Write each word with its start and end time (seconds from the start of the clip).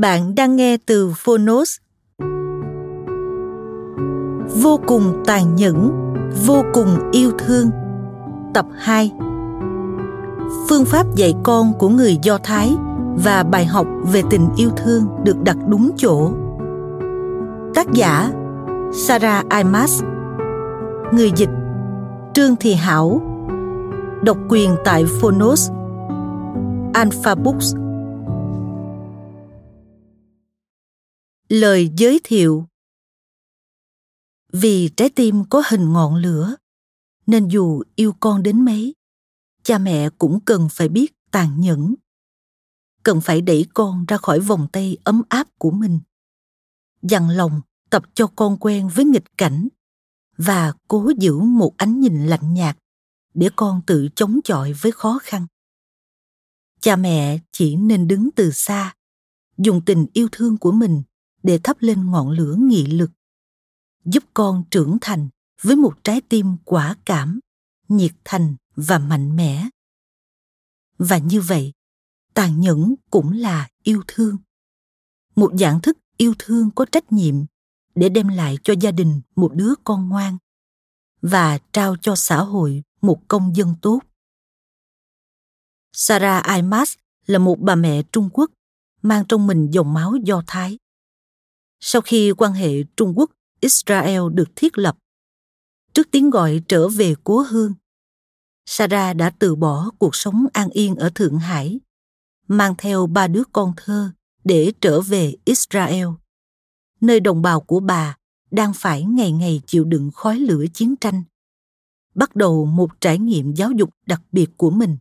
Bạn 0.00 0.34
đang 0.34 0.56
nghe 0.56 0.76
từ 0.86 1.12
Phonos. 1.16 1.76
Vô 4.62 4.80
cùng 4.86 5.22
tàn 5.26 5.56
nhẫn, 5.56 5.90
vô 6.46 6.64
cùng 6.72 7.10
yêu 7.12 7.30
thương. 7.38 7.70
Tập 8.54 8.66
2 8.78 9.12
Phương 10.68 10.84
pháp 10.84 11.06
dạy 11.14 11.34
con 11.42 11.72
của 11.78 11.88
người 11.88 12.18
Do 12.22 12.38
Thái 12.38 12.74
và 13.24 13.42
bài 13.42 13.66
học 13.66 13.86
về 14.12 14.22
tình 14.30 14.48
yêu 14.56 14.70
thương 14.76 15.06
được 15.24 15.42
đặt 15.42 15.56
đúng 15.66 15.90
chỗ. 15.96 16.32
Tác 17.74 17.92
giả 17.92 18.32
Sarah 18.92 19.46
Imas 19.56 20.02
Người 21.12 21.32
dịch 21.36 21.50
Trương 22.34 22.56
Thị 22.56 22.74
Hảo 22.74 23.20
Độc 24.22 24.36
quyền 24.48 24.70
tại 24.84 25.04
Phonos 25.20 25.70
Alpha 26.94 27.34
Books 27.34 27.74
Lời 31.48 31.90
giới 31.96 32.20
thiệu 32.24 32.66
Vì 34.52 34.90
trái 34.96 35.10
tim 35.10 35.44
có 35.50 35.62
hình 35.70 35.92
ngọn 35.92 36.14
lửa, 36.14 36.56
nên 37.26 37.48
dù 37.48 37.82
yêu 37.94 38.14
con 38.20 38.42
đến 38.42 38.64
mấy, 38.64 38.94
cha 39.62 39.78
mẹ 39.78 40.10
cũng 40.18 40.40
cần 40.44 40.68
phải 40.70 40.88
biết 40.88 41.12
tàn 41.30 41.60
nhẫn. 41.60 41.94
Cần 43.02 43.20
phải 43.20 43.40
đẩy 43.40 43.66
con 43.74 44.04
ra 44.08 44.16
khỏi 44.16 44.40
vòng 44.40 44.68
tay 44.72 44.96
ấm 45.04 45.22
áp 45.28 45.48
của 45.58 45.70
mình. 45.70 46.00
Dằn 47.02 47.30
lòng 47.30 47.60
tập 47.90 48.02
cho 48.14 48.26
con 48.26 48.56
quen 48.60 48.88
với 48.88 49.04
nghịch 49.04 49.36
cảnh 49.36 49.68
và 50.36 50.72
cố 50.88 51.12
giữ 51.18 51.38
một 51.38 51.74
ánh 51.76 52.00
nhìn 52.00 52.26
lạnh 52.26 52.54
nhạt 52.54 52.78
để 53.34 53.48
con 53.56 53.82
tự 53.86 54.08
chống 54.14 54.40
chọi 54.44 54.72
với 54.72 54.92
khó 54.92 55.18
khăn. 55.22 55.46
Cha 56.80 56.96
mẹ 56.96 57.38
chỉ 57.52 57.76
nên 57.76 58.08
đứng 58.08 58.28
từ 58.36 58.50
xa, 58.50 58.94
dùng 59.58 59.84
tình 59.84 60.06
yêu 60.12 60.28
thương 60.32 60.56
của 60.56 60.72
mình 60.72 61.02
để 61.42 61.58
thắp 61.64 61.76
lên 61.80 62.10
ngọn 62.10 62.30
lửa 62.30 62.54
nghị 62.58 62.86
lực, 62.86 63.10
giúp 64.04 64.24
con 64.34 64.64
trưởng 64.70 64.98
thành 65.00 65.28
với 65.62 65.76
một 65.76 66.04
trái 66.04 66.20
tim 66.20 66.56
quả 66.64 66.96
cảm, 67.04 67.40
nhiệt 67.88 68.12
thành 68.24 68.56
và 68.76 68.98
mạnh 68.98 69.36
mẽ. 69.36 69.68
Và 70.98 71.18
như 71.18 71.40
vậy, 71.40 71.72
tàn 72.34 72.60
nhẫn 72.60 72.94
cũng 73.10 73.32
là 73.32 73.68
yêu 73.82 74.02
thương. 74.06 74.36
Một 75.36 75.52
dạng 75.58 75.80
thức 75.80 75.98
yêu 76.16 76.34
thương 76.38 76.70
có 76.70 76.84
trách 76.84 77.12
nhiệm 77.12 77.34
để 77.94 78.08
đem 78.08 78.28
lại 78.28 78.58
cho 78.64 78.74
gia 78.80 78.90
đình 78.90 79.20
một 79.36 79.54
đứa 79.54 79.74
con 79.84 80.08
ngoan 80.08 80.38
và 81.22 81.58
trao 81.72 81.96
cho 82.00 82.16
xã 82.16 82.42
hội 82.42 82.82
một 83.00 83.28
công 83.28 83.56
dân 83.56 83.74
tốt. 83.82 84.00
Sarah 85.92 86.44
imas 86.54 86.94
là 87.26 87.38
một 87.38 87.56
bà 87.60 87.74
mẹ 87.74 88.02
trung 88.12 88.28
quốc, 88.32 88.50
mang 89.02 89.24
trong 89.28 89.46
mình 89.46 89.70
dòng 89.70 89.94
máu 89.94 90.14
do 90.24 90.42
thái 90.46 90.78
sau 91.80 92.02
khi 92.02 92.32
quan 92.36 92.52
hệ 92.52 92.82
Trung 92.96 93.12
Quốc 93.16 93.30
Israel 93.60 94.20
được 94.34 94.48
thiết 94.56 94.78
lập. 94.78 94.98
Trước 95.92 96.08
tiếng 96.10 96.30
gọi 96.30 96.62
trở 96.68 96.88
về 96.88 97.14
cố 97.24 97.40
hương, 97.40 97.74
Sarah 98.66 99.16
đã 99.16 99.30
từ 99.30 99.54
bỏ 99.54 99.90
cuộc 99.98 100.16
sống 100.16 100.46
an 100.52 100.68
yên 100.70 100.94
ở 100.96 101.10
Thượng 101.14 101.38
Hải, 101.38 101.80
mang 102.48 102.74
theo 102.78 103.06
ba 103.06 103.26
đứa 103.26 103.42
con 103.52 103.72
thơ 103.76 104.10
để 104.44 104.72
trở 104.80 105.00
về 105.00 105.34
Israel, 105.44 106.06
nơi 107.00 107.20
đồng 107.20 107.42
bào 107.42 107.60
của 107.60 107.80
bà 107.80 108.16
đang 108.50 108.72
phải 108.74 109.02
ngày 109.04 109.32
ngày 109.32 109.60
chịu 109.66 109.84
đựng 109.84 110.10
khói 110.14 110.38
lửa 110.38 110.64
chiến 110.74 110.96
tranh, 110.96 111.22
bắt 112.14 112.36
đầu 112.36 112.64
một 112.64 113.00
trải 113.00 113.18
nghiệm 113.18 113.54
giáo 113.54 113.70
dục 113.70 113.90
đặc 114.06 114.22
biệt 114.32 114.50
của 114.56 114.70
mình. 114.70 114.96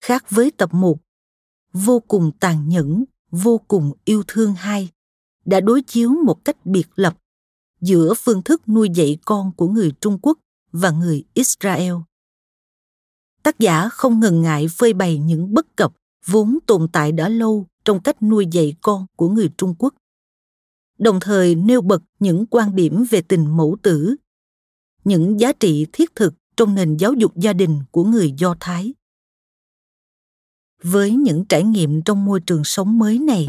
Khác 0.00 0.24
với 0.30 0.50
tập 0.50 0.74
1, 0.74 0.98
vô 1.72 2.00
cùng 2.00 2.32
tàn 2.40 2.68
nhẫn, 2.68 3.04
vô 3.30 3.58
cùng 3.58 3.92
yêu 4.04 4.22
thương 4.26 4.54
hai, 4.54 4.88
đã 5.44 5.60
đối 5.60 5.82
chiếu 5.82 6.10
một 6.24 6.44
cách 6.44 6.66
biệt 6.66 6.88
lập 6.94 7.18
giữa 7.80 8.14
phương 8.14 8.42
thức 8.42 8.68
nuôi 8.68 8.88
dạy 8.94 9.18
con 9.24 9.52
của 9.56 9.68
người 9.68 9.92
Trung 10.00 10.18
Quốc 10.22 10.38
và 10.72 10.90
người 10.90 11.24
Israel. 11.34 11.94
Tác 13.42 13.58
giả 13.58 13.88
không 13.88 14.20
ngần 14.20 14.42
ngại 14.42 14.66
phơi 14.70 14.92
bày 14.92 15.18
những 15.18 15.54
bất 15.54 15.76
cập 15.76 15.92
vốn 16.26 16.58
tồn 16.66 16.88
tại 16.92 17.12
đã 17.12 17.28
lâu 17.28 17.66
trong 17.84 18.02
cách 18.02 18.22
nuôi 18.22 18.46
dạy 18.52 18.74
con 18.80 19.06
của 19.16 19.28
người 19.28 19.50
Trung 19.56 19.74
Quốc. 19.78 19.94
Đồng 20.98 21.20
thời 21.20 21.54
nêu 21.54 21.80
bật 21.80 22.02
những 22.18 22.46
quan 22.46 22.76
điểm 22.76 23.04
về 23.10 23.22
tình 23.22 23.56
mẫu 23.56 23.76
tử, 23.82 24.16
những 25.04 25.40
giá 25.40 25.52
trị 25.52 25.86
thiết 25.92 26.14
thực 26.14 26.34
trong 26.56 26.74
nền 26.74 26.96
giáo 26.96 27.12
dục 27.12 27.36
gia 27.36 27.52
đình 27.52 27.80
của 27.90 28.04
người 28.04 28.34
Do 28.38 28.56
Thái. 28.60 28.94
Với 30.82 31.14
những 31.14 31.44
trải 31.44 31.64
nghiệm 31.64 32.02
trong 32.02 32.24
môi 32.24 32.40
trường 32.40 32.64
sống 32.64 32.98
mới 32.98 33.18
này, 33.18 33.48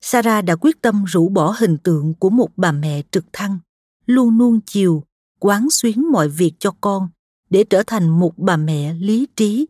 Sarah 0.00 0.44
đã 0.44 0.56
quyết 0.56 0.82
tâm 0.82 1.04
rũ 1.04 1.28
bỏ 1.28 1.54
hình 1.58 1.78
tượng 1.78 2.14
của 2.14 2.30
một 2.30 2.48
bà 2.56 2.72
mẹ 2.72 3.02
trực 3.10 3.24
thăng, 3.32 3.58
luôn 4.06 4.38
nuông 4.38 4.60
chiều, 4.66 5.04
quán 5.38 5.70
xuyến 5.70 6.10
mọi 6.12 6.28
việc 6.28 6.52
cho 6.58 6.74
con 6.80 7.08
để 7.50 7.64
trở 7.70 7.82
thành 7.86 8.08
một 8.08 8.38
bà 8.38 8.56
mẹ 8.56 8.94
lý 8.94 9.26
trí, 9.36 9.66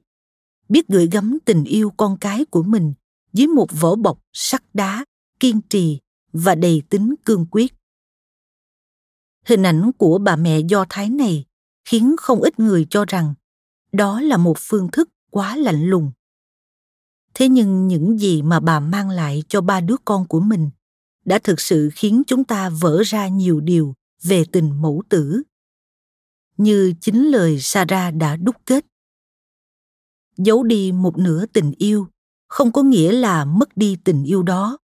biết 0.68 0.88
gửi 0.88 1.08
gắm 1.12 1.38
tình 1.44 1.64
yêu 1.64 1.90
con 1.96 2.16
cái 2.20 2.44
của 2.44 2.62
mình 2.62 2.92
dưới 3.32 3.46
một 3.46 3.66
vỏ 3.80 3.94
bọc 3.94 4.22
sắt 4.32 4.62
đá, 4.74 5.04
kiên 5.40 5.60
trì 5.70 5.98
và 6.32 6.54
đầy 6.54 6.82
tính 6.90 7.14
cương 7.24 7.46
quyết. 7.50 7.74
Hình 9.46 9.62
ảnh 9.62 9.90
của 9.98 10.18
bà 10.18 10.36
mẹ 10.36 10.60
Do 10.68 10.84
Thái 10.88 11.10
này 11.10 11.44
khiến 11.84 12.14
không 12.18 12.40
ít 12.40 12.60
người 12.60 12.86
cho 12.90 13.04
rằng 13.04 13.34
đó 13.92 14.20
là 14.20 14.36
một 14.36 14.56
phương 14.58 14.88
thức 14.92 15.08
quá 15.30 15.56
lạnh 15.56 15.84
lùng 15.84 16.12
thế 17.34 17.48
nhưng 17.48 17.88
những 17.88 18.18
gì 18.20 18.42
mà 18.42 18.60
bà 18.60 18.80
mang 18.80 19.10
lại 19.10 19.42
cho 19.48 19.60
ba 19.60 19.80
đứa 19.80 19.96
con 20.04 20.26
của 20.28 20.40
mình 20.40 20.70
đã 21.24 21.38
thực 21.38 21.60
sự 21.60 21.90
khiến 21.94 22.22
chúng 22.26 22.44
ta 22.44 22.68
vỡ 22.68 23.02
ra 23.06 23.28
nhiều 23.28 23.60
điều 23.60 23.94
về 24.22 24.44
tình 24.52 24.82
mẫu 24.82 25.02
tử. 25.08 25.42
Như 26.56 26.94
chính 27.00 27.26
lời 27.26 27.60
sarah 27.60 28.14
đã 28.14 28.36
đúc 28.36 28.56
kết. 28.66 28.86
Giấu 30.36 30.62
đi 30.62 30.92
một 30.92 31.18
nửa 31.18 31.46
tình 31.46 31.72
yêu 31.78 32.06
không 32.48 32.72
có 32.72 32.82
nghĩa 32.82 33.12
là 33.12 33.44
mất 33.44 33.76
đi 33.76 33.96
tình 34.04 34.24
yêu 34.24 34.42
đó, 34.42 34.78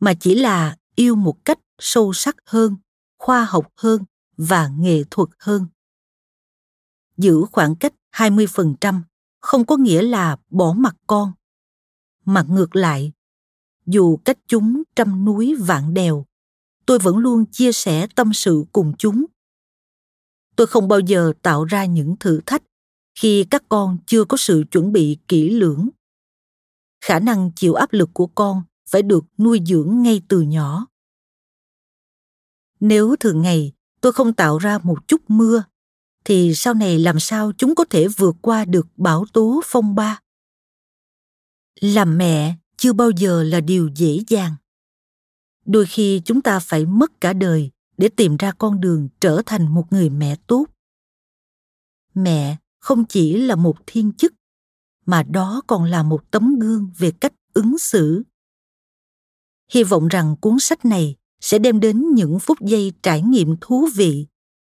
mà 0.00 0.14
chỉ 0.14 0.34
là 0.34 0.76
yêu 0.94 1.14
một 1.14 1.44
cách 1.44 1.58
sâu 1.78 2.12
sắc 2.12 2.36
hơn, 2.44 2.76
khoa 3.18 3.44
học 3.44 3.72
hơn 3.76 4.04
và 4.36 4.68
nghệ 4.68 5.02
thuật 5.10 5.28
hơn. 5.38 5.66
Giữ 7.16 7.44
khoảng 7.52 7.76
cách 7.76 7.94
20% 8.12 9.00
không 9.40 9.66
có 9.66 9.76
nghĩa 9.76 10.02
là 10.02 10.36
bỏ 10.50 10.72
mặt 10.72 10.96
con 11.06 11.32
mà 12.26 12.44
ngược 12.48 12.76
lại. 12.76 13.12
Dù 13.86 14.16
cách 14.16 14.38
chúng 14.46 14.82
trăm 14.96 15.24
núi 15.24 15.54
vạn 15.54 15.94
đèo, 15.94 16.26
tôi 16.86 16.98
vẫn 16.98 17.18
luôn 17.18 17.44
chia 17.52 17.72
sẻ 17.72 18.06
tâm 18.14 18.32
sự 18.32 18.64
cùng 18.72 18.92
chúng. 18.98 19.24
Tôi 20.56 20.66
không 20.66 20.88
bao 20.88 21.00
giờ 21.00 21.32
tạo 21.42 21.64
ra 21.64 21.84
những 21.84 22.16
thử 22.20 22.40
thách 22.46 22.62
khi 23.14 23.44
các 23.50 23.62
con 23.68 23.98
chưa 24.06 24.24
có 24.24 24.36
sự 24.36 24.64
chuẩn 24.70 24.92
bị 24.92 25.18
kỹ 25.28 25.50
lưỡng. 25.50 25.88
Khả 27.00 27.18
năng 27.18 27.52
chịu 27.56 27.74
áp 27.74 27.92
lực 27.92 28.10
của 28.12 28.26
con 28.26 28.62
phải 28.90 29.02
được 29.02 29.24
nuôi 29.38 29.60
dưỡng 29.66 30.02
ngay 30.02 30.22
từ 30.28 30.40
nhỏ. 30.40 30.86
Nếu 32.80 33.16
thường 33.20 33.42
ngày 33.42 33.72
tôi 34.00 34.12
không 34.12 34.32
tạo 34.32 34.58
ra 34.58 34.78
một 34.78 35.08
chút 35.08 35.20
mưa, 35.28 35.64
thì 36.24 36.54
sau 36.54 36.74
này 36.74 36.98
làm 36.98 37.20
sao 37.20 37.52
chúng 37.58 37.74
có 37.74 37.84
thể 37.90 38.08
vượt 38.08 38.36
qua 38.40 38.64
được 38.64 38.86
bão 38.96 39.24
tố 39.32 39.60
phong 39.64 39.94
ba? 39.94 40.20
Làm 41.80 42.18
mẹ 42.18 42.54
chưa 42.76 42.92
bao 42.92 43.10
giờ 43.10 43.42
là 43.42 43.60
điều 43.60 43.90
dễ 43.94 44.18
dàng. 44.28 44.52
Đôi 45.64 45.86
khi 45.86 46.22
chúng 46.24 46.42
ta 46.42 46.60
phải 46.60 46.86
mất 46.86 47.20
cả 47.20 47.32
đời 47.32 47.70
để 47.96 48.08
tìm 48.08 48.36
ra 48.36 48.52
con 48.52 48.80
đường 48.80 49.08
trở 49.20 49.42
thành 49.46 49.74
một 49.74 49.92
người 49.92 50.10
mẹ 50.10 50.36
tốt. 50.46 50.66
Mẹ 52.14 52.56
không 52.80 53.04
chỉ 53.04 53.36
là 53.36 53.56
một 53.56 53.76
thiên 53.86 54.12
chức, 54.12 54.34
mà 55.06 55.22
đó 55.22 55.62
còn 55.66 55.84
là 55.84 56.02
một 56.02 56.30
tấm 56.30 56.58
gương 56.58 56.90
về 56.98 57.10
cách 57.10 57.32
ứng 57.54 57.78
xử. 57.78 58.22
Hy 59.72 59.84
vọng 59.84 60.08
rằng 60.08 60.36
cuốn 60.40 60.58
sách 60.58 60.84
này 60.84 61.16
sẽ 61.40 61.58
đem 61.58 61.80
đến 61.80 62.14
những 62.14 62.38
phút 62.40 62.60
giây 62.60 62.92
trải 63.02 63.22
nghiệm 63.22 63.56
thú 63.60 63.88
vị, 63.94 64.26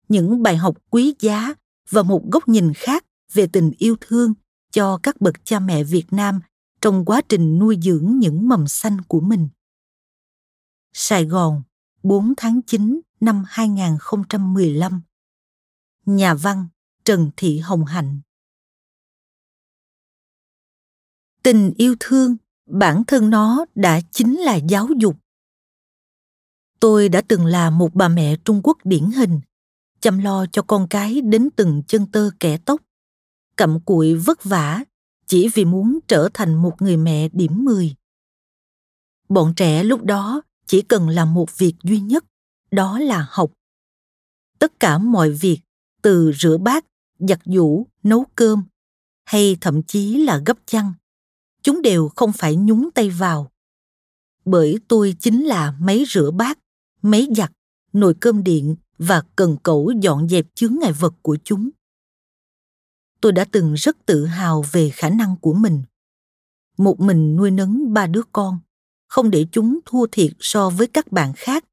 những 0.08 0.42
bài 0.42 0.56
học 0.56 0.76
quý 0.90 1.14
giá 1.20 1.54
và 1.90 2.02
một 2.02 2.22
góc 2.32 2.48
nhìn 2.48 2.72
khác 2.74 3.04
về 3.32 3.46
tình 3.46 3.72
yêu 3.78 3.96
thương 4.00 4.34
cho 4.72 4.98
các 5.02 5.20
bậc 5.20 5.44
cha 5.44 5.60
mẹ 5.60 5.84
Việt 5.84 6.06
Nam 6.10 6.40
trong 6.86 7.04
quá 7.04 7.20
trình 7.28 7.58
nuôi 7.58 7.78
dưỡng 7.82 8.18
những 8.18 8.48
mầm 8.48 8.68
xanh 8.68 9.00
của 9.08 9.20
mình. 9.20 9.48
Sài 10.92 11.24
Gòn, 11.24 11.62
4 12.02 12.34
tháng 12.36 12.60
9 12.62 13.00
năm 13.20 13.44
2015 13.48 15.02
Nhà 16.04 16.34
văn 16.34 16.68
Trần 17.04 17.30
Thị 17.36 17.58
Hồng 17.58 17.84
Hạnh 17.84 18.20
Tình 21.42 21.72
yêu 21.76 21.96
thương, 22.00 22.36
bản 22.66 23.02
thân 23.06 23.30
nó 23.30 23.64
đã 23.74 24.00
chính 24.10 24.40
là 24.40 24.54
giáo 24.54 24.88
dục. 24.98 25.16
Tôi 26.80 27.08
đã 27.08 27.22
từng 27.28 27.46
là 27.46 27.70
một 27.70 27.94
bà 27.94 28.08
mẹ 28.08 28.36
Trung 28.44 28.60
Quốc 28.62 28.78
điển 28.84 29.10
hình, 29.10 29.40
chăm 30.00 30.18
lo 30.18 30.46
cho 30.52 30.62
con 30.62 30.86
cái 30.90 31.20
đến 31.20 31.48
từng 31.56 31.82
chân 31.88 32.06
tơ 32.06 32.30
kẻ 32.40 32.58
tóc, 32.64 32.80
cặm 33.56 33.80
cụi 33.80 34.14
vất 34.14 34.44
vả 34.44 34.84
chỉ 35.26 35.48
vì 35.54 35.64
muốn 35.64 35.98
trở 36.08 36.28
thành 36.34 36.54
một 36.54 36.82
người 36.82 36.96
mẹ 36.96 37.28
điểm 37.32 37.64
10. 37.64 37.94
Bọn 39.28 39.54
trẻ 39.56 39.84
lúc 39.84 40.04
đó 40.04 40.42
chỉ 40.66 40.82
cần 40.82 41.08
làm 41.08 41.34
một 41.34 41.58
việc 41.58 41.74
duy 41.82 42.00
nhất, 42.00 42.24
đó 42.70 42.98
là 42.98 43.26
học. 43.30 43.52
Tất 44.58 44.80
cả 44.80 44.98
mọi 44.98 45.30
việc, 45.30 45.60
từ 46.02 46.32
rửa 46.38 46.58
bát, 46.58 46.84
giặt 47.18 47.40
giũ, 47.44 47.86
nấu 48.02 48.24
cơm, 48.34 48.64
hay 49.24 49.56
thậm 49.60 49.82
chí 49.82 50.16
là 50.16 50.42
gấp 50.46 50.58
chăn, 50.66 50.92
chúng 51.62 51.82
đều 51.82 52.08
không 52.16 52.32
phải 52.32 52.56
nhúng 52.56 52.90
tay 52.94 53.10
vào. 53.10 53.50
Bởi 54.44 54.78
tôi 54.88 55.16
chính 55.20 55.44
là 55.44 55.74
máy 55.80 56.04
rửa 56.08 56.30
bát, 56.30 56.58
máy 57.02 57.28
giặt, 57.36 57.52
nồi 57.92 58.14
cơm 58.20 58.44
điện 58.44 58.76
và 58.98 59.22
cần 59.36 59.56
cẩu 59.62 59.92
dọn 60.00 60.28
dẹp 60.28 60.46
chướng 60.54 60.76
ngại 60.80 60.92
vật 60.92 61.14
của 61.22 61.36
chúng 61.44 61.70
tôi 63.20 63.32
đã 63.32 63.44
từng 63.52 63.74
rất 63.74 63.96
tự 64.06 64.26
hào 64.26 64.64
về 64.72 64.90
khả 64.90 65.10
năng 65.10 65.36
của 65.36 65.54
mình. 65.54 65.82
Một 66.78 67.00
mình 67.00 67.36
nuôi 67.36 67.50
nấng 67.50 67.92
ba 67.92 68.06
đứa 68.06 68.22
con, 68.32 68.58
không 69.08 69.30
để 69.30 69.46
chúng 69.52 69.78
thua 69.86 70.06
thiệt 70.06 70.32
so 70.40 70.70
với 70.70 70.86
các 70.86 71.12
bạn 71.12 71.32
khác, 71.36 71.64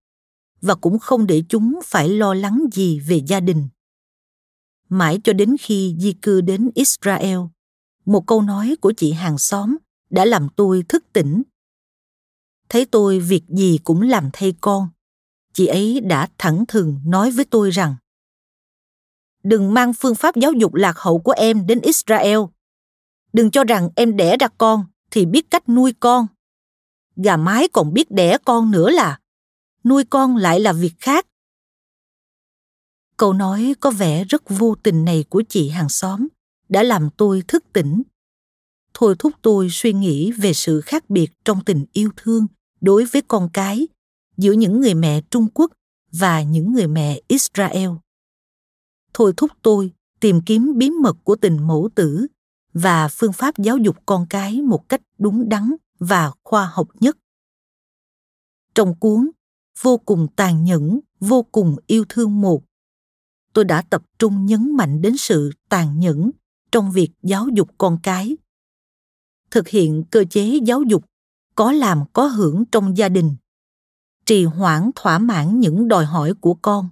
và 0.62 0.76
cũng 0.76 1.00
không 1.00 1.28
để 1.28 1.44
chúng 1.50 1.80
phải 1.86 2.10
lo 2.10 2.34
lắng 2.34 2.66
gì 2.72 3.00
về 3.00 3.22
gia 3.28 3.40
đình. 3.40 3.68
Mãi 4.90 5.20
cho 5.24 5.34
đến 5.34 5.56
khi 5.60 5.96
di 6.00 6.14
cư 6.14 6.42
đến 6.42 6.70
israel, 6.76 7.40
một 8.06 8.28
câu 8.28 8.42
nói 8.42 8.76
của 8.82 8.94
chị 8.98 9.12
hàng 9.12 9.38
xóm 9.38 9.78
đã 10.10 10.26
làm 10.26 10.48
tôi 10.56 10.84
thức 10.88 11.06
tỉnh. 11.14 11.44
Thấy 12.70 12.86
tôi 12.86 13.20
việc 13.20 13.44
gì 13.50 13.80
cũng 13.84 14.02
làm 14.02 14.30
thay 14.34 14.54
con, 14.62 14.90
chị 15.54 15.66
ấy 15.66 16.00
đã 16.00 16.28
thẳng 16.38 16.66
thừng 16.68 17.00
nói 17.06 17.32
với 17.32 17.46
tôi 17.46 17.70
rằng 17.72 17.96
đừng 19.44 19.74
mang 19.74 19.94
phương 19.94 20.16
pháp 20.16 20.36
giáo 20.36 20.52
dục 20.52 20.74
lạc 20.74 20.98
hậu 20.98 21.20
của 21.20 21.32
em 21.32 21.68
đến 21.68 21.80
Israel. 21.82 22.40
Đừng 23.34 23.52
cho 23.52 23.64
rằng 23.64 23.90
em 23.96 24.18
đẻ 24.18 24.38
ra 24.38 24.48
con 24.58 24.86
thì 25.12 25.26
biết 25.26 25.52
cách 25.52 25.70
nuôi 25.70 25.94
con. 26.00 26.28
Gà 27.16 27.38
mái 27.38 27.68
còn 27.68 27.94
biết 27.94 28.12
đẻ 28.12 28.38
con 28.46 28.72
nữa 28.72 28.90
là 28.90 29.20
nuôi 29.84 30.04
con 30.10 30.38
lại 30.38 30.60
là 30.60 30.74
việc 30.74 30.94
khác. 31.00 31.28
Câu 33.18 33.34
nói 33.34 33.76
có 33.80 33.92
vẻ 33.92 34.24
rất 34.24 34.44
vô 34.50 34.76
tình 34.84 35.06
này 35.06 35.26
của 35.30 35.44
chị 35.50 35.70
hàng 35.70 35.90
xóm 35.90 36.28
đã 36.70 36.84
làm 36.84 37.10
tôi 37.18 37.44
thức 37.48 37.64
tỉnh. 37.74 38.04
Thôi 38.94 39.16
thúc 39.20 39.34
tôi 39.42 39.68
suy 39.72 39.94
nghĩ 39.94 40.32
về 40.32 40.54
sự 40.54 40.82
khác 40.82 41.10
biệt 41.10 41.32
trong 41.46 41.64
tình 41.64 41.86
yêu 41.94 42.10
thương 42.18 42.48
đối 42.82 43.06
với 43.06 43.22
con 43.22 43.50
cái 43.54 43.88
giữa 44.38 44.52
những 44.52 44.82
người 44.82 44.94
mẹ 44.94 45.22
Trung 45.22 45.48
Quốc 45.54 45.72
và 46.12 46.42
những 46.42 46.74
người 46.74 46.88
mẹ 46.88 47.22
Israel 47.28 47.90
thôi 49.14 49.34
thúc 49.38 49.52
tôi 49.62 49.94
tìm 50.20 50.42
kiếm 50.46 50.74
bí 50.78 50.90
mật 50.90 51.18
của 51.24 51.36
tình 51.36 51.68
mẫu 51.68 51.90
tử 51.96 52.28
và 52.74 53.08
phương 53.08 53.34
pháp 53.34 53.58
giáo 53.58 53.78
dục 53.78 53.96
con 54.06 54.26
cái 54.30 54.62
một 54.62 54.90
cách 54.90 55.02
đúng 55.18 55.50
đắn 55.50 55.76
và 56.00 56.32
khoa 56.44 56.66
học 56.74 56.88
nhất. 57.00 57.18
Trong 58.76 59.00
cuốn 59.00 59.30
vô 59.82 59.98
cùng 59.98 60.28
tàn 60.36 60.64
nhẫn, 60.64 61.00
vô 61.20 61.44
cùng 61.44 61.76
yêu 61.88 62.06
thương 62.10 62.42
một, 62.42 62.64
tôi 63.54 63.66
đã 63.66 63.82
tập 63.90 64.04
trung 64.20 64.46
nhấn 64.46 64.76
mạnh 64.76 65.02
đến 65.02 65.18
sự 65.18 65.52
tàn 65.70 66.00
nhẫn 66.00 66.32
trong 66.72 66.92
việc 66.92 67.12
giáo 67.24 67.48
dục 67.54 67.70
con 67.78 67.98
cái. 68.04 68.38
Thực 69.52 69.68
hiện 69.68 70.04
cơ 70.12 70.24
chế 70.30 70.60
giáo 70.66 70.82
dục 70.82 71.06
có 71.56 71.72
làm 71.72 72.04
có 72.14 72.26
hưởng 72.26 72.64
trong 72.72 72.98
gia 72.98 73.10
đình, 73.10 73.36
trì 74.26 74.46
hoãn 74.46 74.92
thỏa 74.96 75.20
mãn 75.20 75.60
những 75.60 75.88
đòi 75.88 76.06
hỏi 76.06 76.34
của 76.42 76.54
con 76.54 76.90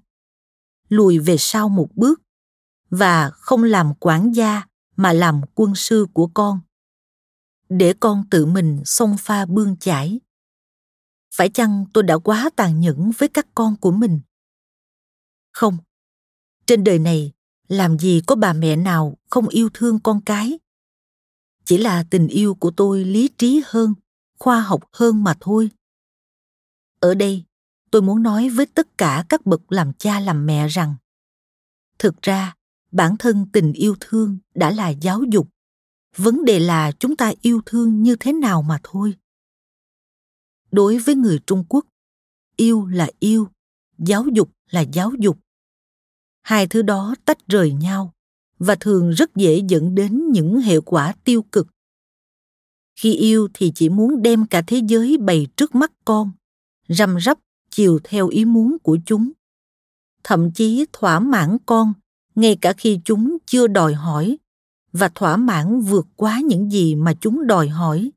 lùi 0.91 1.19
về 1.19 1.35
sau 1.39 1.69
một 1.69 1.89
bước 1.95 2.21
và 2.89 3.29
không 3.29 3.63
làm 3.63 3.93
quản 3.99 4.31
gia 4.31 4.63
mà 4.95 5.13
làm 5.13 5.41
quân 5.55 5.75
sư 5.75 6.07
của 6.13 6.27
con. 6.33 6.59
Để 7.69 7.93
con 7.99 8.23
tự 8.31 8.45
mình 8.45 8.81
xông 8.85 9.15
pha 9.19 9.45
bươn 9.45 9.77
chải. 9.77 10.19
Phải 11.35 11.49
chăng 11.49 11.85
tôi 11.93 12.03
đã 12.03 12.17
quá 12.17 12.49
tàn 12.55 12.79
nhẫn 12.79 13.11
với 13.17 13.29
các 13.29 13.47
con 13.55 13.75
của 13.75 13.91
mình? 13.91 14.21
Không. 15.51 15.77
Trên 16.65 16.83
đời 16.83 16.99
này, 16.99 17.31
làm 17.67 17.99
gì 17.99 18.21
có 18.27 18.35
bà 18.35 18.53
mẹ 18.53 18.75
nào 18.75 19.17
không 19.29 19.47
yêu 19.47 19.69
thương 19.73 19.99
con 19.99 20.21
cái? 20.25 20.59
Chỉ 21.65 21.77
là 21.77 22.03
tình 22.09 22.27
yêu 22.27 22.55
của 22.55 22.71
tôi 22.71 23.05
lý 23.05 23.29
trí 23.37 23.61
hơn, 23.65 23.93
khoa 24.39 24.61
học 24.61 24.83
hơn 24.91 25.23
mà 25.23 25.35
thôi. 25.39 25.69
Ở 26.99 27.13
đây 27.13 27.43
tôi 27.91 28.01
muốn 28.01 28.23
nói 28.23 28.49
với 28.49 28.65
tất 28.65 28.97
cả 28.97 29.25
các 29.29 29.45
bậc 29.45 29.71
làm 29.71 29.93
cha 29.93 30.19
làm 30.19 30.45
mẹ 30.45 30.67
rằng, 30.67 30.95
thực 31.99 32.21
ra, 32.21 32.55
bản 32.91 33.15
thân 33.19 33.45
tình 33.53 33.73
yêu 33.73 33.95
thương 33.99 34.37
đã 34.55 34.71
là 34.71 34.89
giáo 34.89 35.23
dục. 35.23 35.47
Vấn 36.15 36.45
đề 36.45 36.59
là 36.59 36.91
chúng 36.91 37.15
ta 37.15 37.33
yêu 37.41 37.61
thương 37.65 38.03
như 38.03 38.15
thế 38.15 38.33
nào 38.33 38.61
mà 38.61 38.79
thôi. 38.83 39.15
Đối 40.71 40.97
với 40.97 41.15
người 41.15 41.39
trung 41.47 41.63
quốc, 41.69 41.85
yêu 42.55 42.85
là 42.85 43.09
yêu, 43.19 43.47
giáo 43.97 44.25
dục 44.33 44.51
là 44.69 44.81
giáo 44.81 45.11
dục. 45.19 45.39
Hai 46.41 46.67
thứ 46.67 46.81
đó 46.81 47.15
tách 47.25 47.47
rời 47.47 47.73
nhau 47.73 48.13
và 48.59 48.75
thường 48.79 49.11
rất 49.11 49.35
dễ 49.35 49.61
dẫn 49.67 49.95
đến 49.95 50.31
những 50.31 50.61
hệ 50.61 50.79
quả 50.79 51.13
tiêu 51.23 51.45
cực. 51.51 51.67
Khi 52.95 53.13
yêu 53.13 53.47
thì 53.53 53.71
chỉ 53.75 53.89
muốn 53.89 54.21
đem 54.21 54.47
cả 54.47 54.61
thế 54.67 54.81
giới 54.87 55.17
bày 55.17 55.47
trước 55.57 55.75
mắt 55.75 55.91
con, 56.05 56.31
răm 56.87 57.17
rắp 57.21 57.39
chiều 57.71 57.99
theo 58.03 58.27
ý 58.27 58.45
muốn 58.45 58.77
của 58.83 58.97
chúng. 59.05 59.31
Thậm 60.23 60.51
chí 60.51 60.85
thỏa 60.93 61.19
mãn 61.19 61.57
con, 61.65 61.93
ngay 62.35 62.57
cả 62.61 62.73
khi 62.73 62.99
chúng 63.05 63.37
chưa 63.45 63.67
đòi 63.67 63.93
hỏi, 63.93 64.37
và 64.91 65.09
thỏa 65.15 65.37
mãn 65.37 65.81
vượt 65.81 66.07
quá 66.15 66.41
những 66.45 66.71
gì 66.71 66.95
mà 66.95 67.13
chúng 67.21 67.47
đòi 67.47 67.69
hỏi, 67.69 68.11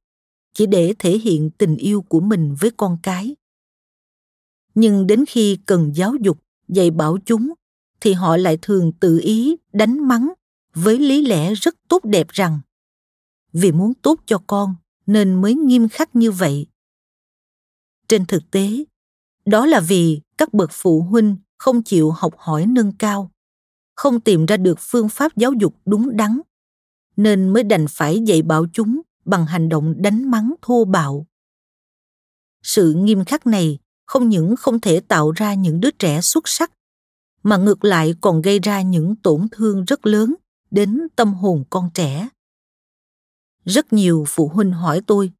chỉ 0.54 0.66
để 0.66 0.94
thể 0.98 1.18
hiện 1.18 1.50
tình 1.50 1.76
yêu 1.76 2.02
của 2.02 2.20
mình 2.20 2.54
với 2.60 2.70
con 2.76 2.98
cái. 3.02 3.36
Nhưng 4.74 5.06
đến 5.06 5.24
khi 5.28 5.58
cần 5.66 5.92
giáo 5.94 6.14
dục, 6.20 6.38
dạy 6.68 6.90
bảo 6.90 7.18
chúng, 7.26 7.52
thì 8.00 8.12
họ 8.12 8.36
lại 8.36 8.58
thường 8.62 8.92
tự 9.00 9.20
ý 9.22 9.56
đánh 9.72 10.08
mắng 10.08 10.32
với 10.74 10.98
lý 10.98 11.26
lẽ 11.26 11.54
rất 11.54 11.74
tốt 11.88 12.04
đẹp 12.04 12.28
rằng, 12.28 12.60
vì 13.52 13.72
muốn 13.72 13.94
tốt 13.94 14.20
cho 14.26 14.38
con 14.46 14.74
nên 15.06 15.34
mới 15.34 15.54
nghiêm 15.54 15.88
khắc 15.88 16.16
như 16.16 16.30
vậy. 16.30 16.66
Trên 18.08 18.26
thực 18.26 18.50
tế 18.50 18.84
đó 19.44 19.66
là 19.66 19.80
vì 19.80 20.20
các 20.38 20.54
bậc 20.54 20.70
phụ 20.72 21.02
huynh 21.02 21.36
không 21.58 21.82
chịu 21.82 22.10
học 22.10 22.34
hỏi 22.38 22.66
nâng 22.66 22.92
cao, 22.92 23.30
không 23.96 24.20
tìm 24.20 24.46
ra 24.46 24.56
được 24.56 24.78
phương 24.80 25.08
pháp 25.08 25.36
giáo 25.36 25.52
dục 25.52 25.74
đúng 25.84 26.16
đắn, 26.16 26.40
nên 27.16 27.48
mới 27.48 27.62
đành 27.62 27.86
phải 27.90 28.20
dạy 28.20 28.42
bảo 28.42 28.66
chúng 28.72 29.00
bằng 29.24 29.46
hành 29.46 29.68
động 29.68 29.94
đánh 30.02 30.30
mắng, 30.30 30.54
thô 30.62 30.84
bạo. 30.84 31.26
Sự 32.62 32.92
nghiêm 32.92 33.24
khắc 33.24 33.46
này 33.46 33.78
không 34.06 34.28
những 34.28 34.56
không 34.56 34.80
thể 34.80 35.00
tạo 35.00 35.30
ra 35.30 35.54
những 35.54 35.80
đứa 35.80 35.90
trẻ 35.90 36.20
xuất 36.20 36.48
sắc, 36.48 36.72
mà 37.42 37.56
ngược 37.56 37.84
lại 37.84 38.14
còn 38.20 38.42
gây 38.42 38.58
ra 38.58 38.82
những 38.82 39.16
tổn 39.16 39.46
thương 39.52 39.84
rất 39.84 40.06
lớn 40.06 40.34
đến 40.70 41.00
tâm 41.16 41.34
hồn 41.34 41.64
con 41.70 41.90
trẻ. 41.94 42.28
Rất 43.64 43.92
nhiều 43.92 44.24
phụ 44.28 44.48
huynh 44.48 44.72
hỏi 44.72 45.00
tôi 45.06 45.32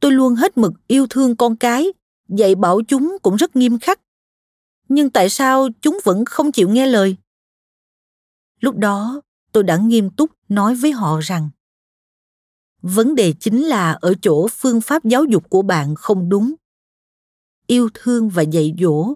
tôi 0.00 0.12
luôn 0.12 0.34
hết 0.34 0.58
mực 0.58 0.72
yêu 0.86 1.06
thương 1.10 1.36
con 1.36 1.56
cái 1.56 1.92
dạy 2.36 2.54
bảo 2.54 2.80
chúng 2.88 3.16
cũng 3.22 3.36
rất 3.36 3.56
nghiêm 3.56 3.78
khắc. 3.78 4.00
Nhưng 4.88 5.10
tại 5.10 5.28
sao 5.28 5.68
chúng 5.80 5.98
vẫn 6.04 6.24
không 6.24 6.52
chịu 6.52 6.68
nghe 6.68 6.86
lời? 6.86 7.16
Lúc 8.60 8.76
đó, 8.76 9.20
tôi 9.52 9.62
đã 9.62 9.76
nghiêm 9.76 10.10
túc 10.10 10.30
nói 10.48 10.74
với 10.74 10.92
họ 10.92 11.20
rằng, 11.22 11.50
vấn 12.82 13.14
đề 13.14 13.32
chính 13.40 13.62
là 13.62 13.92
ở 13.92 14.14
chỗ 14.22 14.48
phương 14.48 14.80
pháp 14.80 15.04
giáo 15.04 15.24
dục 15.24 15.50
của 15.50 15.62
bạn 15.62 15.94
không 15.94 16.28
đúng. 16.28 16.54
Yêu 17.66 17.88
thương 17.94 18.28
và 18.28 18.42
dạy 18.42 18.74
dỗ, 18.78 19.14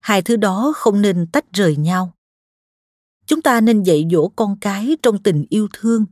hai 0.00 0.22
thứ 0.22 0.36
đó 0.36 0.72
không 0.76 1.02
nên 1.02 1.26
tách 1.32 1.52
rời 1.52 1.76
nhau. 1.76 2.12
Chúng 3.26 3.42
ta 3.42 3.60
nên 3.60 3.82
dạy 3.82 4.04
dỗ 4.10 4.28
con 4.28 4.56
cái 4.60 4.96
trong 5.02 5.22
tình 5.22 5.44
yêu 5.50 5.68
thương. 5.72 6.06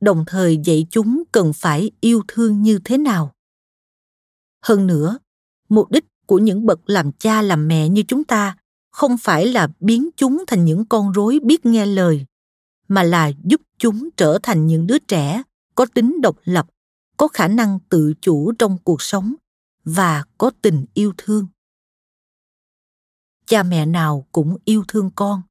Đồng 0.00 0.24
thời 0.26 0.58
dạy 0.64 0.86
chúng 0.90 1.22
cần 1.32 1.52
phải 1.52 1.90
yêu 2.00 2.22
thương 2.28 2.62
như 2.62 2.80
thế 2.84 2.98
nào. 2.98 3.34
Hơn 4.62 4.86
nữa 4.86 5.18
mục 5.68 5.90
đích 5.90 6.04
của 6.26 6.38
những 6.38 6.66
bậc 6.66 6.80
làm 6.86 7.12
cha 7.12 7.42
làm 7.42 7.68
mẹ 7.68 7.88
như 7.88 8.02
chúng 8.08 8.24
ta 8.24 8.56
không 8.90 9.18
phải 9.18 9.46
là 9.46 9.68
biến 9.80 10.08
chúng 10.16 10.44
thành 10.46 10.64
những 10.64 10.84
con 10.84 11.12
rối 11.12 11.38
biết 11.42 11.66
nghe 11.66 11.86
lời, 11.86 12.26
mà 12.88 13.02
là 13.02 13.32
giúp 13.44 13.60
chúng 13.78 14.08
trở 14.16 14.38
thành 14.42 14.66
những 14.66 14.86
đứa 14.86 14.98
trẻ 14.98 15.42
có 15.74 15.86
tính 15.94 16.20
độc 16.22 16.36
lập, 16.44 16.66
có 17.16 17.28
khả 17.28 17.48
năng 17.48 17.78
tự 17.88 18.14
chủ 18.20 18.52
trong 18.52 18.78
cuộc 18.84 19.02
sống 19.02 19.34
và 19.84 20.24
có 20.38 20.50
tình 20.62 20.84
yêu 20.94 21.12
thương. 21.16 21.46
Cha 23.46 23.62
mẹ 23.62 23.86
nào 23.86 24.26
cũng 24.32 24.56
yêu 24.64 24.84
thương 24.88 25.10
con, 25.16 25.42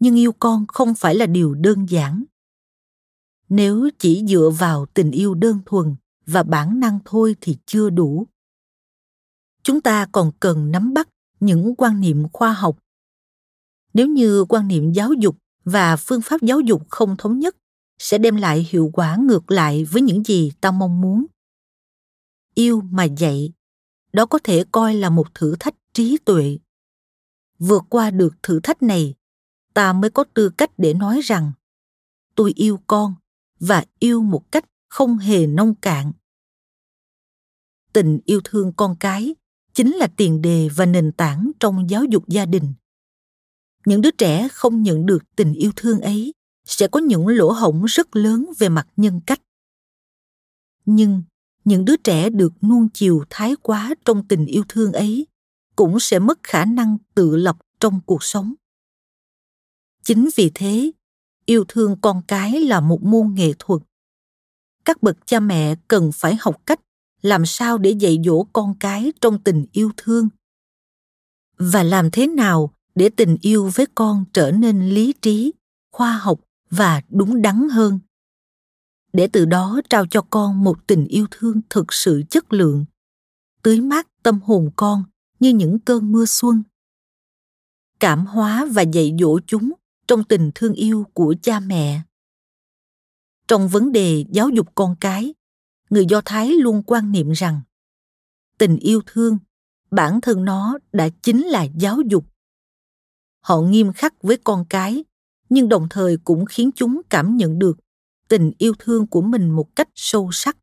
nhưng 0.00 0.14
yêu 0.14 0.32
con 0.32 0.66
không 0.68 0.94
phải 0.94 1.14
là 1.14 1.26
điều 1.26 1.54
đơn 1.54 1.86
giản. 1.88 2.24
Nếu 3.48 3.90
chỉ 3.98 4.24
dựa 4.28 4.50
vào 4.58 4.86
tình 4.86 5.10
yêu 5.10 5.34
đơn 5.34 5.58
thuần 5.66 5.96
và 6.26 6.42
bản 6.42 6.80
năng 6.80 6.98
thôi 7.04 7.36
thì 7.40 7.56
chưa 7.66 7.90
đủ 7.90 8.26
chúng 9.66 9.80
ta 9.80 10.06
còn 10.12 10.32
cần 10.40 10.70
nắm 10.70 10.94
bắt 10.94 11.08
những 11.40 11.74
quan 11.78 12.00
niệm 12.00 12.28
khoa 12.32 12.52
học. 12.52 12.78
Nếu 13.94 14.06
như 14.06 14.44
quan 14.48 14.68
niệm 14.68 14.92
giáo 14.92 15.12
dục 15.12 15.36
và 15.64 15.96
phương 15.96 16.22
pháp 16.22 16.42
giáo 16.42 16.60
dục 16.60 16.82
không 16.90 17.16
thống 17.16 17.38
nhất, 17.38 17.56
sẽ 17.98 18.18
đem 18.18 18.36
lại 18.36 18.66
hiệu 18.70 18.90
quả 18.92 19.16
ngược 19.20 19.50
lại 19.50 19.84
với 19.84 20.02
những 20.02 20.24
gì 20.24 20.52
ta 20.60 20.70
mong 20.70 21.00
muốn. 21.00 21.26
Yêu 22.54 22.80
mà 22.80 23.04
dạy, 23.04 23.52
đó 24.12 24.26
có 24.26 24.38
thể 24.44 24.64
coi 24.72 24.94
là 24.94 25.10
một 25.10 25.34
thử 25.34 25.56
thách 25.60 25.74
trí 25.92 26.18
tuệ. 26.24 26.58
Vượt 27.58 27.82
qua 27.88 28.10
được 28.10 28.34
thử 28.42 28.60
thách 28.60 28.82
này, 28.82 29.14
ta 29.74 29.92
mới 29.92 30.10
có 30.10 30.24
tư 30.34 30.50
cách 30.58 30.70
để 30.78 30.94
nói 30.94 31.20
rằng, 31.24 31.52
tôi 32.34 32.52
yêu 32.56 32.80
con 32.86 33.14
và 33.60 33.84
yêu 33.98 34.22
một 34.22 34.52
cách 34.52 34.64
không 34.88 35.18
hề 35.18 35.46
nông 35.46 35.74
cạn. 35.74 36.12
Tình 37.92 38.20
yêu 38.24 38.40
thương 38.44 38.72
con 38.76 38.96
cái 39.00 39.34
chính 39.76 39.96
là 39.96 40.08
tiền 40.16 40.42
đề 40.42 40.68
và 40.76 40.86
nền 40.86 41.12
tảng 41.12 41.50
trong 41.60 41.90
giáo 41.90 42.04
dục 42.04 42.28
gia 42.28 42.46
đình. 42.46 42.74
Những 43.86 44.00
đứa 44.00 44.10
trẻ 44.10 44.48
không 44.52 44.82
nhận 44.82 45.06
được 45.06 45.22
tình 45.36 45.52
yêu 45.52 45.72
thương 45.76 46.00
ấy 46.00 46.32
sẽ 46.64 46.88
có 46.88 47.00
những 47.00 47.28
lỗ 47.28 47.50
hổng 47.50 47.84
rất 47.84 48.16
lớn 48.16 48.46
về 48.58 48.68
mặt 48.68 48.86
nhân 48.96 49.20
cách. 49.26 49.40
Nhưng 50.84 51.22
những 51.64 51.84
đứa 51.84 51.96
trẻ 51.96 52.30
được 52.30 52.52
nuông 52.64 52.88
chiều 52.88 53.24
thái 53.30 53.54
quá 53.62 53.94
trong 54.04 54.28
tình 54.28 54.46
yêu 54.46 54.64
thương 54.68 54.92
ấy 54.92 55.26
cũng 55.76 56.00
sẽ 56.00 56.18
mất 56.18 56.38
khả 56.42 56.64
năng 56.64 56.98
tự 57.14 57.36
lập 57.36 57.56
trong 57.80 58.00
cuộc 58.06 58.22
sống. 58.22 58.54
Chính 60.02 60.28
vì 60.36 60.50
thế, 60.54 60.92
yêu 61.44 61.64
thương 61.68 62.00
con 62.00 62.22
cái 62.28 62.60
là 62.60 62.80
một 62.80 63.02
môn 63.02 63.34
nghệ 63.34 63.52
thuật. 63.58 63.82
Các 64.84 65.02
bậc 65.02 65.26
cha 65.26 65.40
mẹ 65.40 65.74
cần 65.88 66.10
phải 66.12 66.36
học 66.40 66.62
cách 66.66 66.80
làm 67.26 67.46
sao 67.46 67.78
để 67.78 67.90
dạy 67.90 68.18
dỗ 68.24 68.46
con 68.52 68.74
cái 68.80 69.12
trong 69.20 69.38
tình 69.42 69.66
yêu 69.72 69.90
thương? 69.96 70.28
Và 71.58 71.82
làm 71.82 72.10
thế 72.10 72.26
nào 72.26 72.70
để 72.94 73.08
tình 73.08 73.36
yêu 73.40 73.70
với 73.74 73.86
con 73.94 74.24
trở 74.32 74.50
nên 74.50 74.88
lý 74.88 75.12
trí, 75.22 75.52
khoa 75.92 76.12
học 76.12 76.40
và 76.70 77.02
đúng 77.08 77.42
đắn 77.42 77.68
hơn? 77.68 77.98
Để 79.12 79.26
từ 79.26 79.44
đó 79.44 79.80
trao 79.90 80.06
cho 80.06 80.22
con 80.30 80.64
một 80.64 80.86
tình 80.86 81.06
yêu 81.06 81.26
thương 81.30 81.60
thực 81.70 81.92
sự 81.92 82.22
chất 82.30 82.52
lượng, 82.52 82.84
tưới 83.62 83.80
mát 83.80 84.06
tâm 84.22 84.40
hồn 84.44 84.70
con 84.76 85.04
như 85.40 85.50
những 85.50 85.78
cơn 85.78 86.12
mưa 86.12 86.24
xuân. 86.26 86.62
Cảm 88.00 88.26
hóa 88.26 88.66
và 88.72 88.82
dạy 88.82 89.16
dỗ 89.18 89.40
chúng 89.46 89.72
trong 90.08 90.24
tình 90.24 90.50
thương 90.54 90.72
yêu 90.72 91.06
của 91.12 91.34
cha 91.42 91.60
mẹ. 91.60 92.02
Trong 93.48 93.68
vấn 93.68 93.92
đề 93.92 94.24
giáo 94.32 94.48
dục 94.48 94.66
con 94.74 94.96
cái 95.00 95.34
người 95.90 96.06
do 96.06 96.20
thái 96.24 96.48
luôn 96.48 96.82
quan 96.86 97.12
niệm 97.12 97.30
rằng, 97.30 97.60
tình 98.58 98.76
yêu 98.76 99.00
thương, 99.06 99.38
bản 99.90 100.20
thân 100.20 100.44
nó 100.44 100.78
đã 100.92 101.08
chính 101.22 101.46
là 101.46 101.62
giáo 101.62 102.00
dục. 102.10 102.26
Họ 103.40 103.60
nghiêm 103.60 103.92
khắc 103.92 104.22
với 104.22 104.38
con 104.44 104.64
cái, 104.70 105.04
nhưng 105.48 105.68
đồng 105.68 105.86
thời 105.90 106.16
cũng 106.24 106.46
khiến 106.46 106.70
chúng 106.74 107.00
cảm 107.10 107.36
nhận 107.36 107.58
được 107.58 107.78
tình 108.28 108.52
yêu 108.58 108.74
thương 108.78 109.06
của 109.06 109.22
mình 109.22 109.50
một 109.50 109.76
cách 109.76 109.88
sâu 109.94 110.30
sắc. 110.32 110.56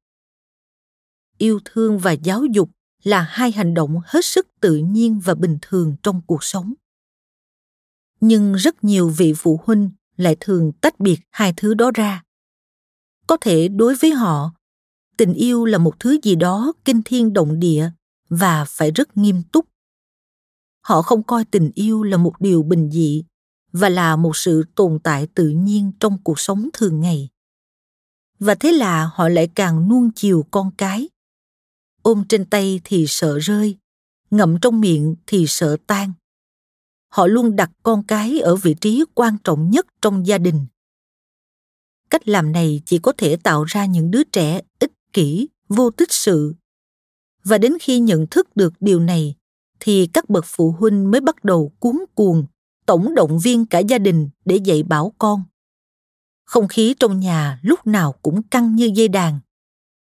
Yêu 1.38 1.60
thương 1.66 2.00
và 2.00 2.12
giáo 2.12 2.46
dục 2.46 2.70
là 3.04 3.22
hai 3.22 3.52
hành 3.52 3.74
động 3.74 4.00
hết 4.06 4.26
sức 4.26 4.48
tự 4.62 4.76
nhiên 4.76 5.20
và 5.20 5.36
bình 5.36 5.58
thường 5.62 5.96
trong 6.04 6.22
cuộc 6.28 6.44
sống. 6.44 6.74
Nhưng 8.20 8.54
rất 8.54 8.84
nhiều 8.84 9.10
vị 9.10 9.34
phụ 9.38 9.60
huynh 9.66 9.90
lại 10.16 10.38
thường 10.40 10.72
tách 10.82 11.00
biệt 11.00 11.20
hai 11.32 11.54
thứ 11.58 11.74
đó 11.74 11.92
ra. 11.94 12.24
Có 13.28 13.38
thể 13.42 13.68
đối 13.68 13.96
với 13.96 14.12
họ 14.12 14.52
tình 15.18 15.34
yêu 15.34 15.66
là 15.66 15.78
một 15.78 16.00
thứ 16.00 16.20
gì 16.24 16.36
đó 16.36 16.74
kinh 16.86 17.02
thiên 17.06 17.34
động 17.34 17.60
địa 17.60 17.90
và 18.30 18.66
phải 18.66 18.92
rất 18.92 19.18
nghiêm 19.18 19.44
túc. 19.52 19.66
Họ 20.82 21.02
không 21.02 21.24
coi 21.24 21.46
tình 21.46 21.72
yêu 21.76 22.04
là 22.04 22.18
một 22.18 22.34
điều 22.40 22.64
bình 22.64 22.90
dị 22.92 23.24
và 23.72 23.90
là 23.90 24.16
một 24.16 24.38
sự 24.38 24.64
tồn 24.76 25.00
tại 25.04 25.28
tự 25.36 25.50
nhiên 25.50 25.92
trong 26.00 26.18
cuộc 26.24 26.40
sống 26.40 26.70
thường 26.74 27.00
ngày. 27.00 27.30
Và 28.40 28.56
thế 28.56 28.72
là 28.72 29.10
họ 29.14 29.30
lại 29.30 29.48
càng 29.56 29.90
nuông 29.90 30.12
chiều 30.16 30.46
con 30.52 30.72
cái. 30.78 31.10
Ôm 32.02 32.24
trên 32.30 32.46
tay 32.46 32.82
thì 32.84 33.06
sợ 33.08 33.40
rơi, 33.40 33.78
ngậm 34.32 34.60
trong 34.62 34.82
miệng 34.82 35.16
thì 35.28 35.48
sợ 35.48 35.78
tan. 35.88 36.14
Họ 37.10 37.28
luôn 37.28 37.56
đặt 37.56 37.72
con 37.84 38.04
cái 38.04 38.40
ở 38.40 38.56
vị 38.56 38.76
trí 38.82 39.04
quan 39.14 39.38
trọng 39.44 39.70
nhất 39.70 39.88
trong 40.02 40.28
gia 40.28 40.38
đình. 40.38 40.66
Cách 42.10 42.28
làm 42.28 42.52
này 42.52 42.82
chỉ 42.86 42.98
có 42.98 43.14
thể 43.18 43.36
tạo 43.36 43.64
ra 43.64 43.86
những 43.86 44.12
đứa 44.12 44.24
trẻ 44.24 44.62
ích 44.80 44.93
kỷ 45.14 45.48
vô 45.70 45.90
tích 45.90 46.12
sự. 46.12 46.56
Và 47.44 47.58
đến 47.58 47.74
khi 47.82 48.00
nhận 48.00 48.28
thức 48.28 48.56
được 48.56 48.74
điều 48.80 49.00
này, 49.00 49.36
thì 49.80 50.08
các 50.08 50.30
bậc 50.30 50.46
phụ 50.48 50.72
huynh 50.72 51.12
mới 51.12 51.22
bắt 51.22 51.44
đầu 51.44 51.72
cuốn 51.80 51.96
cuồng, 52.16 52.46
tổng 52.86 53.16
động 53.16 53.40
viên 53.40 53.66
cả 53.66 53.80
gia 53.80 53.98
đình 53.98 54.30
để 54.46 54.56
dạy 54.56 54.84
bảo 54.84 55.14
con. 55.18 55.44
Không 56.46 56.68
khí 56.68 56.96
trong 57.00 57.20
nhà 57.20 57.60
lúc 57.64 57.88
nào 57.88 58.12
cũng 58.22 58.44
căng 58.44 58.76
như 58.76 58.92
dây 58.96 59.08
đàn. 59.08 59.40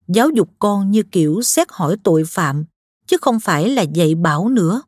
Giáo 0.08 0.30
dục 0.30 0.50
con 0.60 0.92
như 0.92 1.04
kiểu 1.04 1.42
xét 1.42 1.68
hỏi 1.72 1.98
tội 2.04 2.24
phạm, 2.28 2.66
chứ 3.08 3.18
không 3.22 3.40
phải 3.40 3.70
là 3.70 3.82
dạy 3.82 4.16
bảo 4.16 4.50
nữa. 4.50 4.82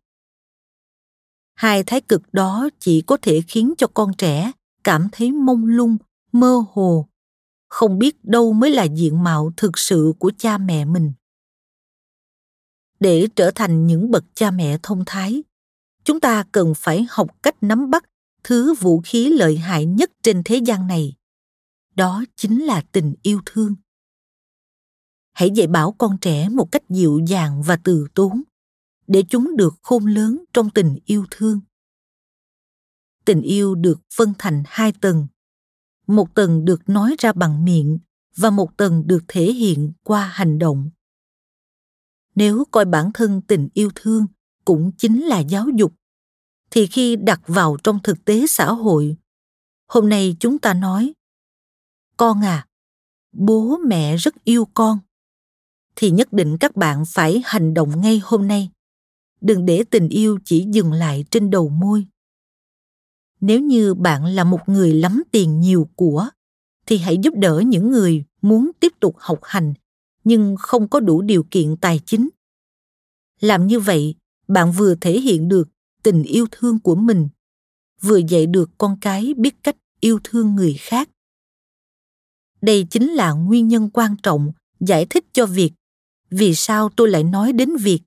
Hai 1.54 1.84
thái 1.84 2.02
cực 2.02 2.34
đó 2.34 2.70
chỉ 2.80 3.02
có 3.02 3.18
thể 3.22 3.42
khiến 3.48 3.74
cho 3.78 3.88
con 3.88 4.14
trẻ 4.18 4.52
cảm 4.84 5.08
thấy 5.12 5.32
mông 5.32 5.66
lung, 5.66 5.98
mơ 6.32 6.64
hồ 6.72 7.09
không 7.70 8.00
biết 8.00 8.26
đâu 8.26 8.54
mới 8.54 8.72
là 8.72 8.84
diện 8.84 9.24
mạo 9.24 9.52
thực 9.58 9.78
sự 9.78 10.14
của 10.20 10.32
cha 10.38 10.58
mẹ 10.58 10.86
mình. 10.86 11.14
Để 13.00 13.28
trở 13.36 13.52
thành 13.56 13.88
những 13.88 14.12
bậc 14.12 14.26
cha 14.34 14.52
mẹ 14.52 14.78
thông 14.84 15.04
thái, 15.06 15.44
chúng 16.04 16.20
ta 16.20 16.44
cần 16.52 16.74
phải 16.76 17.08
học 17.10 17.44
cách 17.44 17.56
nắm 17.62 17.90
bắt 17.90 18.04
thứ 18.44 18.74
vũ 18.74 19.02
khí 19.06 19.30
lợi 19.30 19.58
hại 19.58 19.86
nhất 19.86 20.12
trên 20.24 20.42
thế 20.46 20.56
gian 20.58 20.88
này. 20.88 21.16
Đó 21.96 22.24
chính 22.36 22.66
là 22.66 22.84
tình 22.92 23.14
yêu 23.22 23.42
thương. 23.46 23.76
Hãy 25.32 25.52
dạy 25.52 25.68
bảo 25.68 25.92
con 25.92 26.18
trẻ 26.22 26.50
một 26.50 26.72
cách 26.72 26.90
dịu 26.90 27.20
dàng 27.28 27.64
và 27.64 27.80
từ 27.84 28.08
tốn, 28.16 28.44
để 29.08 29.24
chúng 29.30 29.56
được 29.58 29.74
khôn 29.82 30.06
lớn 30.06 30.44
trong 30.54 30.70
tình 30.70 30.98
yêu 31.06 31.26
thương. 31.32 31.60
Tình 33.26 33.42
yêu 33.42 33.76
được 33.76 34.00
phân 34.16 34.34
thành 34.38 34.64
hai 34.66 34.94
tầng 35.02 35.28
một 36.10 36.36
tầng 36.36 36.66
được 36.66 36.90
nói 36.90 37.16
ra 37.20 37.34
bằng 37.34 37.66
miệng 37.66 38.00
và 38.36 38.50
một 38.50 38.78
tầng 38.78 39.08
được 39.08 39.24
thể 39.28 39.54
hiện 39.54 39.92
qua 40.04 40.26
hành 40.34 40.60
động. 40.60 40.90
Nếu 42.36 42.64
coi 42.72 42.86
bản 42.86 43.12
thân 43.14 43.42
tình 43.42 43.70
yêu 43.74 43.90
thương 43.96 44.26
cũng 44.66 44.92
chính 44.98 45.24
là 45.24 45.40
giáo 45.40 45.66
dục, 45.76 45.94
thì 46.72 46.88
khi 46.88 47.16
đặt 47.16 47.42
vào 47.48 47.78
trong 47.84 48.00
thực 48.04 48.26
tế 48.26 48.48
xã 48.48 48.72
hội, 48.72 49.18
hôm 49.88 50.10
nay 50.10 50.36
chúng 50.40 50.60
ta 50.60 50.74
nói, 50.74 51.14
con 52.18 52.44
à 52.44 52.68
bố 53.32 53.78
mẹ 53.88 54.16
rất 54.16 54.44
yêu 54.44 54.68
con, 54.74 55.00
thì 55.96 56.12
nhất 56.12 56.34
định 56.34 56.58
các 56.60 56.76
bạn 56.76 57.04
phải 57.08 57.42
hành 57.46 57.74
động 57.74 58.02
ngay 58.02 58.22
hôm 58.24 58.48
nay. 58.48 58.70
Đừng 59.42 59.66
để 59.66 59.84
tình 59.90 60.10
yêu 60.10 60.40
chỉ 60.46 60.66
dừng 60.72 60.92
lại 60.92 61.26
trên 61.32 61.50
đầu 61.50 61.70
môi 61.70 62.06
nếu 63.42 63.62
như 63.62 63.94
bạn 63.94 64.26
là 64.26 64.44
một 64.44 64.60
người 64.68 64.94
lắm 64.94 65.24
tiền 65.32 65.60
nhiều 65.60 65.90
của, 65.96 66.30
thì 66.86 66.98
hãy 66.98 67.18
giúp 67.18 67.34
đỡ 67.38 67.64
những 67.66 67.92
người 67.92 68.24
muốn 68.42 68.72
tiếp 68.80 68.94
tục 69.00 69.16
học 69.20 69.40
hành, 69.44 69.74
nhưng 70.24 70.56
không 70.60 70.88
có 70.88 71.00
đủ 71.00 71.22
điều 71.22 71.44
kiện 71.52 71.78
tài 71.78 72.00
chính. 72.06 72.30
Làm 73.40 73.68
như 73.68 73.80
vậy, 73.80 74.16
bạn 74.48 74.72
vừa 74.72 74.96
thể 74.96 75.20
hiện 75.20 75.48
được 75.48 75.70
tình 76.04 76.24
yêu 76.24 76.46
thương 76.52 76.80
của 76.80 76.96
mình, 76.96 77.30
vừa 78.02 78.18
dạy 78.18 78.46
được 78.46 78.70
con 78.78 78.98
cái 79.02 79.34
biết 79.38 79.64
cách 79.64 79.78
yêu 80.00 80.20
thương 80.24 80.56
người 80.56 80.74
khác. 80.80 81.10
Đây 82.62 82.88
chính 82.90 83.10
là 83.10 83.32
nguyên 83.32 83.68
nhân 83.68 83.90
quan 83.94 84.16
trọng 84.24 84.52
giải 84.80 85.06
thích 85.06 85.26
cho 85.34 85.46
việc 85.46 85.72
vì 86.30 86.56
sao 86.56 86.90
tôi 86.90 87.10
lại 87.10 87.24
nói 87.24 87.54
đến 87.54 87.76
việc 87.76 88.02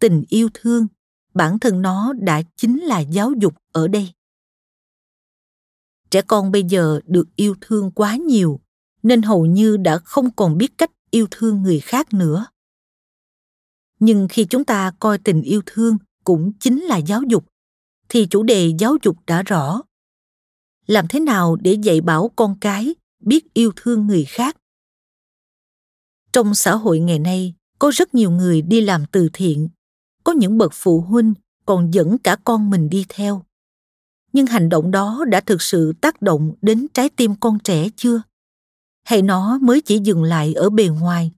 tình 0.00 0.24
yêu 0.28 0.48
thương, 0.54 0.86
bản 1.34 1.58
thân 1.58 1.82
nó 1.82 2.12
đã 2.12 2.42
chính 2.56 2.80
là 2.80 3.00
giáo 3.00 3.32
dục 3.40 3.54
ở 3.72 3.88
đây 3.88 4.12
trẻ 6.16 6.22
con 6.22 6.52
bây 6.52 6.62
giờ 6.64 7.00
được 7.06 7.36
yêu 7.36 7.54
thương 7.60 7.90
quá 7.90 8.16
nhiều, 8.16 8.60
nên 9.02 9.22
hầu 9.22 9.46
như 9.46 9.76
đã 9.76 9.98
không 9.98 10.30
còn 10.30 10.58
biết 10.58 10.78
cách 10.78 10.90
yêu 11.10 11.26
thương 11.30 11.62
người 11.62 11.80
khác 11.80 12.14
nữa. 12.14 12.46
Nhưng 14.00 14.28
khi 14.30 14.44
chúng 14.44 14.64
ta 14.64 14.92
coi 15.00 15.18
tình 15.18 15.42
yêu 15.42 15.62
thương 15.66 15.98
cũng 16.24 16.52
chính 16.60 16.82
là 16.82 16.96
giáo 16.96 17.22
dục, 17.22 17.46
thì 18.08 18.26
chủ 18.26 18.42
đề 18.42 18.72
giáo 18.78 18.96
dục 19.02 19.16
đã 19.26 19.42
rõ. 19.42 19.82
Làm 20.86 21.08
thế 21.08 21.20
nào 21.20 21.56
để 21.56 21.72
dạy 21.72 22.00
bảo 22.00 22.30
con 22.36 22.56
cái 22.60 22.94
biết 23.20 23.54
yêu 23.54 23.72
thương 23.76 24.06
người 24.06 24.24
khác? 24.24 24.56
Trong 26.32 26.54
xã 26.54 26.74
hội 26.74 26.98
ngày 27.00 27.18
nay, 27.18 27.54
có 27.78 27.90
rất 27.94 28.14
nhiều 28.14 28.30
người 28.30 28.62
đi 28.62 28.80
làm 28.80 29.04
từ 29.12 29.28
thiện, 29.32 29.68
có 30.24 30.32
những 30.32 30.58
bậc 30.58 30.72
phụ 30.74 31.00
huynh 31.00 31.34
còn 31.66 31.94
dẫn 31.94 32.18
cả 32.18 32.36
con 32.44 32.70
mình 32.70 32.88
đi 32.88 33.06
theo 33.08 33.45
nhưng 34.32 34.46
hành 34.46 34.68
động 34.68 34.90
đó 34.90 35.24
đã 35.28 35.40
thực 35.40 35.62
sự 35.62 35.92
tác 36.00 36.22
động 36.22 36.54
đến 36.62 36.86
trái 36.94 37.08
tim 37.08 37.34
con 37.40 37.58
trẻ 37.58 37.88
chưa 37.96 38.22
hay 39.04 39.22
nó 39.22 39.58
mới 39.58 39.80
chỉ 39.80 39.98
dừng 39.98 40.22
lại 40.22 40.54
ở 40.54 40.70
bề 40.70 40.88
ngoài 40.88 41.32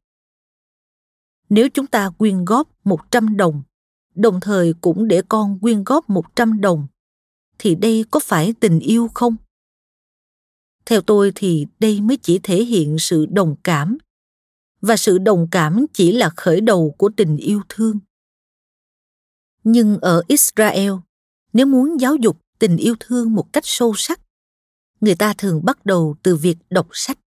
nếu 1.49 1.69
chúng 1.69 1.87
ta 1.87 2.11
quyên 2.19 2.45
góp 2.45 2.69
100 2.85 3.37
đồng, 3.37 3.63
đồng 4.15 4.41
thời 4.41 4.75
cũng 4.81 5.09
để 5.09 5.23
con 5.29 5.59
quyên 5.61 5.85
góp 5.85 6.11
100 6.11 6.61
đồng, 6.61 6.87
thì 7.59 7.75
đây 7.75 8.05
có 8.11 8.21
phải 8.21 8.55
tình 8.61 8.81
yêu 8.81 9.09
không? 9.15 9.37
Theo 10.87 11.01
tôi 11.01 11.33
thì 11.35 11.67
đây 11.79 12.01
mới 12.01 12.17
chỉ 12.17 12.39
thể 12.43 12.65
hiện 12.65 12.99
sự 12.99 13.27
đồng 13.27 13.57
cảm, 13.65 13.99
và 14.81 14.97
sự 14.97 15.19
đồng 15.19 15.49
cảm 15.51 15.87
chỉ 15.93 16.13
là 16.13 16.31
khởi 16.37 16.61
đầu 16.61 16.95
của 16.99 17.11
tình 17.17 17.37
yêu 17.37 17.63
thương. 17.69 17.99
Nhưng 19.65 19.99
ở 19.99 20.23
Israel, 20.29 20.93
nếu 21.53 21.67
muốn 21.67 22.01
giáo 22.01 22.17
dục 22.17 22.41
tình 22.59 22.77
yêu 22.77 22.95
thương 23.01 23.35
một 23.35 23.53
cách 23.53 23.65
sâu 23.67 23.93
sắc, 23.97 24.21
người 25.01 25.15
ta 25.15 25.35
thường 25.39 25.65
bắt 25.65 25.87
đầu 25.87 26.17
từ 26.23 26.37
việc 26.37 26.57
đọc 26.71 26.89
sách. 26.93 27.19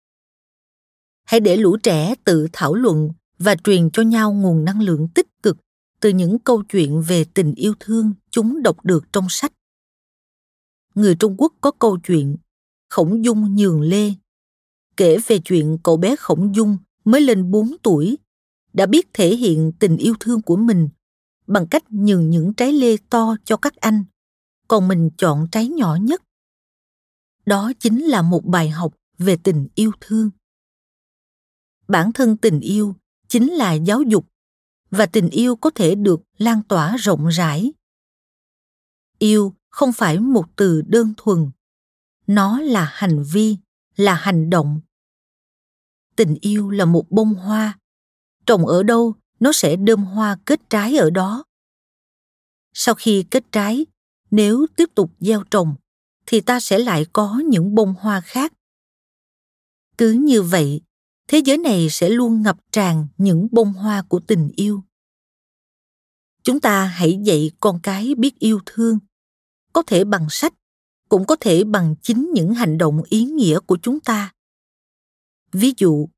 Hãy 1.24 1.40
để 1.40 1.58
lũ 1.58 1.78
trẻ 1.84 2.16
tự 2.24 2.48
thảo 2.54 2.74
luận 2.74 3.10
và 3.40 3.56
truyền 3.64 3.90
cho 3.92 4.04
nhau 4.04 4.34
nguồn 4.34 4.66
năng 4.66 4.82
lượng 4.82 5.08
tích 5.16 5.28
cực 5.44 5.58
từ 6.00 6.10
những 6.10 6.40
câu 6.40 6.64
chuyện 6.64 7.02
về 7.02 7.24
tình 7.24 7.56
yêu 7.56 7.74
thương 7.80 8.14
chúng 8.32 8.64
đọc 8.64 8.86
được 8.86 9.04
trong 9.14 9.28
sách. 9.30 9.54
Người 10.96 11.16
Trung 11.16 11.36
Quốc 11.38 11.54
có 11.62 11.72
câu 11.72 11.98
chuyện 11.98 12.38
Khổng 12.90 13.26
Dung 13.26 13.56
nhường 13.56 13.82
lê, 13.82 14.14
kể 14.98 15.18
về 15.28 15.40
chuyện 15.40 15.78
cậu 15.84 15.98
bé 15.98 16.16
Khổng 16.16 16.56
Dung 16.56 16.78
mới 17.04 17.22
lên 17.22 17.52
4 17.52 17.76
tuổi, 17.84 18.18
đã 18.74 18.86
biết 18.86 19.08
thể 19.14 19.36
hiện 19.36 19.72
tình 19.80 19.98
yêu 19.98 20.14
thương 20.20 20.42
của 20.42 20.56
mình 20.56 20.90
bằng 21.48 21.68
cách 21.68 21.84
nhường 21.90 22.30
những 22.30 22.54
trái 22.54 22.74
lê 22.74 22.98
to 23.10 23.36
cho 23.46 23.58
các 23.58 23.76
anh, 23.76 24.04
còn 24.72 24.88
mình 24.88 25.10
chọn 25.18 25.48
trái 25.51 25.68
nhỏ 25.68 25.98
nhất. 26.01 26.24
Đó 27.46 27.72
chính 27.80 28.06
là 28.06 28.22
một 28.22 28.46
bài 28.46 28.70
học 28.70 28.96
về 29.18 29.38
tình 29.44 29.68
yêu 29.75 29.92
thương. 30.01 30.30
Bản 31.88 32.12
thân 32.13 32.38
tình 32.38 32.60
yêu 32.60 32.96
chính 33.28 33.51
là 33.51 33.74
giáo 33.74 34.01
dục 34.01 34.28
và 34.90 35.06
tình 35.06 35.30
yêu 35.30 35.56
có 35.56 35.69
thể 35.69 35.95
được 35.95 36.22
lan 36.38 36.63
tỏa 36.63 36.98
rộng 36.98 37.28
rãi 37.28 37.74
yêu 39.19 39.56
không 39.69 39.93
phải 39.93 40.19
một 40.19 40.45
từ 40.56 40.82
đơn 40.82 41.13
thuần, 41.17 41.52
nó 42.28 42.60
là 42.60 42.86
hành 42.93 43.24
vi, 43.34 43.58
là 43.95 44.13
hành 44.13 44.50
động 44.50 44.82
tình 46.15 46.38
yêu 46.41 46.69
là 46.69 46.86
một 46.86 47.06
bông 47.10 47.34
hoa, 47.34 47.80
trồng 48.45 48.67
ở 48.67 48.84
đâu 48.84 49.15
nó 49.39 49.52
sẽ 49.54 49.76
đơm 49.76 50.04
hoa 50.04 50.38
kết 50.45 50.60
trái 50.69 50.98
ở 50.98 51.10
đó 51.10 51.43
sau 52.74 52.95
khi 52.95 53.26
kết 53.32 53.43
trái 53.52 53.86
nếu 54.32 54.65
tiếp 54.76 54.89
tục 54.96 55.12
gieo 55.20 55.44
trồng, 55.44 55.76
thì 56.26 56.41
ta 56.41 56.60
sẽ 56.60 56.80
lại 56.80 57.06
có 57.13 57.41
những 57.48 57.76
bông 57.76 57.94
hoa 58.00 58.22
khác. 58.22 58.54
Cứ 59.98 60.12
như 60.12 60.41
vậy, 60.41 60.82
thế 61.28 61.41
giới 61.46 61.58
này 61.58 61.88
sẽ 61.89 62.10
luôn 62.10 62.41
ngập 62.41 62.58
tràn 62.72 63.08
những 63.17 63.48
bông 63.52 63.74
hoa 63.74 64.02
của 64.02 64.20
tình 64.20 64.50
yêu. 64.56 64.84
Chúng 66.44 66.60
ta 66.60 66.86
hãy 66.86 67.20
dạy 67.24 67.52
con 67.60 67.80
cái 67.84 68.15
biết 68.15 68.39
yêu 68.39 68.60
thương. 68.65 69.00
Có 69.74 69.84
thể 69.88 70.04
bằng 70.04 70.28
sách, 70.30 70.54
cũng 71.10 71.26
có 71.26 71.36
thể 71.39 71.63
bằng 71.63 71.96
chính 72.02 72.32
những 72.34 72.54
hành 72.54 72.78
động 72.78 73.04
ý 73.10 73.24
nghĩa 73.24 73.60
của 73.60 73.78
chúng 73.82 74.00
ta. 74.00 74.34
Ví 75.52 75.74
dụ, 75.78 76.10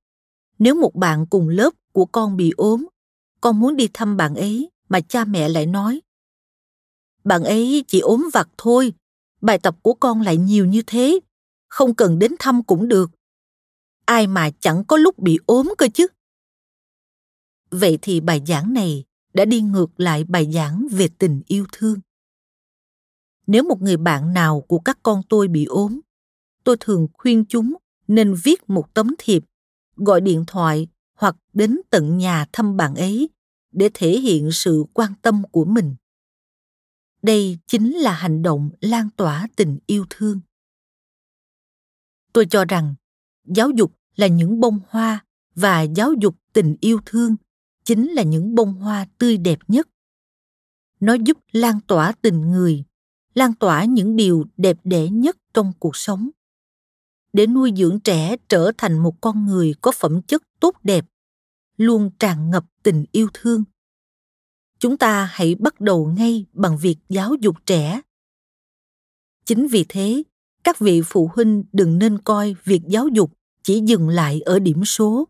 nếu 0.59 0.75
một 0.75 0.95
bạn 0.95 1.25
cùng 1.29 1.49
lớp 1.49 1.73
của 1.91 2.05
con 2.05 2.37
bị 2.37 2.51
ốm, 2.57 2.85
con 3.41 3.59
muốn 3.59 3.75
đi 3.75 3.89
thăm 3.93 4.17
bạn 4.17 4.35
ấy 4.35 4.69
mà 4.89 5.01
cha 5.01 5.25
mẹ 5.25 5.49
lại 5.49 5.65
nói 5.65 6.01
bạn 7.23 7.43
ấy 7.43 7.83
chỉ 7.87 7.99
ốm 7.99 8.29
vặt 8.33 8.49
thôi. 8.57 8.93
Bài 9.41 9.59
tập 9.59 9.75
của 9.81 9.93
con 9.93 10.21
lại 10.21 10.37
nhiều 10.37 10.65
như 10.65 10.81
thế. 10.87 11.19
Không 11.67 11.95
cần 11.95 12.19
đến 12.19 12.31
thăm 12.39 12.63
cũng 12.63 12.87
được. 12.87 13.11
Ai 14.05 14.27
mà 14.27 14.49
chẳng 14.59 14.85
có 14.85 14.97
lúc 14.97 15.19
bị 15.19 15.39
ốm 15.45 15.73
cơ 15.77 15.87
chứ? 15.93 16.07
Vậy 17.71 17.99
thì 18.01 18.21
bài 18.21 18.41
giảng 18.47 18.73
này 18.73 19.03
đã 19.33 19.45
đi 19.45 19.61
ngược 19.61 19.99
lại 19.99 20.23
bài 20.23 20.51
giảng 20.53 20.87
về 20.91 21.07
tình 21.17 21.41
yêu 21.47 21.65
thương. 21.71 21.99
Nếu 23.47 23.63
một 23.63 23.81
người 23.81 23.97
bạn 23.97 24.33
nào 24.33 24.61
của 24.61 24.79
các 24.79 24.99
con 25.03 25.21
tôi 25.29 25.47
bị 25.47 25.65
ốm, 25.65 25.99
tôi 26.63 26.77
thường 26.79 27.07
khuyên 27.13 27.45
chúng 27.49 27.73
nên 28.07 28.35
viết 28.43 28.69
một 28.69 28.93
tấm 28.93 29.15
thiệp, 29.17 29.43
gọi 29.95 30.21
điện 30.21 30.43
thoại 30.47 30.87
hoặc 31.17 31.35
đến 31.53 31.77
tận 31.89 32.17
nhà 32.17 32.45
thăm 32.53 32.77
bạn 32.77 32.95
ấy 32.95 33.29
để 33.71 33.89
thể 33.93 34.19
hiện 34.19 34.51
sự 34.51 34.83
quan 34.93 35.13
tâm 35.21 35.43
của 35.51 35.65
mình 35.65 35.95
đây 37.23 37.57
chính 37.67 37.91
là 37.91 38.13
hành 38.13 38.41
động 38.41 38.69
lan 38.81 39.09
tỏa 39.17 39.47
tình 39.55 39.79
yêu 39.87 40.05
thương. 40.09 40.39
Tôi 42.33 42.45
cho 42.49 42.65
rằng, 42.65 42.95
giáo 43.47 43.69
dục 43.69 43.93
là 44.15 44.27
những 44.27 44.59
bông 44.59 44.79
hoa 44.89 45.25
và 45.55 45.81
giáo 45.81 46.13
dục 46.21 46.35
tình 46.53 46.75
yêu 46.81 46.99
thương 47.05 47.35
chính 47.83 48.11
là 48.11 48.23
những 48.23 48.55
bông 48.55 48.73
hoa 48.73 49.05
tươi 49.17 49.37
đẹp 49.37 49.59
nhất. 49.67 49.89
Nó 50.99 51.13
giúp 51.13 51.37
lan 51.51 51.79
tỏa 51.87 52.11
tình 52.21 52.41
người, 52.41 52.83
lan 53.33 53.53
tỏa 53.53 53.85
những 53.85 54.15
điều 54.15 54.45
đẹp 54.57 54.77
đẽ 54.83 55.09
nhất 55.09 55.37
trong 55.53 55.73
cuộc 55.79 55.95
sống. 55.95 56.29
Để 57.33 57.47
nuôi 57.47 57.71
dưỡng 57.77 57.99
trẻ 57.99 58.35
trở 58.49 58.71
thành 58.77 58.97
một 58.97 59.21
con 59.21 59.45
người 59.45 59.73
có 59.81 59.91
phẩm 59.91 60.21
chất 60.21 60.43
tốt 60.59 60.75
đẹp, 60.83 61.05
luôn 61.77 62.09
tràn 62.19 62.49
ngập 62.49 62.65
tình 62.83 63.05
yêu 63.11 63.27
thương 63.33 63.63
chúng 64.83 64.97
ta 64.97 65.29
hãy 65.31 65.55
bắt 65.55 65.81
đầu 65.81 66.13
ngay 66.17 66.45
bằng 66.53 66.77
việc 66.77 66.97
giáo 67.09 67.35
dục 67.41 67.55
trẻ 67.65 68.01
chính 69.45 69.67
vì 69.67 69.85
thế 69.89 70.23
các 70.63 70.79
vị 70.79 71.01
phụ 71.05 71.31
huynh 71.35 71.63
đừng 71.73 71.99
nên 71.99 72.17
coi 72.19 72.55
việc 72.63 72.81
giáo 72.87 73.07
dục 73.07 73.31
chỉ 73.63 73.81
dừng 73.85 74.09
lại 74.09 74.41
ở 74.41 74.59
điểm 74.59 74.85
số 74.85 75.27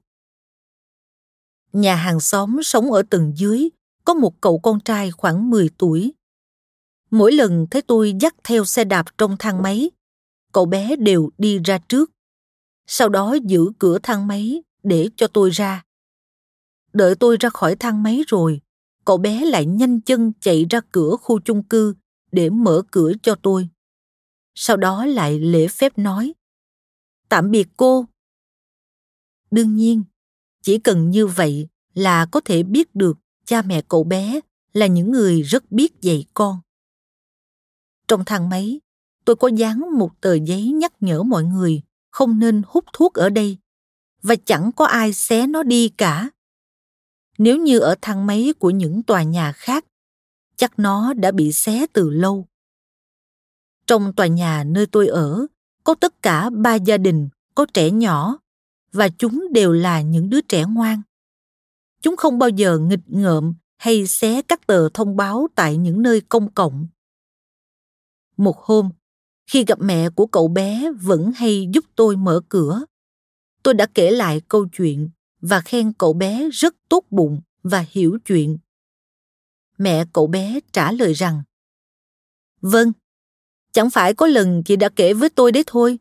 nhà 1.74 1.96
hàng 1.96 2.20
xóm 2.20 2.64
sống 2.64 2.92
ở 2.92 3.04
tầng 3.10 3.34
dưới 3.36 3.70
có 4.06 4.14
một 4.14 4.42
cậu 4.42 4.60
con 4.60 4.80
trai 4.80 5.12
khoảng 5.12 5.50
10 5.50 5.70
tuổi. 5.78 6.14
Mỗi 7.12 7.32
lần 7.32 7.68
thấy 7.72 7.82
tôi 7.82 8.14
dắt 8.20 8.36
theo 8.44 8.66
xe 8.66 8.84
đạp 8.84 9.06
trong 9.18 9.36
thang 9.40 9.62
máy, 9.62 9.92
cậu 10.52 10.66
bé 10.66 10.96
đều 10.96 11.30
đi 11.38 11.60
ra 11.60 11.78
trước. 11.78 12.12
Sau 12.88 13.10
đó 13.10 13.38
giữ 13.44 13.72
cửa 13.80 14.00
thang 14.04 14.28
máy 14.28 14.64
để 14.84 15.10
cho 15.16 15.28
tôi 15.28 15.50
ra. 15.50 15.84
Đợi 16.94 17.16
tôi 17.16 17.38
ra 17.40 17.50
khỏi 17.50 17.76
thang 17.76 18.04
máy 18.04 18.24
rồi, 18.28 18.62
cậu 19.06 19.18
bé 19.18 19.46
lại 19.46 19.66
nhanh 19.66 20.02
chân 20.02 20.32
chạy 20.42 20.66
ra 20.70 20.80
cửa 20.92 21.16
khu 21.22 21.40
chung 21.40 21.64
cư 21.64 21.96
để 22.32 22.50
mở 22.50 22.82
cửa 22.92 23.12
cho 23.24 23.36
tôi. 23.36 23.70
Sau 24.56 24.78
đó 24.78 25.06
lại 25.06 25.40
lễ 25.40 25.68
phép 25.68 25.98
nói 25.98 26.34
Tạm 27.30 27.52
biệt 27.52 27.68
cô. 27.78 28.06
Đương 29.52 29.76
nhiên, 29.76 30.04
chỉ 30.62 30.78
cần 30.78 31.10
như 31.10 31.28
vậy 31.28 31.68
là 31.94 32.26
có 32.26 32.42
thể 32.46 32.64
biết 32.64 32.96
được 32.96 33.18
cha 33.46 33.62
mẹ 33.62 33.82
cậu 33.88 34.04
bé 34.04 34.40
là 34.74 34.88
những 34.88 35.12
người 35.12 35.42
rất 35.42 35.72
biết 35.72 36.02
dạy 36.02 36.26
con. 36.34 36.60
Trong 38.08 38.26
thang 38.26 38.50
máy, 38.50 38.82
tôi 39.26 39.36
có 39.36 39.48
dán 39.48 39.98
một 39.98 40.22
tờ 40.22 40.34
giấy 40.34 40.72
nhắc 40.72 40.94
nhở 41.00 41.24
mọi 41.24 41.44
người 41.44 41.82
không 42.12 42.40
nên 42.40 42.62
hút 42.68 42.86
thuốc 42.94 43.14
ở 43.14 43.30
đây 43.30 43.58
và 44.22 44.36
chẳng 44.46 44.72
có 44.76 44.86
ai 44.86 45.14
xé 45.14 45.48
nó 45.48 45.64
đi 45.64 45.90
cả. 45.90 46.30
Nếu 47.38 47.58
như 47.58 47.80
ở 47.80 47.96
thang 48.02 48.26
máy 48.26 48.54
của 48.60 48.70
những 48.70 49.04
tòa 49.04 49.24
nhà 49.24 49.52
khác, 49.52 49.86
chắc 50.56 50.80
nó 50.80 51.14
đã 51.14 51.32
bị 51.32 51.54
xé 51.54 51.86
từ 51.94 52.10
lâu. 52.10 52.48
Trong 53.88 54.14
tòa 54.14 54.28
nhà 54.28 54.64
nơi 54.64 54.86
tôi 54.86 55.08
ở, 55.08 55.48
có 55.84 55.96
tất 55.96 56.22
cả 56.22 56.50
ba 56.50 56.76
gia 56.76 56.98
đình 56.98 57.30
có 57.56 57.66
trẻ 57.74 57.92
nhỏ 57.92 58.38
và 58.92 59.10
chúng 59.18 59.48
đều 59.54 59.72
là 59.72 60.02
những 60.02 60.30
đứa 60.30 60.42
trẻ 60.42 60.66
ngoan. 60.66 61.02
Chúng 62.02 62.18
không 62.18 62.40
bao 62.40 62.50
giờ 62.50 62.78
nghịch 62.78 63.08
ngợm 63.08 63.54
hay 63.78 64.08
xé 64.08 64.42
các 64.42 64.68
tờ 64.68 64.90
thông 64.90 65.16
báo 65.16 65.48
tại 65.56 65.78
những 65.78 66.02
nơi 66.02 66.22
công 66.22 66.54
cộng. 66.54 66.88
Một 68.38 68.58
hôm, 68.58 68.90
khi 69.48 69.66
gặp 69.66 69.80
mẹ 69.82 70.10
của 70.10 70.26
cậu 70.26 70.48
bé 70.48 70.92
vẫn 71.02 71.32
hay 71.32 71.70
giúp 71.74 71.86
tôi 71.96 72.16
mở 72.16 72.42
cửa 72.50 72.86
tôi 73.64 73.74
đã 73.74 73.86
kể 73.94 74.12
lại 74.12 74.42
câu 74.48 74.68
chuyện 74.68 75.10
và 75.44 75.62
khen 75.62 75.94
cậu 75.94 76.14
bé 76.14 76.50
rất 76.54 76.76
tốt 76.90 77.04
bụng 77.10 77.42
và 77.64 77.86
hiểu 77.90 78.18
chuyện. 78.26 78.58
Mẹ 79.78 80.06
cậu 80.14 80.28
bé 80.28 80.60
trả 80.72 80.92
lời 80.92 81.14
rằng 81.14 81.44
vâng 82.62 82.92
chẳng 83.72 83.90
phải 83.90 84.14
có 84.14 84.28
lần 84.28 84.64
chị 84.66 84.76
đã 84.76 84.90
kể 84.90 85.14
với 85.14 85.30
tôi 85.30 85.52
đấy 85.52 85.64
thôi. 85.68 86.00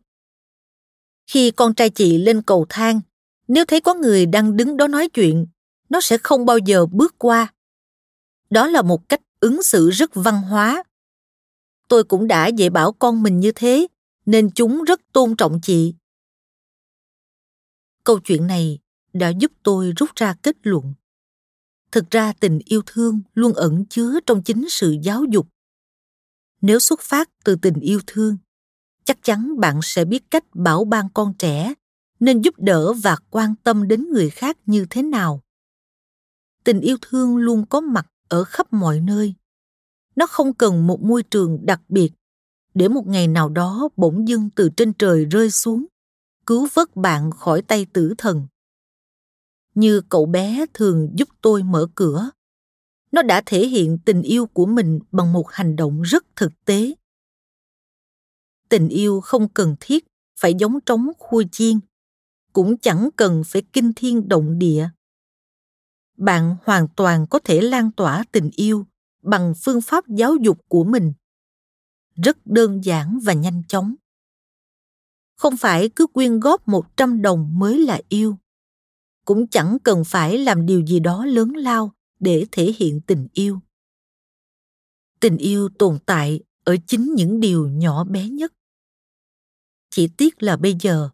Khi 1.26 1.50
con 1.50 1.74
trai 1.74 1.90
chị 1.90 2.18
lên 2.18 2.42
cầu 2.42 2.66
thang, 2.68 3.00
nếu 3.48 3.64
thấy 3.64 3.80
có 3.80 3.94
người 3.94 4.26
đang 4.26 4.56
đứng 4.56 4.76
đó 4.76 4.86
nói 4.88 5.08
chuyện, 5.08 5.46
nó 5.88 6.00
sẽ 6.00 6.18
không 6.18 6.46
bao 6.46 6.58
giờ 6.58 6.86
bước 6.86 7.14
qua. 7.18 7.54
Đó 8.50 8.66
là 8.66 8.82
một 8.82 9.08
cách 9.08 9.20
ứng 9.40 9.62
xử 9.62 9.90
rất 9.90 10.10
văn 10.14 10.42
hóa. 10.42 10.82
Tôi 11.88 12.04
cũng 12.04 12.26
đã 12.26 12.46
dạy 12.46 12.70
bảo 12.70 12.92
con 12.92 13.22
mình 13.22 13.40
như 13.40 13.52
thế, 13.52 13.86
nên 14.26 14.50
chúng 14.50 14.84
rất 14.84 15.00
tôn 15.12 15.36
trọng 15.36 15.60
chị. 15.62 15.94
Câu 18.04 18.18
chuyện 18.18 18.46
này 18.46 18.78
đã 19.12 19.28
giúp 19.28 19.52
tôi 19.62 19.92
rút 19.96 20.10
ra 20.16 20.34
kết 20.42 20.56
luận. 20.62 20.94
Thực 21.92 22.10
ra 22.10 22.32
tình 22.40 22.58
yêu 22.64 22.82
thương 22.86 23.20
luôn 23.34 23.52
ẩn 23.52 23.84
chứa 23.86 24.20
trong 24.26 24.42
chính 24.42 24.68
sự 24.68 24.96
giáo 25.02 25.24
dục. 25.24 25.48
Nếu 26.60 26.78
xuất 26.78 27.00
phát 27.00 27.30
từ 27.44 27.56
tình 27.62 27.80
yêu 27.80 28.00
thương, 28.06 28.36
chắc 29.04 29.18
chắn 29.22 29.60
bạn 29.60 29.80
sẽ 29.82 30.04
biết 30.04 30.30
cách 30.30 30.44
bảo 30.54 30.84
ban 30.84 31.08
con 31.14 31.34
trẻ 31.38 31.74
nên 32.20 32.40
giúp 32.40 32.54
đỡ 32.58 32.92
và 32.92 33.16
quan 33.30 33.54
tâm 33.62 33.88
đến 33.88 34.10
người 34.10 34.30
khác 34.30 34.58
như 34.66 34.86
thế 34.90 35.02
nào. 35.02 35.40
Tình 36.64 36.80
yêu 36.80 36.96
thương 37.00 37.36
luôn 37.36 37.66
có 37.66 37.80
mặt 37.80 38.06
ở 38.28 38.44
khắp 38.44 38.72
mọi 38.72 39.00
nơi. 39.00 39.34
Nó 40.16 40.26
không 40.26 40.54
cần 40.54 40.86
một 40.86 41.02
môi 41.02 41.22
trường 41.22 41.66
đặc 41.66 41.80
biệt 41.88 42.12
để 42.74 42.88
một 42.88 43.06
ngày 43.06 43.28
nào 43.28 43.48
đó 43.48 43.88
bỗng 43.96 44.28
dưng 44.28 44.48
từ 44.56 44.68
trên 44.76 44.92
trời 44.92 45.24
rơi 45.24 45.50
xuống, 45.50 45.86
cứu 46.46 46.68
vớt 46.74 46.96
bạn 46.96 47.30
khỏi 47.30 47.62
tay 47.62 47.86
tử 47.92 48.14
thần 48.18 48.46
như 49.74 50.00
cậu 50.08 50.26
bé 50.26 50.66
thường 50.74 51.08
giúp 51.16 51.28
tôi 51.40 51.62
mở 51.62 51.86
cửa. 51.94 52.30
Nó 53.12 53.22
đã 53.22 53.42
thể 53.46 53.66
hiện 53.66 53.98
tình 54.04 54.22
yêu 54.22 54.46
của 54.46 54.66
mình 54.66 54.98
bằng 55.12 55.32
một 55.32 55.50
hành 55.50 55.76
động 55.76 56.02
rất 56.02 56.24
thực 56.36 56.52
tế. 56.64 56.94
Tình 58.68 58.88
yêu 58.88 59.20
không 59.20 59.48
cần 59.48 59.76
thiết, 59.80 60.04
phải 60.40 60.54
giống 60.54 60.80
trống 60.80 61.06
khua 61.18 61.42
chiên, 61.52 61.80
cũng 62.52 62.78
chẳng 62.78 63.08
cần 63.16 63.42
phải 63.46 63.62
kinh 63.72 63.92
thiên 63.96 64.28
động 64.28 64.58
địa. 64.58 64.88
Bạn 66.16 66.56
hoàn 66.64 66.88
toàn 66.96 67.26
có 67.30 67.38
thể 67.38 67.60
lan 67.60 67.90
tỏa 67.92 68.24
tình 68.32 68.50
yêu 68.56 68.86
bằng 69.22 69.52
phương 69.64 69.80
pháp 69.80 70.08
giáo 70.08 70.36
dục 70.36 70.58
của 70.68 70.84
mình. 70.84 71.12
Rất 72.14 72.46
đơn 72.46 72.84
giản 72.84 73.18
và 73.22 73.32
nhanh 73.32 73.62
chóng. 73.68 73.94
Không 75.36 75.56
phải 75.56 75.88
cứ 75.88 76.06
quyên 76.06 76.40
góp 76.40 76.68
100 76.68 77.22
đồng 77.22 77.58
mới 77.58 77.78
là 77.78 78.00
yêu. 78.08 78.36
Cũng 79.24 79.46
chẳng 79.46 79.78
cần 79.82 80.02
phải 80.06 80.38
làm 80.38 80.66
điều 80.66 80.80
gì 80.80 81.00
đó 81.00 81.26
lớn 81.26 81.52
lao 81.56 81.92
để 82.20 82.46
thể 82.52 82.72
hiện 82.76 83.00
tình 83.00 83.28
yêu. 83.32 83.60
Tình 85.20 85.36
yêu 85.36 85.68
tồn 85.78 85.98
tại 86.06 86.40
ở 86.64 86.76
chính 86.86 87.14
những 87.14 87.40
điều 87.40 87.68
nhỏ 87.68 88.04
bé 88.04 88.28
nhất. 88.28 88.52
Chỉ 89.90 90.08
tiếc 90.16 90.42
là 90.42 90.56
bây 90.56 90.76
giờ, 90.80 91.08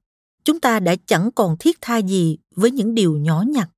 chúng 0.45 0.61
ta 0.61 0.81
đã 0.81 0.97
chẳng 1.07 1.31
còn 1.35 1.57
thiết 1.59 1.79
tha 1.81 1.97
gì 1.99 2.39
với 2.55 2.71
những 2.71 2.95
điều 2.95 3.17
nhỏ 3.17 3.45
nhặt. 3.49 3.71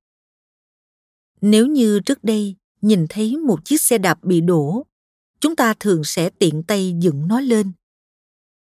Nếu 1.41 1.67
như 1.67 1.99
trước 1.99 2.23
đây 2.23 2.55
nhìn 2.81 3.05
thấy 3.09 3.37
một 3.37 3.65
chiếc 3.65 3.81
xe 3.81 3.97
đạp 3.97 4.23
bị 4.23 4.41
đổ, 4.41 4.85
chúng 5.39 5.55
ta 5.55 5.73
thường 5.79 6.03
sẽ 6.03 6.29
tiện 6.29 6.63
tay 6.63 6.95
dựng 6.99 7.27
nó 7.27 7.39
lên 7.39 7.71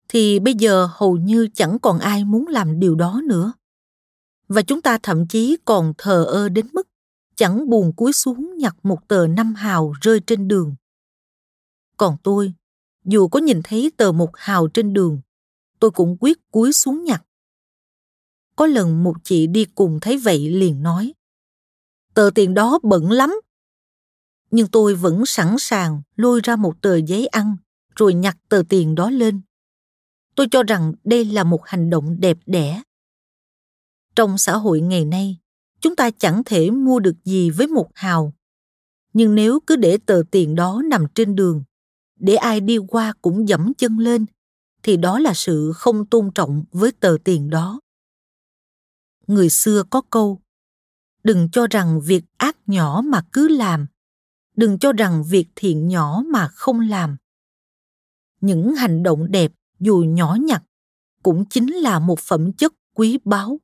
thì 0.08 0.38
bây 0.38 0.54
giờ 0.54 0.88
hầu 0.92 1.16
như 1.16 1.48
chẳng 1.54 1.78
còn 1.82 1.98
ai 1.98 2.24
muốn 2.24 2.46
làm 2.46 2.80
điều 2.80 2.94
đó 2.94 3.20
nữa 3.24 3.52
và 4.48 4.62
chúng 4.62 4.82
ta 4.82 4.98
thậm 5.02 5.26
chí 5.26 5.56
còn 5.64 5.92
thờ 5.98 6.24
ơ 6.24 6.48
đến 6.48 6.68
mức 6.72 6.88
chẳng 7.36 7.70
buồn 7.70 7.92
cúi 7.96 8.12
xuống 8.12 8.56
nhặt 8.58 8.76
một 8.82 9.08
tờ 9.08 9.26
năm 9.26 9.54
hào 9.54 9.92
rơi 10.00 10.20
trên 10.26 10.48
đường. 10.48 10.74
Còn 11.96 12.16
tôi, 12.22 12.52
dù 13.04 13.28
có 13.28 13.40
nhìn 13.40 13.60
thấy 13.64 13.92
tờ 13.96 14.12
một 14.12 14.30
hào 14.34 14.68
trên 14.68 14.92
đường, 14.92 15.20
tôi 15.78 15.90
cũng 15.90 16.16
quyết 16.20 16.38
cúi 16.50 16.72
xuống 16.72 17.04
nhặt. 17.04 17.22
Có 18.56 18.66
lần 18.66 19.04
một 19.04 19.16
chị 19.24 19.46
đi 19.46 19.64
cùng 19.64 19.98
thấy 20.00 20.18
vậy 20.18 20.50
liền 20.50 20.82
nói, 20.82 21.12
tờ 22.14 22.30
tiền 22.34 22.54
đó 22.54 22.78
bẩn 22.82 23.10
lắm. 23.10 23.34
Nhưng 24.50 24.68
tôi 24.68 24.94
vẫn 24.94 25.26
sẵn 25.26 25.56
sàng 25.58 26.02
lôi 26.16 26.40
ra 26.44 26.56
một 26.56 26.82
tờ 26.82 26.96
giấy 26.96 27.26
ăn, 27.26 27.56
rồi 27.96 28.14
nhặt 28.14 28.36
tờ 28.48 28.62
tiền 28.68 28.94
đó 28.94 29.10
lên. 29.10 29.40
Tôi 30.34 30.48
cho 30.50 30.62
rằng 30.62 30.92
đây 31.04 31.24
là 31.24 31.44
một 31.44 31.66
hành 31.66 31.90
động 31.90 32.20
đẹp 32.20 32.38
đẽ 32.46 32.82
trong 34.18 34.38
xã 34.38 34.56
hội 34.56 34.80
ngày 34.80 35.04
nay, 35.04 35.38
chúng 35.80 35.96
ta 35.96 36.10
chẳng 36.10 36.42
thể 36.46 36.70
mua 36.70 37.00
được 37.00 37.16
gì 37.24 37.50
với 37.50 37.66
một 37.66 37.90
hào. 37.94 38.32
Nhưng 39.12 39.34
nếu 39.34 39.60
cứ 39.66 39.76
để 39.76 39.98
tờ 40.06 40.22
tiền 40.30 40.54
đó 40.54 40.82
nằm 40.90 41.06
trên 41.14 41.34
đường, 41.34 41.64
để 42.16 42.34
ai 42.34 42.60
đi 42.60 42.78
qua 42.88 43.12
cũng 43.22 43.48
dẫm 43.48 43.72
chân 43.74 43.98
lên, 43.98 44.26
thì 44.82 44.96
đó 44.96 45.18
là 45.18 45.34
sự 45.34 45.72
không 45.74 46.06
tôn 46.06 46.30
trọng 46.34 46.64
với 46.72 46.92
tờ 46.92 47.16
tiền 47.24 47.50
đó. 47.50 47.80
Người 49.26 49.50
xưa 49.50 49.82
có 49.90 50.02
câu, 50.10 50.40
đừng 51.24 51.48
cho 51.50 51.66
rằng 51.66 52.00
việc 52.00 52.24
ác 52.36 52.56
nhỏ 52.66 53.02
mà 53.04 53.22
cứ 53.32 53.48
làm, 53.48 53.86
đừng 54.56 54.78
cho 54.78 54.92
rằng 54.92 55.24
việc 55.24 55.48
thiện 55.54 55.88
nhỏ 55.88 56.22
mà 56.32 56.48
không 56.48 56.80
làm. 56.80 57.16
Những 58.40 58.74
hành 58.74 59.02
động 59.02 59.30
đẹp 59.30 59.52
dù 59.80 59.96
nhỏ 60.08 60.36
nhặt 60.40 60.62
cũng 61.22 61.44
chính 61.44 61.74
là 61.74 61.98
một 61.98 62.18
phẩm 62.18 62.52
chất 62.52 62.72
quý 62.94 63.18
báu 63.24 63.58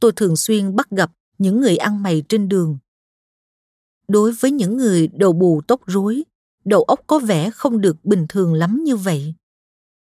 tôi 0.00 0.12
thường 0.12 0.36
xuyên 0.36 0.76
bắt 0.76 0.90
gặp 0.90 1.10
những 1.38 1.60
người 1.60 1.76
ăn 1.76 2.02
mày 2.02 2.22
trên 2.28 2.48
đường 2.48 2.78
đối 4.08 4.32
với 4.32 4.50
những 4.50 4.76
người 4.76 5.08
đầu 5.08 5.32
bù 5.32 5.60
tóc 5.66 5.80
rối 5.86 6.24
đầu 6.64 6.82
óc 6.82 7.00
có 7.06 7.18
vẻ 7.18 7.50
không 7.50 7.80
được 7.80 8.04
bình 8.04 8.26
thường 8.28 8.54
lắm 8.54 8.84
như 8.84 8.96
vậy 8.96 9.34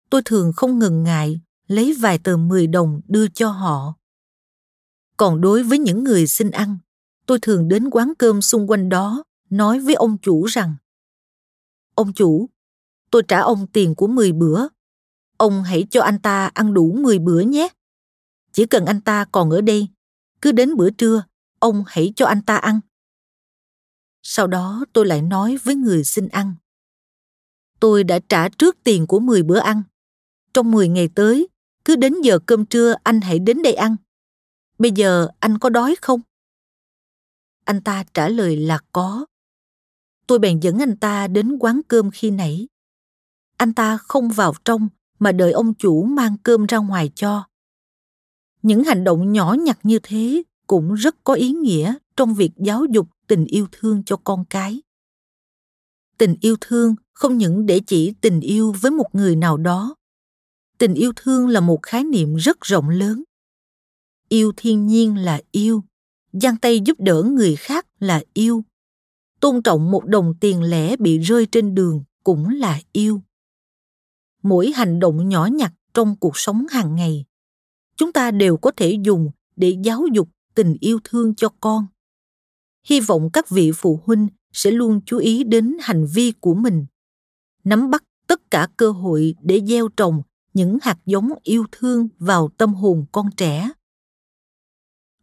tôi 0.10 0.22
thường 0.26 0.54
không 0.56 0.80
ngần 0.80 1.04
ngại 1.04 1.42
lấy 1.68 1.96
vài 2.00 2.18
tờ 2.18 2.38
10 2.38 2.68
đồng 2.68 3.02
đưa 3.08 3.28
cho 3.28 3.50
họ. 3.50 3.94
Còn 5.18 5.42
đối 5.42 5.64
với 5.64 5.80
những 5.80 6.04
người 6.04 6.28
xin 6.28 6.52
ăn, 6.52 6.78
tôi 7.26 7.40
thường 7.42 7.68
đến 7.68 7.90
quán 7.90 8.14
cơm 8.18 8.42
xung 8.42 8.70
quanh 8.70 8.90
đó 8.90 9.24
nói 9.50 9.80
với 9.80 9.96
ông 9.96 10.18
chủ 10.18 10.46
rằng 10.46 10.76
Ông 11.96 12.14
chủ, 12.14 12.50
tôi 13.12 13.24
trả 13.28 13.40
ông 13.40 13.68
tiền 13.68 13.96
của 13.96 14.08
10 14.08 14.32
bữa. 14.32 14.68
Ông 15.38 15.64
hãy 15.64 15.88
cho 15.90 16.02
anh 16.02 16.20
ta 16.20 16.46
ăn 16.54 16.74
đủ 16.74 16.92
10 16.92 17.20
bữa 17.20 17.40
nhé. 17.40 17.68
Chỉ 18.54 18.66
cần 18.66 18.86
anh 18.86 19.02
ta 19.02 19.26
còn 19.32 19.50
ở 19.50 19.62
đây, 19.62 19.88
cứ 20.42 20.52
đến 20.52 20.76
bữa 20.76 20.90
trưa, 20.90 21.24
ông 21.60 21.84
hãy 21.88 22.14
cho 22.16 22.26
anh 22.26 22.42
ta 22.42 22.56
ăn. 22.56 22.80
Sau 24.24 24.48
đó 24.48 24.86
tôi 24.94 25.06
lại 25.06 25.22
nói 25.22 25.58
với 25.64 25.76
người 25.76 26.04
xin 26.04 26.28
ăn. 26.28 26.56
Tôi 27.80 28.04
đã 28.04 28.20
trả 28.30 28.50
trước 28.50 28.78
tiền 28.84 29.08
của 29.08 29.20
10 29.20 29.44
bữa 29.44 29.60
ăn. 29.60 29.84
Trong 30.54 30.72
10 30.72 30.88
ngày 30.88 31.10
tới, 31.16 31.48
cứ 31.86 31.96
đến 31.96 32.14
giờ 32.24 32.40
cơm 32.46 32.66
trưa 32.66 32.96
anh 33.04 33.22
hãy 33.22 33.40
đến 33.40 33.62
đây 33.64 33.74
ăn. 33.74 33.96
Bây 34.78 34.92
giờ 34.92 35.28
anh 35.40 35.58
có 35.58 35.70
đói 35.70 35.96
không? 36.02 36.22
Anh 37.66 37.82
ta 37.82 38.04
trả 38.14 38.30
lời 38.30 38.58
là 38.58 38.80
có. 38.92 39.26
Tôi 40.28 40.40
bèn 40.40 40.60
dẫn 40.60 40.80
anh 40.80 40.98
ta 40.98 41.28
đến 41.28 41.58
quán 41.60 41.82
cơm 41.88 42.12
khi 42.12 42.32
nãy 42.32 42.68
anh 43.64 43.74
ta 43.74 43.98
không 43.98 44.30
vào 44.30 44.54
trong 44.66 44.88
mà 45.20 45.32
đợi 45.32 45.52
ông 45.52 45.74
chủ 45.74 46.04
mang 46.04 46.36
cơm 46.44 46.66
ra 46.66 46.78
ngoài 46.78 47.12
cho 47.16 47.44
những 48.64 48.84
hành 48.84 49.04
động 49.04 49.32
nhỏ 49.32 49.54
nhặt 49.54 49.80
như 49.84 50.00
thế 50.04 50.44
cũng 50.68 50.94
rất 50.94 51.16
có 51.24 51.34
ý 51.34 51.52
nghĩa 51.52 51.94
trong 52.18 52.34
việc 52.34 52.52
giáo 52.58 52.86
dục 52.86 53.08
tình 53.28 53.46
yêu 53.46 53.68
thương 53.72 54.04
cho 54.06 54.18
con 54.24 54.46
cái. 54.50 54.82
Tình 56.18 56.36
yêu 56.42 56.56
thương 56.62 56.96
không 57.14 57.38
những 57.38 57.66
để 57.66 57.80
chỉ 57.88 58.14
tình 58.22 58.40
yêu 58.40 58.74
với 58.82 58.92
một 58.92 59.08
người 59.14 59.36
nào 59.36 59.58
đó. 59.58 59.96
Tình 60.78 60.94
yêu 60.94 61.12
thương 61.16 61.48
là 61.48 61.60
một 61.60 61.80
khái 61.84 62.04
niệm 62.04 62.36
rất 62.36 62.62
rộng 62.62 62.90
lớn. 62.90 63.24
Yêu 64.30 64.52
thiên 64.58 64.88
nhiên 64.88 65.18
là 65.18 65.42
yêu, 65.52 65.84
giang 66.34 66.58
tay 66.58 66.80
giúp 66.86 67.00
đỡ 67.00 67.24
người 67.24 67.56
khác 67.56 67.88
là 68.00 68.24
yêu. 68.34 68.64
Tôn 69.40 69.62
trọng 69.62 69.92
một 69.92 70.06
đồng 70.06 70.34
tiền 70.40 70.64
lẻ 70.64 70.96
bị 70.96 71.20
rơi 71.20 71.46
trên 71.46 71.76
đường 71.76 72.04
cũng 72.24 72.50
là 72.50 72.80
yêu. 72.92 73.22
Mỗi 74.44 74.72
hành 74.72 75.00
động 75.00 75.30
nhỏ 75.30 75.46
nhặt 75.46 75.74
trong 75.94 76.16
cuộc 76.16 76.38
sống 76.38 76.66
hàng 76.70 76.96
ngày 76.96 77.26
chúng 78.04 78.14
ta 78.14 78.32
đều 78.32 78.58
có 78.58 78.72
thể 78.78 78.98
dùng 79.04 79.32
để 79.56 79.78
giáo 79.84 80.04
dục 80.14 80.30
tình 80.56 80.76
yêu 80.80 81.00
thương 81.04 81.36
cho 81.36 81.50
con. 81.60 81.88
Hy 82.88 83.00
vọng 83.00 83.30
các 83.34 83.50
vị 83.50 83.72
phụ 83.76 84.00
huynh 84.06 84.28
sẽ 84.52 84.72
luôn 84.72 85.02
chú 85.06 85.18
ý 85.18 85.44
đến 85.44 85.78
hành 85.82 86.06
vi 86.14 86.34
của 86.40 86.54
mình. 86.54 86.86
Nắm 87.64 87.90
bắt 87.90 88.04
tất 88.28 88.52
cả 88.52 88.68
cơ 88.78 88.92
hội 88.92 89.36
để 89.42 89.62
gieo 89.68 89.88
trồng 89.88 90.22
những 90.54 90.78
hạt 90.82 90.98
giống 91.06 91.30
yêu 91.44 91.66
thương 91.72 92.08
vào 92.20 92.50
tâm 92.58 92.74
hồn 92.74 93.06
con 93.12 93.30
trẻ. 93.38 93.72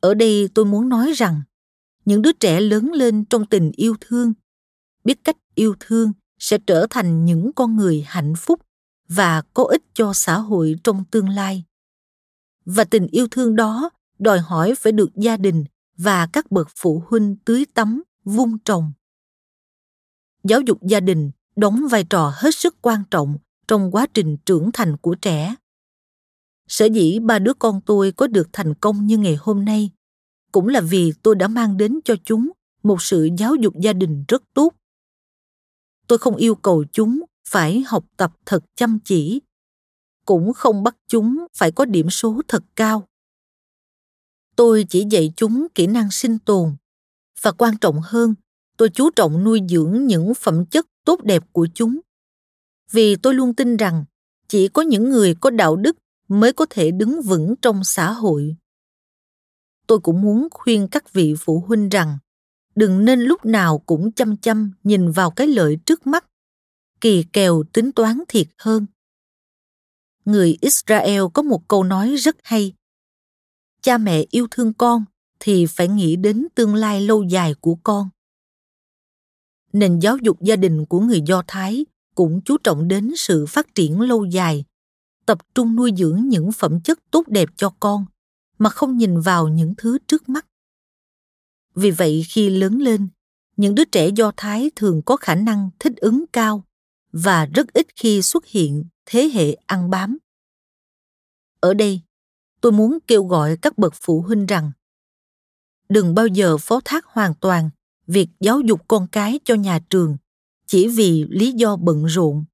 Ở 0.01 0.15
đây 0.15 0.49
tôi 0.55 0.65
muốn 0.65 0.89
nói 0.89 1.13
rằng, 1.13 1.43
những 2.05 2.23
đứa 2.23 2.33
trẻ 2.33 2.61
lớn 2.61 2.93
lên 2.93 3.25
trong 3.25 3.47
tình 3.47 3.73
yêu 3.77 3.95
thương, 4.01 4.33
biết 5.05 5.25
cách 5.25 5.37
yêu 5.55 5.75
thương 5.81 6.13
sẽ 6.39 6.59
trở 6.67 6.87
thành 6.91 7.25
những 7.25 7.51
con 7.57 7.77
người 7.77 8.05
hạnh 8.07 8.35
phúc 8.37 8.61
và 9.09 9.43
có 9.55 9.65
ích 9.65 9.83
cho 9.95 10.13
xã 10.15 10.39
hội 10.39 10.77
trong 10.85 11.05
tương 11.11 11.29
lai 11.29 11.65
và 12.65 12.85
tình 12.85 13.07
yêu 13.07 13.29
thương 13.31 13.57
đó 13.57 13.91
đòi 14.19 14.39
hỏi 14.39 14.75
phải 14.79 14.93
được 14.93 15.11
gia 15.15 15.37
đình 15.37 15.65
và 15.97 16.27
các 16.33 16.51
bậc 16.51 16.69
phụ 16.77 17.03
huynh 17.07 17.37
tưới 17.45 17.65
tắm 17.75 18.03
vun 18.25 18.59
trồng. 18.65 18.93
Giáo 20.45 20.61
dục 20.61 20.79
gia 20.83 21.01
đình 21.01 21.31
đóng 21.57 21.81
vai 21.91 22.05
trò 22.05 22.33
hết 22.37 22.55
sức 22.55 22.77
quan 22.83 23.03
trọng 23.11 23.39
trong 23.69 23.91
quá 23.91 24.07
trình 24.15 24.37
trưởng 24.47 24.71
thành 24.73 24.97
của 24.97 25.15
trẻ. 25.15 25.55
Sở 26.69 26.87
dĩ 26.87 27.19
ba 27.19 27.39
đứa 27.39 27.55
con 27.55 27.81
tôi 27.87 28.13
có 28.13 28.27
được 28.27 28.49
thành 28.53 28.75
công 28.75 29.07
như 29.07 29.19
ngày 29.19 29.37
hôm 29.41 29.65
nay 29.65 29.91
cũng 30.53 30.69
là 30.69 30.81
vì 30.81 31.13
tôi 31.23 31.35
đã 31.35 31.49
mang 31.49 31.77
đến 31.77 32.01
cho 32.05 32.15
chúng 32.25 32.51
một 32.83 33.03
sự 33.03 33.29
giáo 33.39 33.55
dục 33.55 33.75
gia 33.81 33.93
đình 33.93 34.25
rất 34.29 34.43
tốt. 34.55 34.73
Tôi 36.07 36.19
không 36.19 36.37
yêu 36.37 36.55
cầu 36.55 36.85
chúng 36.93 37.21
phải 37.49 37.85
học 37.87 38.05
tập 38.17 38.33
thật 38.47 38.65
chăm 38.77 38.99
chỉ 39.05 39.41
cũng 40.31 40.53
không 40.53 40.83
bắt 40.83 40.97
chúng 41.09 41.47
phải 41.55 41.71
có 41.71 41.85
điểm 41.85 42.11
số 42.11 42.41
thật 42.49 42.63
cao. 42.77 43.09
Tôi 44.57 44.87
chỉ 44.89 45.07
dạy 45.11 45.33
chúng 45.37 45.67
kỹ 45.75 45.87
năng 45.87 46.11
sinh 46.11 46.39
tồn, 46.39 46.77
và 47.43 47.53
quan 47.53 47.77
trọng 47.81 48.01
hơn, 48.05 48.35
tôi 48.77 48.89
chú 48.89 49.11
trọng 49.11 49.45
nuôi 49.45 49.61
dưỡng 49.69 50.07
những 50.07 50.35
phẩm 50.35 50.67
chất 50.67 50.87
tốt 51.05 51.23
đẹp 51.23 51.43
của 51.53 51.69
chúng. 51.75 52.01
Vì 52.91 53.17
tôi 53.17 53.35
luôn 53.35 53.55
tin 53.55 53.77
rằng, 53.77 54.05
chỉ 54.49 54.69
có 54.69 54.83
những 54.83 55.11
người 55.11 55.35
có 55.41 55.51
đạo 55.51 55.77
đức 55.77 55.97
mới 56.29 56.53
có 56.53 56.67
thể 56.71 56.91
đứng 56.91 57.23
vững 57.23 57.55
trong 57.63 57.85
xã 57.85 58.13
hội. 58.13 58.57
Tôi 59.87 60.01
cũng 60.01 60.21
muốn 60.21 60.49
khuyên 60.51 60.89
các 60.89 61.13
vị 61.13 61.35
phụ 61.39 61.65
huynh 61.69 61.89
rằng, 61.89 62.19
đừng 62.75 63.05
nên 63.05 63.21
lúc 63.21 63.45
nào 63.45 63.79
cũng 63.79 64.13
chăm 64.13 64.37
chăm 64.37 64.73
nhìn 64.85 65.11
vào 65.11 65.31
cái 65.31 65.47
lợi 65.47 65.79
trước 65.87 66.07
mắt, 66.07 66.25
kỳ 67.01 67.25
kèo 67.33 67.63
tính 67.73 67.93
toán 67.93 68.21
thiệt 68.29 68.47
hơn 68.59 68.87
người 70.25 70.57
israel 70.61 71.23
có 71.35 71.43
một 71.43 71.69
câu 71.69 71.85
nói 71.85 72.17
rất 72.17 72.37
hay. 72.43 72.75
Cha 73.83 73.99
mẹ 73.99 74.25
yêu 74.31 74.47
thương 74.51 74.73
con 74.73 75.05
thì 75.41 75.67
phải 75.67 75.89
nghĩ 75.89 76.17
đến 76.17 76.47
tương 76.55 76.75
lai 76.75 77.01
lâu 77.01 77.23
dài 77.23 77.55
của 77.55 77.75
con. 77.83 78.09
Nền 79.73 79.99
giáo 79.99 80.17
dục 80.17 80.43
gia 80.43 80.57
đình 80.57 80.87
của 80.87 81.01
người 81.01 81.21
do 81.21 81.43
thái 81.47 81.87
cũng 82.15 82.41
chú 82.45 82.57
trọng 82.59 82.89
đến 82.89 83.13
sự 83.17 83.47
phát 83.47 83.75
triển 83.75 84.01
lâu 84.01 84.25
dài, 84.25 84.65
tập 85.27 85.39
trung 85.55 85.77
nuôi 85.77 85.93
dưỡng 85.97 86.29
những 86.29 86.53
phẩm 86.53 86.81
chất 86.81 86.99
tốt 87.11 87.29
đẹp 87.29 87.49
cho 87.57 87.75
con 87.81 88.07
mà 88.59 88.71
không 88.71 88.97
nhìn 88.97 89.21
vào 89.21 89.49
những 89.49 89.75
thứ 89.79 89.99
trước 90.09 90.29
mắt. 90.29 90.47
Vì 91.75 91.91
vậy 91.91 92.25
khi 92.29 92.51
lớn 92.51 92.79
lên, 92.79 93.09
những 93.57 93.75
đứa 93.75 93.85
trẻ 93.85 94.09
do 94.09 94.33
thái 94.37 94.71
thường 94.77 95.03
có 95.03 95.17
khả 95.17 95.35
năng 95.35 95.71
thích 95.79 95.97
ứng 95.97 96.25
cao 96.33 96.65
và 97.13 97.47
rất 97.47 97.73
ít 97.73 97.87
khi 97.97 98.23
xuất 98.23 98.47
hiện 98.47 98.85
thế 99.07 99.31
hệ 99.35 99.53
ăn 99.67 99.91
bám. 99.91 100.19
Ở 101.61 101.75
đây, 101.75 102.01
tôi 102.61 102.73
muốn 102.73 102.99
kêu 103.07 103.25
gọi 103.25 103.57
các 103.57 103.79
bậc 103.79 103.95
phụ 104.01 104.23
huynh 104.23 104.47
rằng, 104.47 104.73
đừng 105.89 106.15
bao 106.15 106.27
giờ 106.27 106.57
phó 106.59 106.81
thác 106.85 107.05
hoàn 107.07 107.35
toàn 107.35 107.71
việc 108.07 108.29
giáo 108.41 108.61
dục 108.61 108.81
con 108.89 109.07
cái 109.13 109.41
cho 109.45 109.55
nhà 109.55 109.81
trường 109.91 110.17
chỉ 110.67 110.89
vì 110.89 111.25
lý 111.29 111.53
do 111.53 111.77
bận 111.77 112.05
rộn. 112.05 112.45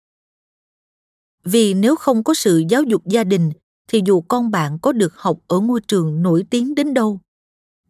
Vì 1.45 1.75
nếu 1.75 1.97
không 1.97 2.25
có 2.25 2.35
sự 2.35 2.63
giáo 2.69 2.83
dục 2.83 3.07
gia 3.07 3.25
đình 3.25 3.51
thì 3.89 4.03
dù 4.07 4.21
con 4.21 4.51
bạn 4.51 4.79
có 4.83 4.93
được 4.93 5.15
học 5.17 5.39
ở 5.47 5.61
ngôi 5.61 5.81
trường 5.81 6.23
nổi 6.23 6.45
tiếng 6.51 6.75
đến 6.75 6.95
đâu, 6.95 7.21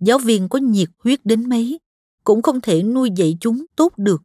giáo 0.00 0.18
viên 0.18 0.48
có 0.48 0.59
nhiệt 0.59 0.88
huyết 0.98 1.20
đến 1.24 1.48
mấy 1.48 1.79
cũng 2.24 2.42
không 2.42 2.61
thể 2.61 2.83
nuôi 2.83 3.11
dạy 3.16 3.37
chúng 3.40 3.64
tốt 3.76 3.92
được 3.96 4.22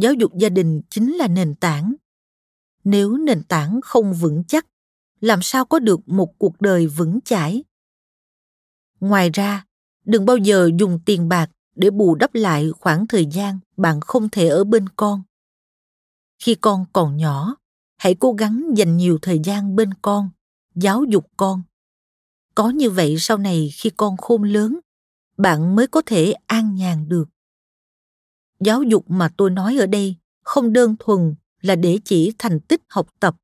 giáo 0.00 0.12
dục 0.14 0.36
gia 0.36 0.48
đình 0.48 0.80
chính 0.90 1.12
là 1.12 1.28
nền 1.28 1.54
tảng. 1.54 1.94
Nếu 2.84 3.16
nền 3.16 3.42
tảng 3.42 3.80
không 3.84 4.12
vững 4.14 4.44
chắc, 4.48 4.66
làm 5.20 5.42
sao 5.42 5.64
có 5.64 5.78
được 5.78 6.08
một 6.08 6.38
cuộc 6.38 6.60
đời 6.60 6.86
vững 6.86 7.18
chãi? 7.24 7.64
Ngoài 9.00 9.30
ra, 9.30 9.66
đừng 10.04 10.26
bao 10.26 10.36
giờ 10.36 10.70
dùng 10.78 11.00
tiền 11.06 11.28
bạc 11.28 11.50
để 11.76 11.90
bù 11.90 12.14
đắp 12.14 12.34
lại 12.34 12.70
khoảng 12.70 13.06
thời 13.06 13.26
gian 13.26 13.58
bạn 13.76 14.00
không 14.00 14.28
thể 14.28 14.48
ở 14.48 14.64
bên 14.64 14.88
con. 14.88 15.22
Khi 16.38 16.54
con 16.54 16.84
còn 16.92 17.16
nhỏ, 17.16 17.56
hãy 17.96 18.14
cố 18.14 18.32
gắng 18.32 18.64
dành 18.76 18.96
nhiều 18.96 19.18
thời 19.22 19.38
gian 19.44 19.76
bên 19.76 19.94
con, 20.02 20.30
giáo 20.74 21.04
dục 21.04 21.26
con. 21.36 21.62
Có 22.54 22.70
như 22.70 22.90
vậy 22.90 23.16
sau 23.18 23.38
này 23.38 23.70
khi 23.74 23.90
con 23.90 24.16
khôn 24.16 24.42
lớn, 24.42 24.80
bạn 25.36 25.76
mới 25.76 25.86
có 25.86 26.02
thể 26.06 26.34
an 26.46 26.74
nhàn 26.74 27.08
được 27.08 27.28
giáo 28.60 28.82
dục 28.82 29.10
mà 29.10 29.30
tôi 29.36 29.50
nói 29.50 29.76
ở 29.76 29.86
đây 29.86 30.16
không 30.42 30.72
đơn 30.72 30.96
thuần 30.98 31.34
là 31.60 31.76
để 31.76 31.98
chỉ 32.04 32.32
thành 32.38 32.60
tích 32.60 32.82
học 32.88 33.08
tập, 33.20 33.36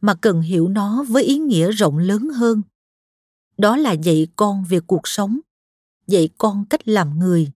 mà 0.00 0.14
cần 0.14 0.40
hiểu 0.40 0.68
nó 0.68 1.04
với 1.08 1.24
ý 1.24 1.38
nghĩa 1.38 1.70
rộng 1.70 1.98
lớn 1.98 2.28
hơn. 2.28 2.62
Đó 3.58 3.76
là 3.76 3.92
dạy 3.92 4.26
con 4.36 4.64
về 4.64 4.80
cuộc 4.80 5.08
sống, 5.08 5.40
dạy 6.06 6.28
con 6.38 6.64
cách 6.70 6.88
làm 6.88 7.18
người, 7.18 7.52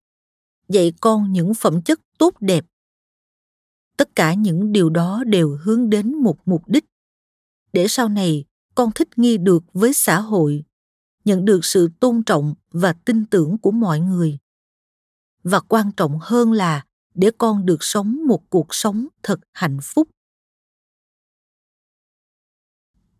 dạy 0.68 0.92
con 1.00 1.32
những 1.32 1.54
phẩm 1.54 1.82
chất 1.82 2.00
tốt 2.18 2.34
đẹp. 2.40 2.64
Tất 3.96 4.14
cả 4.14 4.34
những 4.34 4.72
điều 4.72 4.90
đó 4.90 5.24
đều 5.26 5.58
hướng 5.62 5.90
đến 5.90 6.14
một 6.14 6.38
mục 6.44 6.62
đích. 6.66 6.84
Để 7.72 7.88
sau 7.88 8.08
này 8.08 8.44
con 8.74 8.90
thích 8.94 9.18
nghi 9.18 9.38
được 9.38 9.64
với 9.72 9.94
xã 9.94 10.20
hội, 10.20 10.64
nhận 11.24 11.44
được 11.44 11.64
sự 11.64 11.90
tôn 12.00 12.22
trọng 12.22 12.54
và 12.70 12.92
tin 12.92 13.26
tưởng 13.26 13.58
của 13.58 13.70
mọi 13.70 14.00
người. 14.00 14.38
Và 15.42 15.61
quan 15.61 15.92
trọng 15.92 16.18
hơn 16.22 16.52
là 16.52 16.84
để 17.18 17.31
con 17.38 17.66
được 17.66 17.78
sống 17.81 18.20
một 18.26 18.50
cuộc 18.50 18.66
sống 18.70 19.07
thật 19.22 19.40
hạnh 19.52 19.78
phúc 19.83 20.09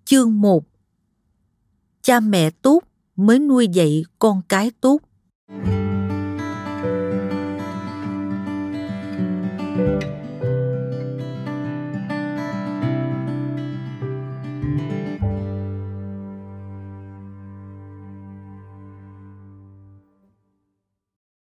Chương 0.05 0.41
1 0.41 0.65
Cha 2.03 2.21
mẹ 2.21 2.51
tốt 2.51 2.81
mới 3.17 3.39
nuôi 3.39 3.69
dạy 3.69 4.05
con 4.19 4.43
cái 4.49 4.71
tốt. 4.81 4.99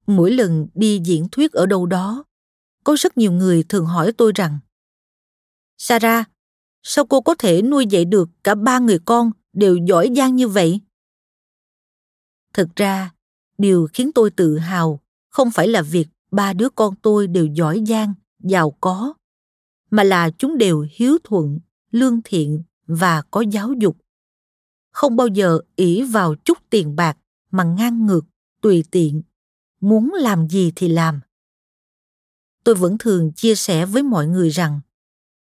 Mỗi 0.07 0.31
lần 0.31 0.67
đi 0.73 1.01
diễn 1.05 1.27
thuyết 1.31 1.51
ở 1.51 1.65
đâu 1.65 1.85
đó, 1.85 2.23
có 2.83 2.95
rất 2.99 3.17
nhiều 3.17 3.31
người 3.31 3.63
thường 3.63 3.85
hỏi 3.85 4.11
tôi 4.17 4.31
rằng 4.35 4.59
Sarah, 5.77 6.29
sao 6.83 7.05
cô 7.05 7.21
có 7.21 7.35
thể 7.35 7.61
nuôi 7.61 7.85
dạy 7.85 8.05
được 8.05 8.29
cả 8.43 8.55
ba 8.55 8.79
người 8.79 8.99
con 9.05 9.31
đều 9.53 9.77
giỏi 9.87 10.09
giang 10.15 10.35
như 10.35 10.47
vậy? 10.47 10.81
Thực 12.53 12.75
ra 12.75 13.11
điều 13.57 13.87
khiến 13.93 14.11
tôi 14.15 14.31
tự 14.31 14.57
hào 14.57 14.99
không 15.29 15.51
phải 15.51 15.67
là 15.67 15.81
việc 15.81 16.07
ba 16.31 16.53
đứa 16.53 16.69
con 16.69 16.95
tôi 17.01 17.27
đều 17.27 17.45
giỏi 17.45 17.83
giang 17.87 18.13
giàu 18.39 18.71
có 18.71 19.13
mà 19.91 20.03
là 20.03 20.29
chúng 20.37 20.57
đều 20.57 20.87
hiếu 20.91 21.17
thuận 21.23 21.59
lương 21.91 22.21
thiện 22.23 22.63
và 22.87 23.21
có 23.31 23.41
giáo 23.41 23.73
dục. 23.73 23.97
Không 24.91 25.15
bao 25.15 25.27
giờ 25.27 25.59
ỷ 25.75 26.03
vào 26.03 26.35
chút 26.35 26.57
tiền 26.69 26.95
bạc 26.95 27.17
mà 27.51 27.63
ngang 27.63 28.05
ngược 28.05 28.25
tùy 28.61 28.83
tiện. 28.91 29.21
Muốn 29.81 30.13
làm 30.13 30.47
gì 30.49 30.71
thì 30.75 30.87
làm 30.87 31.19
tôi 32.69 32.75
vẫn 32.75 32.97
thường 32.97 33.31
chia 33.35 33.55
sẻ 33.55 33.85
với 33.85 34.03
mọi 34.03 34.27
người 34.27 34.49
rằng, 34.49 34.79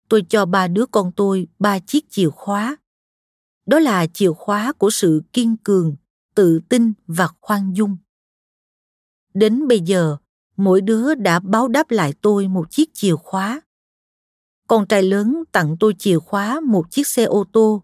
tôi 0.09 0.25
cho 0.29 0.45
ba 0.45 0.67
đứa 0.67 0.85
con 0.85 1.11
tôi 1.15 1.47
ba 1.59 1.79
chiếc 1.79 2.09
chìa 2.09 2.29
khóa. 2.29 2.77
Đó 3.65 3.79
là 3.79 4.07
chìa 4.07 4.31
khóa 4.31 4.73
của 4.73 4.89
sự 4.89 5.21
kiên 5.33 5.57
cường, 5.63 5.95
tự 6.35 6.59
tin 6.69 6.93
và 7.07 7.27
khoan 7.41 7.73
dung. 7.73 7.97
Đến 9.33 9.67
bây 9.67 9.79
giờ, 9.79 10.17
mỗi 10.57 10.81
đứa 10.81 11.15
đã 11.15 11.39
báo 11.39 11.67
đáp 11.67 11.91
lại 11.91 12.13
tôi 12.21 12.47
một 12.47 12.71
chiếc 12.71 12.93
chìa 12.93 13.15
khóa. 13.15 13.61
Con 14.67 14.87
trai 14.87 15.03
lớn 15.03 15.43
tặng 15.51 15.75
tôi 15.79 15.93
chìa 15.99 16.19
khóa 16.19 16.59
một 16.59 16.91
chiếc 16.91 17.07
xe 17.07 17.23
ô 17.23 17.45
tô. 17.53 17.83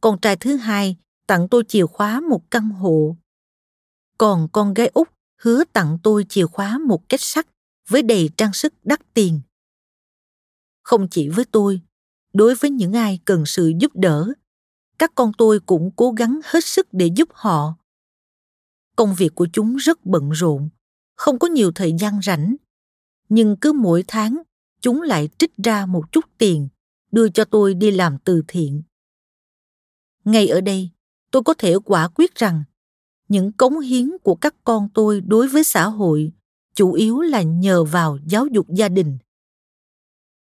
Con 0.00 0.20
trai 0.20 0.36
thứ 0.36 0.56
hai 0.56 0.96
tặng 1.26 1.48
tôi 1.48 1.62
chìa 1.68 1.86
khóa 1.86 2.20
một 2.20 2.50
căn 2.50 2.68
hộ. 2.68 3.16
Còn 4.18 4.48
con 4.52 4.74
gái 4.74 4.90
út 4.94 5.08
hứa 5.40 5.64
tặng 5.64 5.98
tôi 6.02 6.26
chìa 6.28 6.46
khóa 6.46 6.78
một 6.78 7.08
kết 7.08 7.20
sắt 7.20 7.46
với 7.88 8.02
đầy 8.02 8.30
trang 8.36 8.52
sức 8.52 8.74
đắt 8.84 9.14
tiền. 9.14 9.40
Không 10.82 11.08
chỉ 11.10 11.28
với 11.28 11.44
tôi, 11.44 11.80
đối 12.32 12.54
với 12.54 12.70
những 12.70 12.92
ai 12.92 13.20
cần 13.24 13.46
sự 13.46 13.72
giúp 13.80 13.92
đỡ, 13.94 14.32
các 14.98 15.12
con 15.14 15.32
tôi 15.38 15.60
cũng 15.60 15.90
cố 15.96 16.10
gắng 16.10 16.40
hết 16.44 16.64
sức 16.64 16.88
để 16.92 17.10
giúp 17.16 17.28
họ. 17.32 17.74
Công 18.96 19.14
việc 19.14 19.34
của 19.34 19.48
chúng 19.52 19.76
rất 19.76 20.06
bận 20.06 20.30
rộn, 20.30 20.68
không 21.14 21.38
có 21.38 21.48
nhiều 21.48 21.72
thời 21.74 21.92
gian 21.98 22.20
rảnh, 22.22 22.56
nhưng 23.28 23.56
cứ 23.60 23.72
mỗi 23.72 24.04
tháng, 24.08 24.42
chúng 24.80 25.02
lại 25.02 25.28
trích 25.38 25.56
ra 25.64 25.86
một 25.86 26.12
chút 26.12 26.24
tiền, 26.38 26.68
đưa 27.12 27.28
cho 27.28 27.44
tôi 27.44 27.74
đi 27.74 27.90
làm 27.90 28.18
từ 28.24 28.42
thiện. 28.48 28.82
Ngay 30.24 30.48
ở 30.48 30.60
đây, 30.60 30.90
tôi 31.30 31.42
có 31.42 31.54
thể 31.54 31.74
quả 31.84 32.08
quyết 32.08 32.34
rằng, 32.34 32.64
những 33.28 33.52
cống 33.52 33.80
hiến 33.80 34.10
của 34.22 34.34
các 34.34 34.54
con 34.64 34.88
tôi 34.94 35.20
đối 35.20 35.48
với 35.48 35.64
xã 35.64 35.88
hội 35.88 36.32
chủ 36.76 36.92
yếu 36.92 37.20
là 37.20 37.42
nhờ 37.42 37.84
vào 37.84 38.18
giáo 38.26 38.46
dục 38.46 38.66
gia 38.68 38.88
đình. 38.88 39.18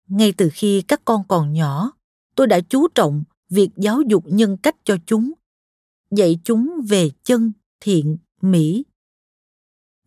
Ngay 0.09 0.33
từ 0.37 0.51
khi 0.53 0.83
các 0.83 1.01
con 1.05 1.23
còn 1.29 1.53
nhỏ, 1.53 1.93
tôi 2.35 2.47
đã 2.47 2.61
chú 2.61 2.89
trọng 2.89 3.25
việc 3.49 3.71
giáo 3.77 4.03
dục 4.03 4.25
nhân 4.27 4.57
cách 4.57 4.77
cho 4.85 4.97
chúng, 5.07 5.33
dạy 6.11 6.39
chúng 6.45 6.71
về 6.89 7.11
chân, 7.25 7.53
thiện, 7.81 8.19
mỹ. 8.41 8.85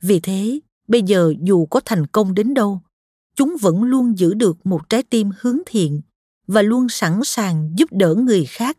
Vì 0.01 0.19
thế, 0.19 0.60
bây 0.88 1.01
giờ 1.01 1.34
dù 1.41 1.65
có 1.65 1.82
thành 1.86 2.08
công 2.08 2.34
đến 2.34 2.53
đâu, 2.53 2.82
chúng 3.36 3.55
vẫn 3.62 3.84
luôn 3.84 4.17
giữ 4.17 4.34
được 4.34 4.65
một 4.65 4.89
trái 4.89 5.03
tim 5.03 5.29
hướng 5.39 5.58
thiện 5.65 6.01
và 6.47 6.62
luôn 6.62 6.89
sẵn 6.89 7.19
sàng 7.23 7.73
giúp 7.77 7.89
đỡ 7.91 8.15
người 8.15 8.45
khác. 8.45 8.77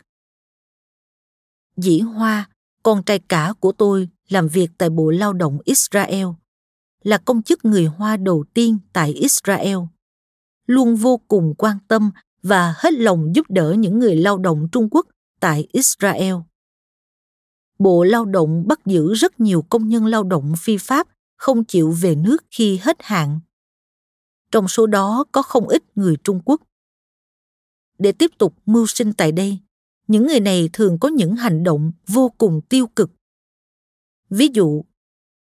Dĩ 1.76 2.00
hoa, 2.00 2.50
con 2.83 3.03
trai 3.03 3.18
cả 3.18 3.55
của 3.61 3.72
tôi, 3.72 4.09
làm 4.29 4.48
việc 4.48 4.70
tại 4.79 4.90
bộ 4.90 5.11
lao 5.11 5.33
động 5.33 5.59
israel 5.64 6.26
là 7.02 7.18
công 7.18 7.42
chức 7.42 7.64
người 7.64 7.84
hoa 7.84 8.16
đầu 8.16 8.44
tiên 8.54 8.78
tại 8.92 9.12
israel. 9.12 9.78
Luôn 10.66 10.96
vô 10.96 11.20
cùng 11.28 11.54
quan 11.58 11.78
tâm 11.88 12.10
và 12.42 12.74
hết 12.76 12.92
lòng 12.92 13.34
giúp 13.34 13.46
đỡ 13.50 13.74
những 13.78 13.98
người 13.98 14.16
lao 14.16 14.38
động 14.38 14.68
trung 14.72 14.88
quốc 14.90 15.06
tại 15.40 15.68
israel. 15.72 16.34
Bộ 17.78 18.04
lao 18.04 18.24
động 18.24 18.68
bắt 18.68 18.80
giữ 18.86 19.14
rất 19.14 19.40
nhiều 19.40 19.62
công 19.62 19.88
nhân 19.88 20.06
lao 20.06 20.24
động 20.24 20.54
phi 20.58 20.76
pháp, 20.76 21.08
không 21.36 21.64
chịu 21.64 21.90
về 22.00 22.14
nước 22.14 22.44
khi 22.50 22.76
hết 22.82 22.96
hạn. 23.00 23.40
Trong 24.50 24.68
số 24.68 24.86
đó 24.86 25.24
có 25.32 25.42
không 25.42 25.68
ít 25.68 25.82
người 25.94 26.16
trung 26.24 26.40
quốc. 26.44 26.62
Để 27.98 28.12
tiếp 28.12 28.30
tục 28.38 28.54
mưu 28.66 28.86
sinh 28.86 29.12
tại 29.12 29.32
đây, 29.32 29.58
những 30.06 30.26
người 30.26 30.40
này 30.40 30.70
thường 30.72 30.98
có 30.98 31.08
những 31.08 31.36
hành 31.36 31.62
động 31.62 31.92
vô 32.06 32.32
cùng 32.38 32.60
tiêu 32.68 32.86
cực. 32.86 33.10
Ví 34.30 34.48
dụ 34.54 34.84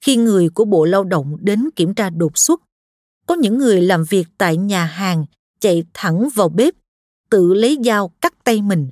khi 0.01 0.17
người 0.17 0.49
của 0.49 0.65
bộ 0.65 0.85
lao 0.85 1.05
động 1.05 1.37
đến 1.41 1.69
kiểm 1.77 1.95
tra 1.95 2.11
đột 2.11 2.39
xuất. 2.39 2.63
Có 3.27 3.35
những 3.35 3.59
người 3.59 3.83
làm 3.83 4.05
việc 4.05 4.27
tại 4.39 4.57
nhà 4.57 4.85
hàng, 4.85 5.25
chạy 5.61 5.85
thẳng 5.95 6.29
vào 6.35 6.49
bếp, 6.49 6.75
tự 7.31 7.55
lấy 7.55 7.79
dao 7.85 8.09
cắt 8.09 8.45
tay 8.45 8.63
mình. 8.63 8.91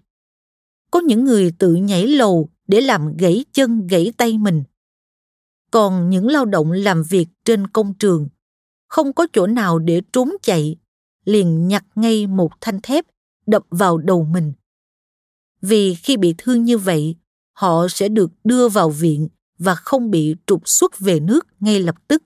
Có 0.91 1.01
những 1.01 1.25
người 1.25 1.53
tự 1.59 1.75
nhảy 1.75 2.07
lầu 2.07 2.49
để 2.67 2.81
làm 2.81 3.17
gãy 3.17 3.45
chân, 3.53 3.87
gãy 3.87 4.13
tay 4.17 4.39
mình. 4.39 4.63
Còn 5.71 6.11
những 6.11 6.27
lao 6.29 6.45
động 6.45 6.73
làm 6.73 7.03
việc 7.03 7.27
trên 7.45 7.67
công 7.67 7.95
trường, 7.95 8.29
không 8.89 9.13
có 9.13 9.27
chỗ 9.33 9.47
nào 9.47 9.79
để 9.79 10.03
trốn 10.13 10.31
chạy, 10.43 10.77
liền 11.25 11.69
nhặt 11.69 11.85
ngay 11.95 12.27
một 12.27 12.51
thanh 12.61 12.81
thép 12.83 13.05
đập 13.47 13.67
vào 13.71 13.99
đầu 13.99 14.25
mình. 14.25 14.53
Vì 15.61 15.95
khi 15.95 16.17
bị 16.17 16.35
thương 16.39 16.65
như 16.65 16.79
vậy, 16.79 17.17
họ 17.53 17.89
sẽ 17.89 18.09
được 18.09 18.31
đưa 18.45 18.69
vào 18.69 18.91
viện 18.91 19.29
và 19.59 19.75
không 19.75 20.11
bị 20.11 20.35
trục 20.47 20.69
xuất 20.69 20.99
về 20.99 21.21
nước 21.21 21.47
ngay 21.61 21.81
lập 21.81 21.95
tức. 22.09 22.23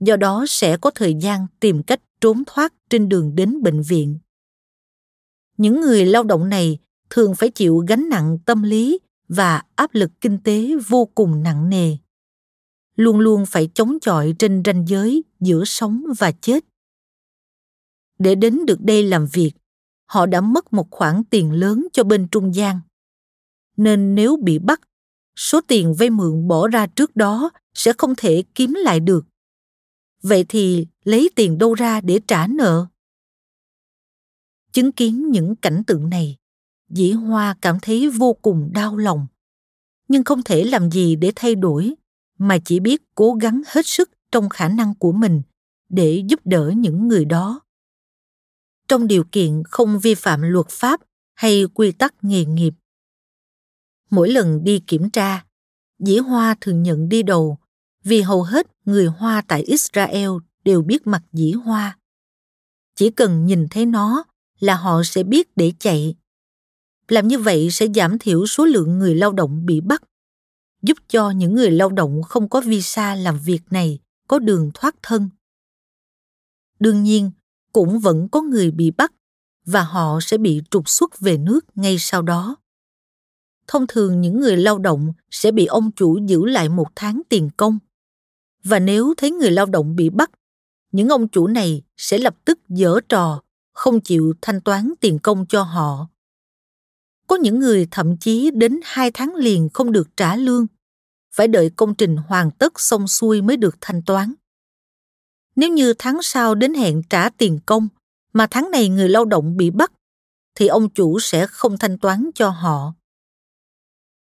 Do 0.00 0.16
đó 0.16 0.44
sẽ 0.48 0.76
có 0.76 0.90
thời 0.94 1.14
gian 1.14 1.46
tìm 1.60 1.82
cách 1.82 2.00
trốn 2.20 2.42
thoát 2.46 2.74
trên 2.90 3.08
đường 3.08 3.34
đến 3.34 3.62
bệnh 3.62 3.82
viện. 3.82 4.18
Những 5.56 5.80
người 5.80 6.04
lao 6.06 6.22
động 6.22 6.48
này 6.48 6.78
thường 7.10 7.34
phải 7.34 7.50
chịu 7.50 7.84
gánh 7.88 8.08
nặng 8.08 8.38
tâm 8.46 8.62
lý 8.62 8.98
và 9.28 9.62
áp 9.74 9.94
lực 9.94 10.10
kinh 10.20 10.38
tế 10.42 10.70
vô 10.88 11.04
cùng 11.14 11.42
nặng 11.42 11.68
nề. 11.68 11.96
Luôn 12.96 13.18
luôn 13.18 13.46
phải 13.46 13.70
chống 13.74 13.98
chọi 14.00 14.34
trên 14.38 14.62
ranh 14.64 14.88
giới 14.88 15.24
giữa 15.40 15.64
sống 15.64 16.04
và 16.18 16.32
chết. 16.32 16.64
Để 18.18 18.34
đến 18.34 18.66
được 18.66 18.80
đây 18.80 19.02
làm 19.02 19.26
việc, 19.32 19.52
họ 20.06 20.26
đã 20.26 20.40
mất 20.40 20.72
một 20.72 20.90
khoản 20.90 21.22
tiền 21.30 21.52
lớn 21.52 21.86
cho 21.92 22.04
bên 22.04 22.28
trung 22.28 22.54
gian. 22.54 22.80
Nên 23.76 24.14
nếu 24.14 24.36
bị 24.36 24.58
bắt 24.58 24.80
số 25.36 25.60
tiền 25.60 25.94
vay 25.98 26.10
mượn 26.10 26.48
bỏ 26.48 26.68
ra 26.68 26.86
trước 26.86 27.16
đó 27.16 27.50
sẽ 27.74 27.92
không 27.98 28.14
thể 28.16 28.42
kiếm 28.54 28.74
lại 28.74 29.00
được. 29.00 29.26
Vậy 30.22 30.44
thì 30.48 30.86
lấy 31.04 31.30
tiền 31.36 31.58
đâu 31.58 31.74
ra 31.74 32.00
để 32.00 32.20
trả 32.28 32.46
nợ? 32.46 32.86
Chứng 34.72 34.92
kiến 34.92 35.30
những 35.30 35.56
cảnh 35.56 35.82
tượng 35.86 36.10
này, 36.10 36.36
dĩ 36.88 37.12
hoa 37.12 37.56
cảm 37.62 37.78
thấy 37.82 38.10
vô 38.10 38.32
cùng 38.32 38.70
đau 38.72 38.96
lòng. 38.96 39.26
Nhưng 40.08 40.24
không 40.24 40.42
thể 40.42 40.64
làm 40.64 40.90
gì 40.90 41.16
để 41.16 41.32
thay 41.36 41.54
đổi, 41.54 41.94
mà 42.38 42.58
chỉ 42.64 42.80
biết 42.80 43.02
cố 43.14 43.34
gắng 43.34 43.62
hết 43.66 43.86
sức 43.86 44.10
trong 44.32 44.48
khả 44.48 44.68
năng 44.68 44.94
của 44.94 45.12
mình 45.12 45.42
để 45.88 46.24
giúp 46.28 46.40
đỡ 46.44 46.72
những 46.76 47.08
người 47.08 47.24
đó. 47.24 47.60
Trong 48.88 49.06
điều 49.06 49.24
kiện 49.32 49.62
không 49.64 49.98
vi 49.98 50.14
phạm 50.14 50.42
luật 50.42 50.66
pháp 50.68 51.00
hay 51.34 51.64
quy 51.74 51.92
tắc 51.92 52.14
nghề 52.22 52.44
nghiệp 52.44 52.74
mỗi 54.10 54.28
lần 54.28 54.64
đi 54.64 54.80
kiểm 54.86 55.10
tra, 55.10 55.44
dĩ 55.98 56.18
hoa 56.18 56.56
thường 56.60 56.82
nhận 56.82 57.08
đi 57.08 57.22
đầu, 57.22 57.58
vì 58.04 58.20
hầu 58.20 58.42
hết 58.42 58.66
người 58.84 59.06
hoa 59.06 59.42
tại 59.48 59.62
israel 59.62 60.30
đều 60.64 60.82
biết 60.82 61.06
mặt 61.06 61.22
dĩ 61.32 61.52
hoa. 61.52 61.98
Chỉ 62.96 63.10
cần 63.10 63.46
nhìn 63.46 63.68
thấy 63.70 63.86
nó 63.86 64.24
là 64.58 64.74
họ 64.74 65.02
sẽ 65.04 65.22
biết 65.22 65.56
để 65.56 65.72
chạy. 65.78 66.14
Làm 67.08 67.28
như 67.28 67.38
vậy 67.38 67.70
sẽ 67.70 67.86
giảm 67.94 68.18
thiểu 68.18 68.46
số 68.46 68.64
lượng 68.64 68.98
người 68.98 69.14
lao 69.14 69.32
động 69.32 69.66
bị 69.66 69.80
bắt, 69.80 70.02
giúp 70.82 70.98
cho 71.08 71.30
những 71.30 71.54
người 71.54 71.70
lao 71.70 71.90
động 71.90 72.22
không 72.22 72.48
có 72.48 72.60
visa 72.60 73.14
làm 73.14 73.38
việc 73.38 73.60
này 73.70 73.98
có 74.28 74.38
đường 74.38 74.70
thoát 74.74 74.94
thân. 75.02 75.28
Đương 76.78 77.02
nhiên, 77.02 77.30
cũng 77.72 77.98
vẫn 77.98 78.28
có 78.28 78.42
người 78.42 78.70
bị 78.70 78.90
bắt 78.90 79.12
và 79.64 79.82
họ 79.82 80.20
sẽ 80.22 80.38
bị 80.38 80.62
trục 80.70 80.88
xuất 80.88 81.20
về 81.20 81.38
nước 81.38 81.60
ngay 81.74 81.96
sau 81.98 82.22
đó 82.22 82.56
thông 83.72 83.86
thường 83.86 84.20
những 84.20 84.40
người 84.40 84.56
lao 84.56 84.78
động 84.78 85.12
sẽ 85.30 85.50
bị 85.50 85.66
ông 85.66 85.90
chủ 85.92 86.18
giữ 86.26 86.44
lại 86.44 86.68
một 86.68 86.86
tháng 86.96 87.22
tiền 87.28 87.50
công. 87.56 87.78
Và 88.64 88.78
nếu 88.78 89.14
thấy 89.16 89.30
người 89.30 89.50
lao 89.50 89.66
động 89.66 89.96
bị 89.96 90.10
bắt, 90.10 90.30
những 90.92 91.08
ông 91.08 91.28
chủ 91.28 91.46
này 91.46 91.82
sẽ 91.96 92.18
lập 92.18 92.34
tức 92.44 92.58
dở 92.68 93.00
trò, 93.08 93.42
không 93.72 94.00
chịu 94.00 94.34
thanh 94.42 94.60
toán 94.60 94.92
tiền 95.00 95.18
công 95.18 95.46
cho 95.46 95.62
họ. 95.62 96.08
Có 97.26 97.36
những 97.36 97.58
người 97.58 97.88
thậm 97.90 98.16
chí 98.16 98.50
đến 98.50 98.80
hai 98.84 99.10
tháng 99.10 99.34
liền 99.34 99.68
không 99.74 99.92
được 99.92 100.08
trả 100.16 100.36
lương, 100.36 100.66
phải 101.34 101.48
đợi 101.48 101.70
công 101.76 101.94
trình 101.94 102.16
hoàn 102.16 102.50
tất 102.50 102.80
xong 102.80 103.08
xuôi 103.08 103.42
mới 103.42 103.56
được 103.56 103.76
thanh 103.80 104.02
toán. 104.02 104.34
Nếu 105.56 105.72
như 105.72 105.94
tháng 105.98 106.18
sau 106.22 106.54
đến 106.54 106.74
hẹn 106.74 107.02
trả 107.10 107.28
tiền 107.30 107.58
công 107.66 107.88
mà 108.32 108.46
tháng 108.50 108.70
này 108.70 108.88
người 108.88 109.08
lao 109.08 109.24
động 109.24 109.56
bị 109.56 109.70
bắt, 109.70 109.92
thì 110.54 110.66
ông 110.66 110.90
chủ 110.90 111.20
sẽ 111.20 111.46
không 111.46 111.78
thanh 111.78 111.98
toán 111.98 112.30
cho 112.34 112.48
họ 112.48 112.94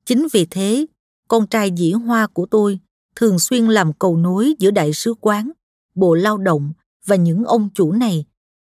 chính 0.05 0.27
vì 0.33 0.45
thế, 0.45 0.85
con 1.27 1.47
trai 1.47 1.71
dĩ 1.71 1.91
hoa 1.91 2.27
của 2.27 2.45
tôi 2.45 2.79
thường 3.15 3.39
xuyên 3.39 3.65
làm 3.65 3.93
cầu 3.93 4.17
nối 4.17 4.55
giữa 4.59 4.71
đại 4.71 4.93
sứ 4.93 5.13
quán, 5.21 5.51
bộ 5.95 6.15
lao 6.15 6.37
động 6.37 6.73
và 7.05 7.15
những 7.15 7.43
ông 7.43 7.69
chủ 7.73 7.91
này 7.91 8.25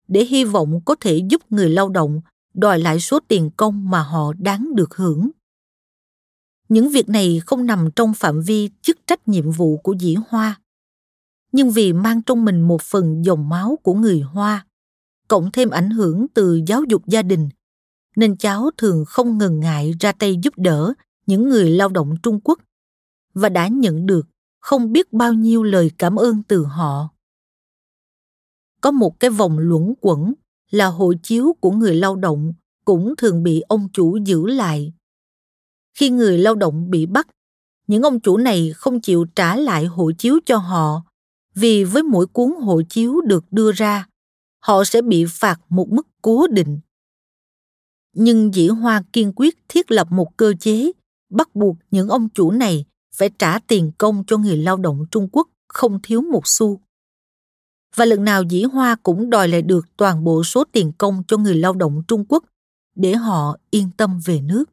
để 0.07 0.25
hy 0.25 0.43
vọng 0.43 0.81
có 0.85 0.95
thể 0.99 1.21
giúp 1.29 1.41
người 1.49 1.69
lao 1.69 1.89
động 1.89 2.21
đòi 2.53 2.79
lại 2.79 2.99
số 2.99 3.19
tiền 3.27 3.49
công 3.57 3.89
mà 3.89 4.01
họ 4.01 4.33
đáng 4.37 4.75
được 4.75 4.95
hưởng. 4.95 5.29
Những 6.69 6.89
việc 6.89 7.09
này 7.09 7.41
không 7.45 7.65
nằm 7.65 7.89
trong 7.95 8.13
phạm 8.13 8.41
vi 8.41 8.69
chức 8.81 8.97
trách 9.07 9.27
nhiệm 9.27 9.51
vụ 9.51 9.77
của 9.77 9.93
dĩ 9.93 10.15
hoa, 10.29 10.61
nhưng 11.51 11.71
vì 11.71 11.93
mang 11.93 12.21
trong 12.21 12.45
mình 12.45 12.61
một 12.61 12.81
phần 12.81 13.25
dòng 13.25 13.49
máu 13.49 13.79
của 13.83 13.93
người 13.93 14.19
hoa, 14.19 14.65
cộng 15.27 15.51
thêm 15.51 15.69
ảnh 15.69 15.89
hưởng 15.89 16.25
từ 16.33 16.61
giáo 16.67 16.83
dục 16.89 17.07
gia 17.07 17.21
đình, 17.21 17.49
nên 18.15 18.37
cháu 18.37 18.69
thường 18.77 19.05
không 19.07 19.37
ngần 19.37 19.59
ngại 19.59 19.93
ra 19.99 20.11
tay 20.11 20.35
giúp 20.43 20.53
đỡ 20.57 20.93
những 21.27 21.49
người 21.49 21.69
lao 21.71 21.89
động 21.89 22.15
trung 22.23 22.39
quốc 22.43 22.59
và 23.33 23.49
đã 23.49 23.67
nhận 23.67 24.05
được 24.05 24.27
không 24.59 24.91
biết 24.91 25.13
bao 25.13 25.33
nhiêu 25.33 25.63
lời 25.63 25.91
cảm 25.97 26.15
ơn 26.15 26.43
từ 26.43 26.63
họ. 26.63 27.09
Có 28.81 28.91
một 28.91 29.19
cái 29.19 29.29
vòng 29.29 29.59
luẩn 29.59 29.93
quẩn 30.01 30.33
là 30.71 30.87
hộ 30.87 31.13
chiếu 31.23 31.55
của 31.61 31.71
người 31.71 31.95
lao 31.95 32.15
động 32.15 32.53
cũng 32.85 33.13
thường 33.17 33.43
bị 33.43 33.61
ông 33.61 33.87
chủ 33.93 34.17
giữ 34.25 34.47
lại. 34.47 34.93
Khi 35.93 36.09
người 36.09 36.37
lao 36.37 36.55
động 36.55 36.89
bị 36.89 37.05
bắt, 37.05 37.27
những 37.87 38.03
ông 38.03 38.19
chủ 38.19 38.37
này 38.37 38.71
không 38.75 39.01
chịu 39.01 39.25
trả 39.35 39.55
lại 39.55 39.85
hộ 39.85 40.11
chiếu 40.17 40.39
cho 40.45 40.57
họ 40.57 41.03
vì 41.55 41.83
với 41.83 42.03
mỗi 42.03 42.27
cuốn 42.27 42.51
hộ 42.61 42.81
chiếu 42.89 43.21
được 43.21 43.45
đưa 43.51 43.71
ra, 43.71 44.07
họ 44.59 44.83
sẽ 44.83 45.01
bị 45.01 45.25
phạt 45.29 45.59
một 45.69 45.89
mức 45.89 46.07
cố 46.21 46.47
định. 46.47 46.79
Nhưng 48.13 48.53
dĩ 48.53 48.67
hoa 48.67 49.03
kiên 49.13 49.33
quyết 49.35 49.57
thiết 49.67 49.91
lập 49.91 50.07
một 50.11 50.37
cơ 50.37 50.53
chế 50.59 50.91
bắt 51.29 51.55
buộc 51.55 51.77
những 51.91 52.09
ông 52.09 52.29
chủ 52.29 52.51
này 52.51 52.85
phải 53.15 53.29
trả 53.39 53.59
tiền 53.59 53.91
công 53.97 54.23
cho 54.27 54.37
người 54.37 54.57
lao 54.57 54.77
động 54.77 55.05
trung 55.11 55.29
quốc 55.31 55.47
không 55.67 55.99
thiếu 56.03 56.21
một 56.21 56.41
xu. 56.45 56.81
Và 57.95 58.05
lần 58.05 58.23
nào 58.23 58.43
dĩ 58.43 58.63
hoa 58.63 58.95
cũng 59.03 59.29
đòi 59.29 59.47
lại 59.47 59.61
được 59.61 59.85
toàn 59.97 60.23
bộ 60.23 60.43
số 60.43 60.63
tiền 60.71 60.91
công 60.97 61.23
cho 61.27 61.37
người 61.37 61.55
lao 61.55 61.73
động 61.73 62.03
trung 62.07 62.25
quốc 62.29 62.43
để 62.95 63.15
họ 63.15 63.57
yên 63.71 63.89
tâm 63.97 64.19
về 64.25 64.41
nước. 64.41 64.65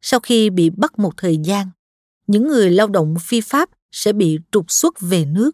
Sau 0.00 0.20
khi 0.20 0.50
bị 0.50 0.70
bắt 0.70 0.98
một 0.98 1.12
thời 1.16 1.38
gian, 1.44 1.70
những 2.26 2.48
người 2.48 2.70
lao 2.70 2.88
động 2.88 3.14
phi 3.20 3.40
pháp 3.40 3.70
sẽ 3.90 4.12
bị 4.12 4.38
trục 4.52 4.64
xuất 4.68 5.00
về 5.00 5.24
nước. 5.24 5.50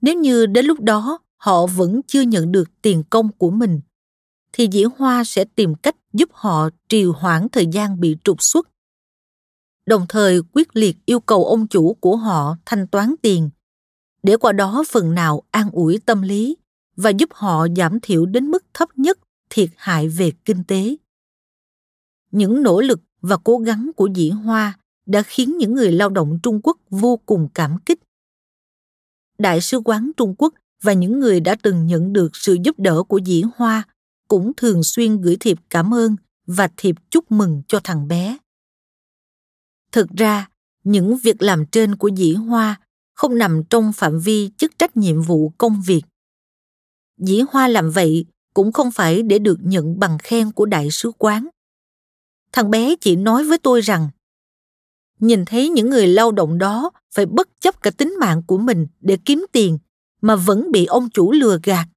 Nếu 0.00 0.14
như 0.14 0.46
đến 0.46 0.66
lúc 0.66 0.80
đó 0.80 1.18
họ 1.36 1.66
vẫn 1.66 2.00
chưa 2.06 2.20
nhận 2.20 2.52
được 2.52 2.68
tiền 2.82 3.02
công 3.10 3.32
của 3.32 3.50
mình, 3.50 3.80
thì 4.52 4.68
dĩ 4.72 4.84
hoa 4.96 5.24
sẽ 5.24 5.44
tìm 5.44 5.74
cách 5.74 5.96
giúp 6.12 6.28
họ 6.32 6.68
trì 6.88 7.04
hoãn 7.04 7.48
thời 7.48 7.66
gian 7.66 8.00
bị 8.00 8.16
trục 8.24 8.42
xuất. 8.42 8.68
Đồng 9.86 10.06
thời 10.08 10.40
quyết 10.52 10.76
liệt 10.76 10.96
yêu 11.06 11.20
cầu 11.20 11.44
ông 11.44 11.66
chủ 11.66 11.94
của 11.94 12.16
họ 12.16 12.56
thanh 12.66 12.86
toán 12.86 13.14
tiền, 13.22 13.50
để 14.22 14.36
qua 14.36 14.52
đó 14.52 14.84
phần 14.88 15.14
nào 15.14 15.42
an 15.50 15.70
ủi 15.72 15.98
tâm 16.06 16.22
lý 16.22 16.56
và 16.96 17.10
giúp 17.10 17.30
họ 17.32 17.66
giảm 17.76 18.00
thiểu 18.00 18.26
đến 18.26 18.50
mức 18.50 18.64
thấp 18.74 18.88
nhất 18.96 19.18
thiệt 19.50 19.70
hại 19.76 20.08
về 20.08 20.32
kinh 20.44 20.64
tế. 20.64 20.96
Những 22.30 22.62
nỗ 22.62 22.80
lực 22.80 23.00
và 23.20 23.36
cố 23.44 23.58
gắng 23.58 23.90
của 23.96 24.08
dĩ 24.14 24.30
hoa 24.30 24.78
đã 25.06 25.22
khiến 25.22 25.56
những 25.58 25.74
người 25.74 25.92
lao 25.92 26.08
động 26.08 26.38
trung 26.42 26.60
quốc 26.62 26.78
vô 26.90 27.16
cùng 27.16 27.48
cảm 27.54 27.78
kích. 27.86 28.00
Đại 29.38 29.60
sứ 29.60 29.80
quán 29.84 30.10
trung 30.16 30.34
quốc 30.38 30.54
và 30.82 30.92
những 30.92 31.20
người 31.20 31.40
đã 31.40 31.56
từng 31.62 31.86
nhận 31.86 32.12
được 32.12 32.36
sự 32.36 32.56
giúp 32.64 32.78
đỡ 32.78 33.02
của 33.02 33.18
dĩ 33.18 33.42
hoa 33.56 33.82
cũng 34.30 34.52
thường 34.56 34.82
xuyên 34.84 35.20
gửi 35.20 35.36
thiệp 35.40 35.58
cảm 35.70 35.94
ơn 35.94 36.16
và 36.46 36.68
thiệp 36.76 36.96
chúc 37.10 37.32
mừng 37.32 37.62
cho 37.68 37.80
thằng 37.84 38.08
bé. 38.08 38.38
Thực 39.92 40.10
ra, 40.10 40.48
những 40.84 41.16
việc 41.16 41.42
làm 41.42 41.66
trên 41.66 41.96
của 41.96 42.08
dĩ 42.08 42.34
hoa 42.34 42.80
không 43.14 43.38
nằm 43.38 43.62
trong 43.70 43.92
phạm 43.92 44.20
vi 44.20 44.50
chức 44.56 44.78
trách 44.78 44.96
nhiệm 44.96 45.22
vụ 45.22 45.52
công 45.58 45.82
việc. 45.86 46.02
Dĩ 47.18 47.42
hoa 47.50 47.68
làm 47.68 47.90
vậy 47.90 48.26
cũng 48.54 48.72
không 48.72 48.90
phải 48.90 49.22
để 49.22 49.38
được 49.38 49.58
nhận 49.62 49.98
bằng 49.98 50.18
khen 50.22 50.52
của 50.52 50.66
đại 50.66 50.90
sứ 50.90 51.12
quán. 51.18 51.48
Thằng 52.52 52.70
bé 52.70 52.96
chỉ 53.00 53.16
nói 53.16 53.44
với 53.44 53.58
tôi 53.58 53.80
rằng, 53.80 54.08
nhìn 55.18 55.44
thấy 55.44 55.68
những 55.68 55.90
người 55.90 56.06
lao 56.06 56.32
động 56.32 56.58
đó 56.58 56.90
phải 57.14 57.26
bất 57.26 57.48
chấp 57.60 57.82
cả 57.82 57.90
tính 57.90 58.14
mạng 58.20 58.42
của 58.46 58.58
mình 58.58 58.86
để 59.00 59.18
kiếm 59.24 59.46
tiền 59.52 59.78
mà 60.22 60.36
vẫn 60.36 60.72
bị 60.72 60.84
ông 60.84 61.10
chủ 61.10 61.32
lừa 61.32 61.58
gạt 61.62 61.88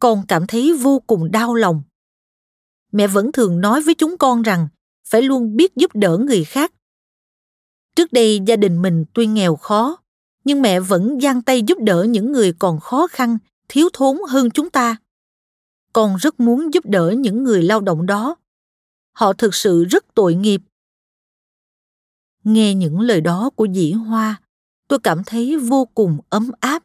con 0.00 0.26
cảm 0.28 0.46
thấy 0.46 0.72
vô 0.72 1.02
cùng 1.06 1.30
đau 1.30 1.54
lòng. 1.54 1.82
Mẹ 2.92 3.06
vẫn 3.06 3.32
thường 3.32 3.60
nói 3.60 3.82
với 3.82 3.94
chúng 3.94 4.18
con 4.18 4.42
rằng 4.42 4.68
phải 5.08 5.22
luôn 5.22 5.56
biết 5.56 5.76
giúp 5.76 5.90
đỡ 5.94 6.18
người 6.18 6.44
khác. 6.44 6.72
Trước 7.96 8.12
đây 8.12 8.40
gia 8.46 8.56
đình 8.56 8.82
mình 8.82 9.04
tuy 9.14 9.26
nghèo 9.26 9.56
khó, 9.56 9.96
nhưng 10.44 10.62
mẹ 10.62 10.80
vẫn 10.80 11.20
giang 11.20 11.42
tay 11.42 11.62
giúp 11.62 11.78
đỡ 11.80 12.06
những 12.08 12.32
người 12.32 12.52
còn 12.58 12.80
khó 12.80 13.06
khăn, 13.06 13.38
thiếu 13.68 13.88
thốn 13.92 14.16
hơn 14.28 14.50
chúng 14.50 14.70
ta. 14.70 14.96
Con 15.92 16.16
rất 16.16 16.40
muốn 16.40 16.74
giúp 16.74 16.84
đỡ 16.86 17.14
những 17.18 17.44
người 17.44 17.62
lao 17.62 17.80
động 17.80 18.06
đó. 18.06 18.36
Họ 19.12 19.32
thực 19.32 19.54
sự 19.54 19.84
rất 19.84 20.04
tội 20.14 20.34
nghiệp. 20.34 20.60
Nghe 22.44 22.74
những 22.74 23.00
lời 23.00 23.20
đó 23.20 23.50
của 23.56 23.64
dĩ 23.64 23.92
hoa, 23.92 24.40
tôi 24.88 24.98
cảm 24.98 25.22
thấy 25.26 25.56
vô 25.56 25.84
cùng 25.84 26.18
ấm 26.28 26.50
áp. 26.60 26.84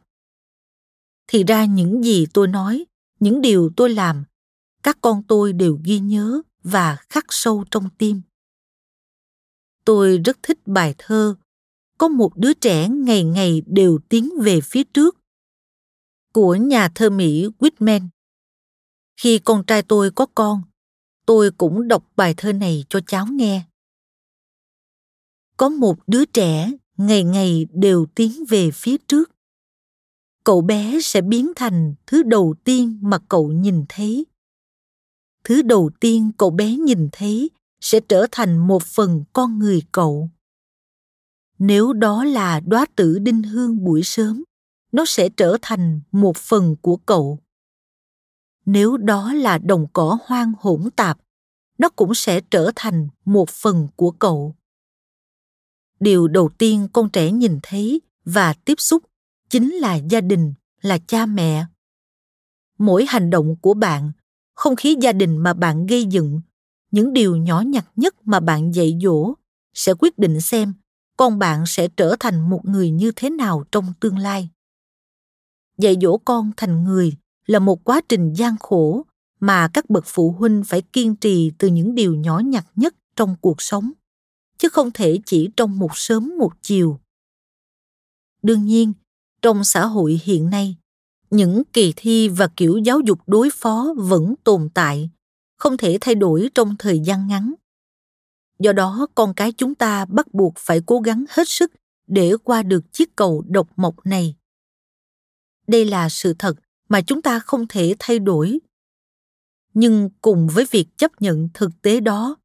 Thì 1.26 1.44
ra 1.44 1.64
những 1.64 2.04
gì 2.04 2.26
tôi 2.34 2.48
nói 2.48 2.84
những 3.20 3.40
điều 3.40 3.70
tôi 3.76 3.90
làm, 3.90 4.24
các 4.82 4.98
con 5.00 5.22
tôi 5.28 5.52
đều 5.52 5.78
ghi 5.84 5.98
nhớ 5.98 6.42
và 6.62 6.96
khắc 7.08 7.24
sâu 7.28 7.64
trong 7.70 7.88
tim. 7.98 8.22
Tôi 9.84 10.18
rất 10.18 10.38
thích 10.42 10.58
bài 10.66 10.94
thơ, 10.98 11.36
có 11.98 12.08
một 12.08 12.36
đứa 12.36 12.52
trẻ 12.54 12.88
ngày 12.88 13.24
ngày 13.24 13.62
đều 13.66 13.98
tiến 14.08 14.30
về 14.42 14.60
phía 14.60 14.84
trước 14.84 15.16
của 16.32 16.54
nhà 16.54 16.88
thơ 16.94 17.10
mỹ 17.10 17.46
whitman. 17.58 18.08
Khi 19.16 19.38
con 19.38 19.64
trai 19.66 19.82
tôi 19.82 20.10
có 20.10 20.26
con, 20.34 20.62
tôi 21.26 21.50
cũng 21.50 21.88
đọc 21.88 22.04
bài 22.16 22.34
thơ 22.36 22.52
này 22.52 22.84
cho 22.88 23.00
cháu 23.06 23.26
nghe. 23.26 23.62
Có 25.56 25.68
một 25.68 25.98
đứa 26.06 26.24
trẻ 26.24 26.72
ngày 26.96 27.24
ngày 27.24 27.66
đều 27.72 28.06
tiến 28.14 28.44
về 28.48 28.70
phía 28.70 28.96
trước 29.08 29.35
cậu 30.46 30.60
bé 30.60 30.98
sẽ 31.02 31.20
biến 31.20 31.52
thành 31.56 31.94
thứ 32.06 32.22
đầu 32.22 32.54
tiên 32.64 32.98
mà 33.02 33.18
cậu 33.28 33.52
nhìn 33.52 33.84
thấy. 33.88 34.26
Thứ 35.44 35.62
đầu 35.62 35.90
tiên 36.00 36.30
cậu 36.38 36.50
bé 36.50 36.76
nhìn 36.76 37.08
thấy 37.12 37.50
sẽ 37.80 38.00
trở 38.08 38.26
thành 38.32 38.66
một 38.66 38.82
phần 38.82 39.24
con 39.32 39.58
người 39.58 39.82
cậu. 39.92 40.30
Nếu 41.58 41.92
đó 41.92 42.24
là 42.24 42.60
đóa 42.60 42.86
tử 42.96 43.18
đinh 43.18 43.42
hương 43.42 43.84
buổi 43.84 44.02
sớm, 44.02 44.44
nó 44.92 45.04
sẽ 45.06 45.28
trở 45.36 45.56
thành 45.62 46.00
một 46.12 46.36
phần 46.36 46.76
của 46.82 46.96
cậu. 46.96 47.38
Nếu 48.66 48.96
đó 48.96 49.32
là 49.32 49.58
đồng 49.58 49.86
cỏ 49.92 50.18
hoang 50.26 50.52
hỗn 50.58 50.90
tạp, 50.96 51.18
nó 51.78 51.88
cũng 51.88 52.14
sẽ 52.14 52.40
trở 52.50 52.70
thành 52.76 53.08
một 53.24 53.50
phần 53.50 53.88
của 53.96 54.10
cậu. 54.10 54.54
Điều 56.00 56.28
đầu 56.28 56.50
tiên 56.58 56.88
con 56.92 57.10
trẻ 57.10 57.32
nhìn 57.32 57.58
thấy 57.62 58.00
và 58.24 58.52
tiếp 58.64 58.80
xúc 58.80 59.02
chính 59.50 59.72
là 59.72 59.94
gia 59.94 60.20
đình, 60.20 60.54
là 60.82 60.98
cha 60.98 61.26
mẹ. 61.26 61.66
Mỗi 62.78 63.04
hành 63.08 63.30
động 63.30 63.56
của 63.60 63.74
bạn, 63.74 64.12
không 64.54 64.76
khí 64.76 64.96
gia 65.00 65.12
đình 65.12 65.38
mà 65.38 65.54
bạn 65.54 65.86
gây 65.86 66.04
dựng, 66.04 66.40
những 66.90 67.12
điều 67.12 67.36
nhỏ 67.36 67.60
nhặt 67.60 67.86
nhất 67.96 68.14
mà 68.24 68.40
bạn 68.40 68.74
dạy 68.74 68.98
dỗ 69.02 69.34
sẽ 69.74 69.94
quyết 69.98 70.18
định 70.18 70.40
xem 70.40 70.74
con 71.16 71.38
bạn 71.38 71.64
sẽ 71.66 71.88
trở 71.88 72.16
thành 72.20 72.50
một 72.50 72.60
người 72.64 72.90
như 72.90 73.12
thế 73.16 73.30
nào 73.30 73.64
trong 73.72 73.92
tương 74.00 74.18
lai. 74.18 74.48
Dạy 75.78 75.96
dỗ 76.02 76.18
con 76.18 76.50
thành 76.56 76.84
người 76.84 77.12
là 77.46 77.58
một 77.58 77.84
quá 77.84 78.00
trình 78.08 78.32
gian 78.34 78.56
khổ 78.60 79.06
mà 79.40 79.68
các 79.68 79.90
bậc 79.90 80.04
phụ 80.06 80.32
huynh 80.32 80.62
phải 80.66 80.82
kiên 80.82 81.16
trì 81.16 81.52
từ 81.58 81.68
những 81.68 81.94
điều 81.94 82.14
nhỏ 82.14 82.38
nhặt 82.38 82.66
nhất 82.76 82.94
trong 83.16 83.36
cuộc 83.40 83.62
sống, 83.62 83.92
chứ 84.58 84.68
không 84.68 84.90
thể 84.94 85.18
chỉ 85.26 85.48
trong 85.56 85.78
một 85.78 85.90
sớm 85.94 86.38
một 86.38 86.52
chiều. 86.62 87.00
Đương 88.42 88.64
nhiên 88.64 88.92
trong 89.46 89.64
xã 89.64 89.86
hội 89.86 90.20
hiện 90.24 90.50
nay. 90.50 90.76
Những 91.30 91.62
kỳ 91.72 91.92
thi 91.96 92.28
và 92.28 92.48
kiểu 92.56 92.78
giáo 92.78 93.00
dục 93.00 93.18
đối 93.26 93.50
phó 93.52 93.94
vẫn 93.96 94.34
tồn 94.44 94.68
tại, 94.74 95.10
không 95.56 95.76
thể 95.76 95.98
thay 96.00 96.14
đổi 96.14 96.50
trong 96.54 96.76
thời 96.78 97.00
gian 97.00 97.26
ngắn. 97.26 97.54
Do 98.58 98.72
đó, 98.72 99.06
con 99.14 99.34
cái 99.34 99.52
chúng 99.52 99.74
ta 99.74 100.04
bắt 100.04 100.34
buộc 100.34 100.52
phải 100.58 100.80
cố 100.86 101.00
gắng 101.00 101.24
hết 101.30 101.48
sức 101.48 101.72
để 102.06 102.32
qua 102.44 102.62
được 102.62 102.92
chiếc 102.92 103.16
cầu 103.16 103.44
độc 103.48 103.68
mộc 103.76 104.06
này. 104.06 104.36
Đây 105.66 105.84
là 105.84 106.08
sự 106.08 106.34
thật 106.38 106.56
mà 106.88 107.00
chúng 107.00 107.22
ta 107.22 107.38
không 107.38 107.66
thể 107.68 107.94
thay 107.98 108.18
đổi. 108.18 108.58
Nhưng 109.74 110.10
cùng 110.20 110.48
với 110.48 110.66
việc 110.70 110.86
chấp 110.96 111.22
nhận 111.22 111.48
thực 111.54 111.70
tế 111.82 112.00
đó, 112.00 112.36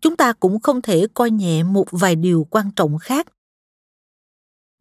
chúng 0.00 0.16
ta 0.16 0.32
cũng 0.32 0.60
không 0.60 0.82
thể 0.82 1.06
coi 1.14 1.30
nhẹ 1.30 1.62
một 1.62 1.86
vài 1.90 2.16
điều 2.16 2.46
quan 2.50 2.70
trọng 2.76 2.98
khác 2.98 3.26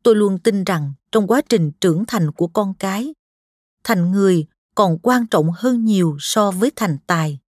tôi 0.04 0.16
luôn 0.16 0.40
tin 0.40 0.64
rằng 0.64 0.94
trong 1.12 1.28
quá 1.28 1.42
trình 1.50 1.72
trưởng 1.82 2.04
thành 2.08 2.32
của 2.32 2.48
con 2.48 2.74
cái, 2.80 3.14
thành 3.84 4.12
người 4.12 4.48
còn 4.76 5.00
quan 5.00 5.28
trọng 5.28 5.52
hơn 5.56 5.86
nhiều 5.86 6.18
so 6.20 6.52
với 6.52 6.72
thành 6.76 6.98
tài. 7.08 7.40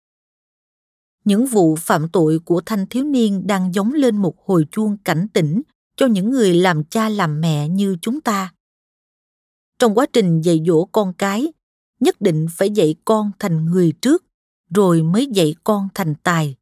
Những 1.25 1.47
vụ 1.47 1.77
phạm 1.77 2.09
tội 2.09 2.39
của 2.39 2.61
thanh 2.67 2.87
thiếu 2.87 3.05
niên 3.05 3.47
đang 3.47 3.75
giống 3.75 3.93
lên 3.93 4.17
một 4.17 4.35
hồi 4.47 4.67
chuông 4.71 4.97
cảnh 5.05 5.27
tỉnh 5.33 5.63
cho 5.97 6.07
những 6.07 6.31
người 6.31 6.55
làm 6.55 6.85
cha 6.85 7.09
làm 7.09 7.41
mẹ 7.41 7.69
như 7.69 7.97
chúng 8.03 8.21
ta. 8.21 8.55
Trong 9.79 9.95
quá 9.95 10.07
trình 10.13 10.41
dạy 10.41 10.61
dỗ 10.67 10.85
con 10.85 11.13
cái, 11.13 11.53
nhất 12.01 12.21
định 12.21 12.47
phải 12.51 12.71
dạy 12.71 12.95
con 13.05 13.31
thành 13.39 13.65
người 13.65 13.93
trước, 14.03 14.25
rồi 14.75 15.03
mới 15.03 15.27
dạy 15.27 15.55
con 15.65 15.89
thành 15.95 16.15
tài. 16.23 16.57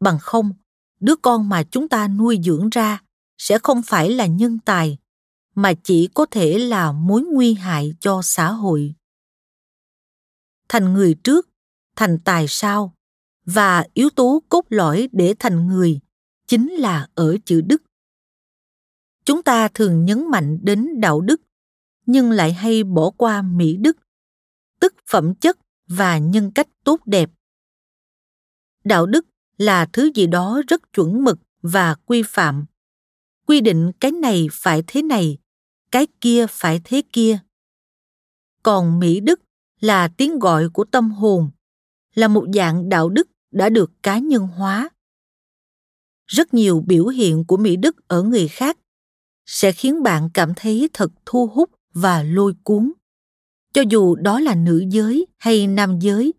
Bằng 0.00 0.18
không, 0.20 0.52
đứa 1.00 1.16
con 1.16 1.48
mà 1.48 1.62
chúng 1.62 1.88
ta 1.88 2.08
nuôi 2.08 2.40
dưỡng 2.44 2.68
ra 2.70 3.03
sẽ 3.38 3.58
không 3.58 3.82
phải 3.82 4.10
là 4.10 4.26
nhân 4.26 4.58
tài, 4.64 4.98
mà 5.54 5.72
chỉ 5.84 6.08
có 6.14 6.26
thể 6.26 6.58
là 6.58 6.92
mối 6.92 7.22
nguy 7.32 7.54
hại 7.54 7.94
cho 8.00 8.20
xã 8.22 8.52
hội. 8.52 8.94
Thành 10.68 10.92
người 10.92 11.14
trước, 11.24 11.48
thành 11.96 12.18
tài 12.24 12.46
sau, 12.48 12.94
và 13.44 13.84
yếu 13.94 14.10
tố 14.10 14.42
cốt 14.48 14.64
lõi 14.68 15.08
để 15.12 15.34
thành 15.38 15.66
người 15.66 16.00
chính 16.46 16.72
là 16.72 17.08
ở 17.14 17.36
chữ 17.44 17.60
đức. 17.60 17.82
Chúng 19.24 19.42
ta 19.42 19.68
thường 19.68 20.04
nhấn 20.04 20.30
mạnh 20.30 20.58
đến 20.62 21.00
đạo 21.00 21.20
đức, 21.20 21.42
nhưng 22.06 22.30
lại 22.30 22.52
hay 22.52 22.84
bỏ 22.84 23.10
qua 23.10 23.42
mỹ 23.42 23.76
đức, 23.76 23.96
tức 24.80 24.94
phẩm 25.10 25.34
chất 25.34 25.58
và 25.86 26.18
nhân 26.18 26.50
cách 26.54 26.68
tốt 26.84 27.00
đẹp. 27.06 27.30
Đạo 28.84 29.06
đức 29.06 29.26
là 29.58 29.86
thứ 29.92 30.10
gì 30.14 30.26
đó 30.26 30.62
rất 30.68 30.92
chuẩn 30.92 31.24
mực 31.24 31.38
và 31.62 31.94
quy 31.94 32.22
phạm 32.26 32.64
quy 33.46 33.60
định 33.60 33.92
cái 34.00 34.12
này 34.12 34.46
phải 34.52 34.82
thế 34.86 35.02
này, 35.02 35.38
cái 35.90 36.06
kia 36.20 36.46
phải 36.50 36.80
thế 36.84 37.02
kia. 37.12 37.38
Còn 38.62 38.98
mỹ 38.98 39.20
đức 39.20 39.40
là 39.80 40.08
tiếng 40.08 40.38
gọi 40.38 40.68
của 40.68 40.84
tâm 40.84 41.10
hồn, 41.10 41.50
là 42.14 42.28
một 42.28 42.44
dạng 42.54 42.88
đạo 42.88 43.08
đức 43.08 43.28
đã 43.50 43.68
được 43.68 43.90
cá 44.02 44.18
nhân 44.18 44.46
hóa. 44.46 44.90
Rất 46.26 46.54
nhiều 46.54 46.84
biểu 46.86 47.06
hiện 47.06 47.44
của 47.44 47.56
mỹ 47.56 47.76
đức 47.76 48.08
ở 48.08 48.22
người 48.22 48.48
khác 48.48 48.78
sẽ 49.46 49.72
khiến 49.72 50.02
bạn 50.02 50.28
cảm 50.34 50.52
thấy 50.56 50.88
thật 50.92 51.12
thu 51.26 51.46
hút 51.46 51.70
và 51.94 52.22
lôi 52.22 52.54
cuốn. 52.62 52.92
Cho 53.72 53.82
dù 53.90 54.14
đó 54.14 54.40
là 54.40 54.54
nữ 54.54 54.84
giới 54.88 55.26
hay 55.36 55.66
nam 55.66 55.98
giới, 55.98 56.34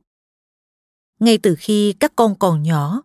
ngay 1.19 1.37
từ 1.37 1.55
khi 1.59 1.93
các 1.99 2.13
con 2.15 2.39
còn 2.39 2.63
nhỏ, 2.63 3.01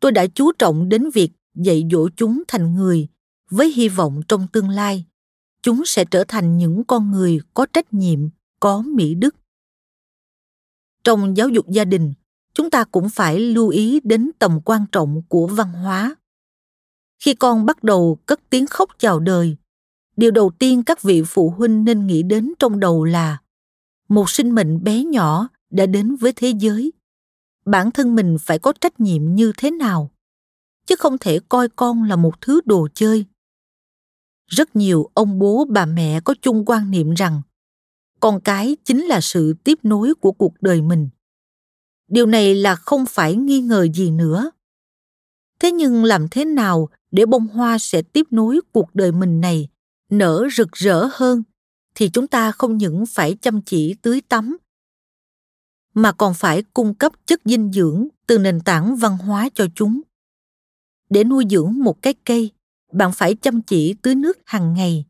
tôi 0.00 0.12
đã 0.12 0.26
chú 0.26 0.52
trọng 0.52 0.88
đến 0.88 1.10
việc 1.14 1.30
dạy 1.54 1.84
dỗ 1.90 2.08
chúng 2.16 2.42
thành 2.48 2.74
người 2.74 3.08
với 3.50 3.72
hy 3.72 3.88
vọng 3.88 4.20
trong 4.28 4.46
tương 4.52 4.68
lai, 4.68 5.04
chúng 5.62 5.82
sẽ 5.86 6.04
trở 6.04 6.24
thành 6.28 6.58
những 6.58 6.84
con 6.84 7.10
người 7.10 7.40
có 7.54 7.66
trách 7.72 7.92
nhiệm, 7.94 8.18
có 8.60 8.82
mỹ 8.82 9.14
đức. 9.14 9.36
Trong 11.04 11.36
giáo 11.36 11.48
dục 11.48 11.68
gia 11.68 11.84
đình, 11.84 12.12
chúng 12.54 12.70
ta 12.70 12.84
cũng 12.84 13.10
phải 13.10 13.40
lưu 13.40 13.68
ý 13.68 14.00
đến 14.04 14.30
tầm 14.38 14.60
quan 14.64 14.84
trọng 14.92 15.22
của 15.28 15.46
văn 15.46 15.72
hóa. 15.72 16.16
Khi 17.18 17.34
con 17.34 17.66
bắt 17.66 17.84
đầu 17.84 18.18
cất 18.26 18.40
tiếng 18.50 18.66
khóc 18.66 18.90
chào 18.98 19.20
đời, 19.20 19.56
điều 20.16 20.30
đầu 20.30 20.50
tiên 20.58 20.82
các 20.82 21.02
vị 21.02 21.22
phụ 21.26 21.50
huynh 21.50 21.84
nên 21.84 22.06
nghĩ 22.06 22.22
đến 22.22 22.52
trong 22.58 22.80
đầu 22.80 23.04
là 23.04 23.38
một 24.08 24.30
sinh 24.30 24.54
mệnh 24.54 24.84
bé 24.84 25.04
nhỏ 25.04 25.48
đã 25.70 25.86
đến 25.86 26.16
với 26.16 26.32
thế 26.32 26.52
giới. 26.58 26.92
Bản 27.64 27.90
thân 27.90 28.14
mình 28.14 28.36
phải 28.40 28.58
có 28.58 28.72
trách 28.80 29.00
nhiệm 29.00 29.34
như 29.34 29.52
thế 29.56 29.70
nào? 29.70 30.10
Chứ 30.86 30.96
không 30.98 31.18
thể 31.18 31.40
coi 31.48 31.68
con 31.68 32.02
là 32.02 32.16
một 32.16 32.40
thứ 32.40 32.60
đồ 32.64 32.88
chơi 32.94 33.24
rất 34.48 34.76
nhiều 34.76 35.10
ông 35.14 35.38
bố, 35.38 35.64
bà 35.70 35.86
mẹ 35.86 36.20
có 36.20 36.34
chung 36.42 36.64
quan 36.66 36.90
niệm 36.90 37.14
rằng 37.14 37.42
con 38.20 38.40
cái 38.40 38.76
chính 38.84 39.04
là 39.04 39.20
sự 39.20 39.54
tiếp 39.64 39.78
nối 39.82 40.14
của 40.14 40.32
cuộc 40.32 40.54
đời 40.60 40.82
mình. 40.82 41.08
Điều 42.08 42.26
này 42.26 42.54
là 42.54 42.76
không 42.76 43.06
phải 43.06 43.36
nghi 43.36 43.60
ngờ 43.60 43.86
gì 43.94 44.10
nữa. 44.10 44.50
Thế 45.60 45.72
nhưng 45.72 46.04
làm 46.04 46.28
thế 46.28 46.44
nào 46.44 46.88
để 47.10 47.26
bông 47.26 47.46
hoa 47.46 47.78
sẽ 47.78 48.02
tiếp 48.02 48.26
nối 48.30 48.60
cuộc 48.72 48.94
đời 48.94 49.12
mình 49.12 49.40
này 49.40 49.68
nở 50.10 50.48
rực 50.56 50.72
rỡ 50.72 51.08
hơn 51.12 51.42
thì 51.94 52.10
chúng 52.10 52.26
ta 52.26 52.52
không 52.52 52.76
những 52.76 53.06
phải 53.06 53.34
chăm 53.34 53.62
chỉ 53.62 53.94
tưới 54.02 54.20
tắm, 54.20 54.56
mà 55.94 56.12
còn 56.12 56.34
phải 56.34 56.62
cung 56.62 56.94
cấp 56.94 57.12
chất 57.26 57.40
dinh 57.44 57.72
dưỡng 57.72 58.08
từ 58.26 58.38
nền 58.38 58.60
tảng 58.60 58.96
văn 58.96 59.18
hóa 59.18 59.48
cho 59.54 59.66
chúng. 59.74 60.00
Để 61.10 61.24
nuôi 61.24 61.44
dưỡng 61.50 61.72
một 61.78 62.02
cái 62.02 62.14
cây 62.24 62.50
bạn 62.92 63.12
phải 63.12 63.34
chăm 63.34 63.62
chỉ 63.62 63.94
tưới 64.02 64.14
nước 64.14 64.38
hàng 64.44 64.74
ngày. 64.74 65.04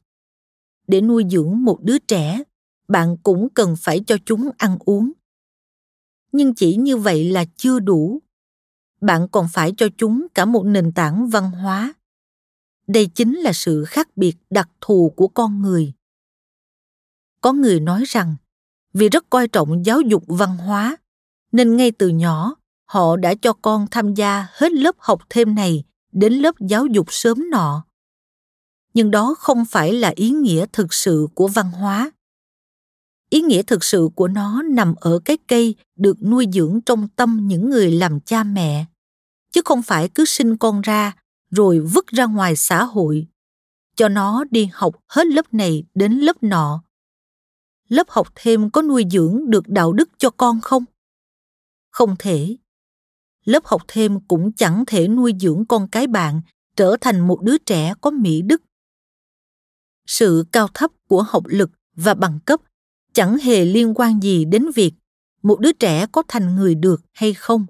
Để 0.86 1.00
nuôi 1.00 1.24
dưỡng 1.30 1.64
một 1.64 1.78
đứa 1.82 1.98
trẻ, 1.98 2.42
bạn 2.88 3.16
cũng 3.22 3.48
cần 3.54 3.74
phải 3.76 4.04
cho 4.06 4.16
chúng 4.24 4.50
ăn 4.58 4.78
uống. 4.80 5.12
Nhưng 6.32 6.54
chỉ 6.54 6.76
như 6.76 6.96
vậy 6.96 7.30
là 7.30 7.44
chưa 7.56 7.78
đủ. 7.78 8.22
Bạn 9.00 9.28
còn 9.28 9.46
phải 9.52 9.72
cho 9.76 9.88
chúng 9.96 10.26
cả 10.34 10.44
một 10.44 10.62
nền 10.66 10.92
tảng 10.92 11.28
văn 11.28 11.50
hóa. 11.50 11.94
Đây 12.86 13.06
chính 13.06 13.34
là 13.34 13.52
sự 13.52 13.84
khác 13.84 14.08
biệt 14.16 14.36
đặc 14.50 14.68
thù 14.80 15.12
của 15.16 15.28
con 15.28 15.62
người. 15.62 15.92
Có 17.40 17.52
người 17.52 17.80
nói 17.80 18.04
rằng, 18.06 18.36
vì 18.92 19.08
rất 19.08 19.30
coi 19.30 19.48
trọng 19.48 19.84
giáo 19.84 20.00
dục 20.00 20.24
văn 20.26 20.56
hóa, 20.56 20.96
nên 21.52 21.76
ngay 21.76 21.90
từ 21.90 22.08
nhỏ, 22.08 22.54
họ 22.84 23.16
đã 23.16 23.34
cho 23.42 23.52
con 23.52 23.86
tham 23.90 24.14
gia 24.14 24.46
hết 24.52 24.72
lớp 24.72 24.94
học 24.98 25.22
thêm 25.30 25.54
này 25.54 25.84
đến 26.12 26.32
lớp 26.32 26.54
giáo 26.60 26.86
dục 26.86 27.06
sớm 27.10 27.50
nọ. 27.50 27.84
Nhưng 28.94 29.10
đó 29.10 29.34
không 29.38 29.64
phải 29.64 29.92
là 29.92 30.12
ý 30.16 30.30
nghĩa 30.30 30.66
thực 30.72 30.94
sự 30.94 31.28
của 31.34 31.48
văn 31.48 31.70
hóa. 31.70 32.10
Ý 33.30 33.40
nghĩa 33.40 33.62
thực 33.62 33.84
sự 33.84 34.08
của 34.14 34.28
nó 34.28 34.62
nằm 34.62 34.94
ở 35.00 35.18
cái 35.24 35.38
cây 35.46 35.74
được 35.96 36.22
nuôi 36.22 36.46
dưỡng 36.52 36.80
trong 36.86 37.08
tâm 37.08 37.40
những 37.42 37.70
người 37.70 37.90
làm 37.90 38.20
cha 38.20 38.44
mẹ. 38.44 38.84
Chứ 39.52 39.60
không 39.64 39.82
phải 39.82 40.08
cứ 40.08 40.24
sinh 40.24 40.56
con 40.56 40.80
ra, 40.80 41.16
rồi 41.50 41.80
vứt 41.80 42.06
ra 42.06 42.24
ngoài 42.24 42.56
xã 42.56 42.84
hội. 42.84 43.26
Cho 43.96 44.08
nó 44.08 44.44
đi 44.50 44.68
học 44.72 44.96
hết 45.08 45.26
lớp 45.26 45.54
này 45.54 45.84
đến 45.94 46.12
lớp 46.12 46.42
nọ. 46.42 46.82
Lớp 47.88 48.08
học 48.08 48.28
thêm 48.34 48.70
có 48.70 48.82
nuôi 48.82 49.04
dưỡng 49.10 49.50
được 49.50 49.68
đạo 49.68 49.92
đức 49.92 50.08
cho 50.18 50.30
con 50.30 50.60
không? 50.60 50.84
Không 51.90 52.16
thể 52.18 52.56
lớp 53.48 53.64
học 53.64 53.82
thêm 53.88 54.20
cũng 54.20 54.52
chẳng 54.52 54.84
thể 54.86 55.08
nuôi 55.08 55.32
dưỡng 55.40 55.64
con 55.68 55.88
cái 55.88 56.06
bạn, 56.06 56.40
trở 56.76 56.96
thành 57.00 57.20
một 57.20 57.42
đứa 57.42 57.58
trẻ 57.58 57.94
có 58.00 58.10
mỹ 58.10 58.42
đức. 58.42 58.62
Sự 60.06 60.44
cao 60.52 60.68
thấp 60.74 60.90
của 61.08 61.22
học 61.22 61.42
lực 61.46 61.70
và 61.96 62.14
bằng 62.14 62.38
cấp 62.44 62.60
chẳng 63.12 63.38
hề 63.38 63.64
liên 63.64 63.94
quan 63.94 64.20
gì 64.22 64.44
đến 64.44 64.66
việc 64.74 64.92
một 65.42 65.60
đứa 65.60 65.72
trẻ 65.72 66.06
có 66.12 66.22
thành 66.28 66.56
người 66.56 66.74
được 66.74 67.00
hay 67.12 67.34
không. 67.34 67.66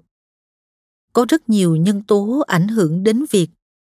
Có 1.13 1.25
rất 1.29 1.49
nhiều 1.49 1.75
nhân 1.75 2.03
tố 2.03 2.43
ảnh 2.47 2.67
hưởng 2.67 3.03
đến 3.03 3.25
việc 3.31 3.49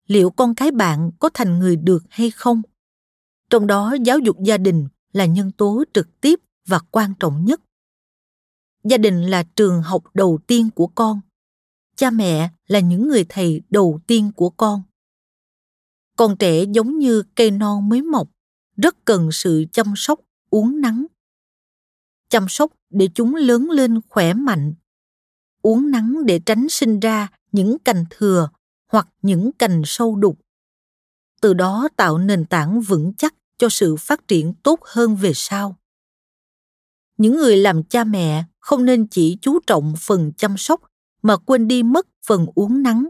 liệu 0.07 0.29
con 0.29 0.55
cái 0.55 0.71
bạn 0.71 1.11
có 1.19 1.29
thành 1.33 1.59
người 1.59 1.75
được 1.75 2.03
hay 2.09 2.31
không. 2.31 2.61
Trong 3.49 3.67
đó, 3.67 3.95
giáo 4.03 4.19
dục 4.19 4.37
gia 4.43 4.57
đình 4.57 4.87
là 5.13 5.25
nhân 5.25 5.51
tố 5.51 5.83
trực 5.93 6.21
tiếp 6.21 6.39
và 6.67 6.79
quan 6.91 7.13
trọng 7.19 7.45
nhất. 7.45 7.61
Gia 8.83 8.97
đình 8.97 9.21
là 9.21 9.43
trường 9.55 9.81
học 9.81 10.03
đầu 10.13 10.39
tiên 10.47 10.69
của 10.75 10.87
con 10.87 11.21
cha 11.95 12.09
mẹ 12.09 12.49
là 12.67 12.79
những 12.79 13.07
người 13.07 13.25
thầy 13.29 13.61
đầu 13.69 13.99
tiên 14.07 14.31
của 14.35 14.49
con. 14.49 14.83
Con 16.17 16.37
trẻ 16.37 16.63
giống 16.63 16.99
như 16.99 17.23
cây 17.35 17.51
non 17.51 17.89
mới 17.89 18.01
mọc, 18.01 18.29
rất 18.77 19.05
cần 19.05 19.31
sự 19.31 19.65
chăm 19.71 19.93
sóc, 19.95 20.19
uống 20.49 20.81
nắng. 20.81 21.05
Chăm 22.29 22.45
sóc 22.49 22.71
để 22.89 23.09
chúng 23.15 23.35
lớn 23.35 23.69
lên 23.69 24.01
khỏe 24.09 24.33
mạnh. 24.33 24.73
Uống 25.61 25.91
nắng 25.91 26.25
để 26.25 26.39
tránh 26.45 26.69
sinh 26.69 26.99
ra 26.99 27.27
những 27.51 27.79
cành 27.79 28.05
thừa 28.09 28.49
hoặc 28.91 29.07
những 29.21 29.51
cành 29.51 29.81
sâu 29.85 30.15
đục. 30.15 30.39
Từ 31.41 31.53
đó 31.53 31.87
tạo 31.95 32.17
nền 32.17 32.45
tảng 32.45 32.81
vững 32.81 33.13
chắc 33.17 33.35
cho 33.57 33.69
sự 33.69 33.95
phát 33.95 34.27
triển 34.27 34.53
tốt 34.53 34.79
hơn 34.83 35.15
về 35.15 35.31
sau. 35.35 35.77
Những 37.17 37.35
người 37.37 37.57
làm 37.57 37.83
cha 37.83 38.03
mẹ 38.03 38.43
không 38.59 38.85
nên 38.85 39.07
chỉ 39.07 39.37
chú 39.41 39.59
trọng 39.67 39.93
phần 39.99 40.31
chăm 40.37 40.57
sóc 40.57 40.90
mà 41.21 41.37
quên 41.37 41.67
đi 41.67 41.83
mất 41.83 42.07
phần 42.25 42.45
uống 42.55 42.83
nắng. 42.83 43.09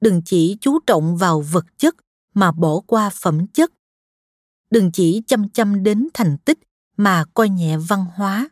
Đừng 0.00 0.22
chỉ 0.24 0.56
chú 0.60 0.78
trọng 0.86 1.16
vào 1.16 1.40
vật 1.40 1.64
chất 1.78 1.94
mà 2.34 2.52
bỏ 2.52 2.80
qua 2.86 3.10
phẩm 3.14 3.46
chất. 3.46 3.72
Đừng 4.70 4.90
chỉ 4.92 5.22
chăm 5.26 5.48
chăm 5.48 5.82
đến 5.82 6.08
thành 6.14 6.36
tích 6.44 6.58
mà 6.96 7.24
coi 7.34 7.48
nhẹ 7.48 7.76
văn 7.88 8.04
hóa. 8.14 8.50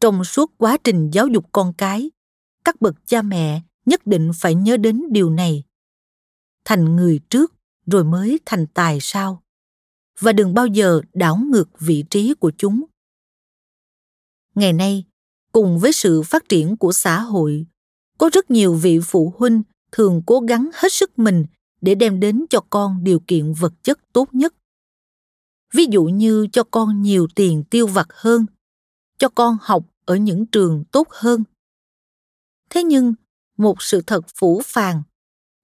Trong 0.00 0.24
suốt 0.24 0.52
quá 0.58 0.76
trình 0.84 1.10
giáo 1.10 1.26
dục 1.26 1.44
con 1.52 1.72
cái, 1.78 2.10
các 2.64 2.80
bậc 2.80 2.94
cha 3.06 3.22
mẹ 3.22 3.62
nhất 3.86 4.06
định 4.06 4.30
phải 4.34 4.54
nhớ 4.54 4.76
đến 4.76 5.02
điều 5.10 5.30
này. 5.30 5.64
Thành 6.64 6.96
người 6.96 7.20
trước 7.30 7.54
rồi 7.86 8.04
mới 8.04 8.38
thành 8.46 8.66
tài 8.66 8.98
sau. 9.00 9.42
Và 10.20 10.32
đừng 10.32 10.54
bao 10.54 10.66
giờ 10.66 11.00
đảo 11.14 11.36
ngược 11.36 11.80
vị 11.80 12.04
trí 12.10 12.34
của 12.34 12.52
chúng. 12.58 12.84
Ngày 14.54 14.72
nay 14.72 15.04
cùng 15.58 15.78
với 15.78 15.92
sự 15.92 16.22
phát 16.22 16.48
triển 16.48 16.76
của 16.76 16.92
xã 16.92 17.20
hội. 17.20 17.66
Có 18.18 18.30
rất 18.32 18.50
nhiều 18.50 18.74
vị 18.74 18.98
phụ 19.04 19.34
huynh 19.36 19.62
thường 19.92 20.22
cố 20.26 20.40
gắng 20.40 20.70
hết 20.74 20.92
sức 20.92 21.18
mình 21.18 21.44
để 21.80 21.94
đem 21.94 22.20
đến 22.20 22.44
cho 22.50 22.60
con 22.70 23.04
điều 23.04 23.20
kiện 23.26 23.52
vật 23.52 23.72
chất 23.82 23.98
tốt 24.12 24.28
nhất. 24.32 24.54
Ví 25.74 25.86
dụ 25.90 26.04
như 26.04 26.46
cho 26.52 26.62
con 26.70 27.02
nhiều 27.02 27.26
tiền 27.34 27.64
tiêu 27.70 27.86
vặt 27.86 28.06
hơn, 28.10 28.46
cho 29.18 29.28
con 29.28 29.56
học 29.60 29.84
ở 30.04 30.16
những 30.16 30.46
trường 30.46 30.84
tốt 30.92 31.08
hơn. 31.10 31.44
Thế 32.70 32.82
nhưng, 32.82 33.14
một 33.56 33.82
sự 33.82 34.02
thật 34.06 34.24
phủ 34.34 34.60
phàng 34.64 35.02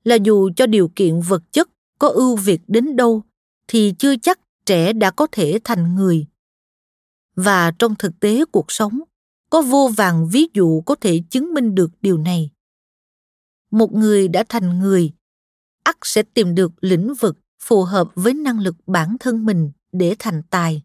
là 0.04 0.14
dù 0.14 0.50
cho 0.56 0.66
điều 0.66 0.90
kiện 0.96 1.20
vật 1.20 1.42
chất 1.52 1.68
có 1.98 2.08
ưu 2.08 2.36
việt 2.36 2.60
đến 2.66 2.96
đâu 2.96 3.22
thì 3.68 3.94
chưa 3.98 4.16
chắc 4.16 4.40
trẻ 4.66 4.92
đã 4.92 5.10
có 5.10 5.26
thể 5.32 5.58
thành 5.64 5.94
người. 5.94 6.26
Và 7.36 7.72
trong 7.78 7.94
thực 7.98 8.20
tế 8.20 8.44
cuộc 8.52 8.72
sống 8.72 9.00
có 9.54 9.62
vô 9.62 9.90
vàng 9.96 10.28
ví 10.28 10.46
dụ 10.54 10.80
có 10.80 10.94
thể 10.94 11.22
chứng 11.30 11.54
minh 11.54 11.74
được 11.74 11.90
điều 12.00 12.18
này. 12.18 12.50
Một 13.70 13.92
người 13.92 14.28
đã 14.28 14.44
thành 14.48 14.78
người, 14.78 15.12
ắt 15.82 15.96
sẽ 16.02 16.22
tìm 16.22 16.54
được 16.54 16.72
lĩnh 16.80 17.14
vực 17.14 17.38
phù 17.62 17.84
hợp 17.84 18.08
với 18.14 18.34
năng 18.34 18.60
lực 18.60 18.76
bản 18.86 19.16
thân 19.20 19.46
mình 19.46 19.70
để 19.92 20.16
thành 20.18 20.42
tài. 20.50 20.82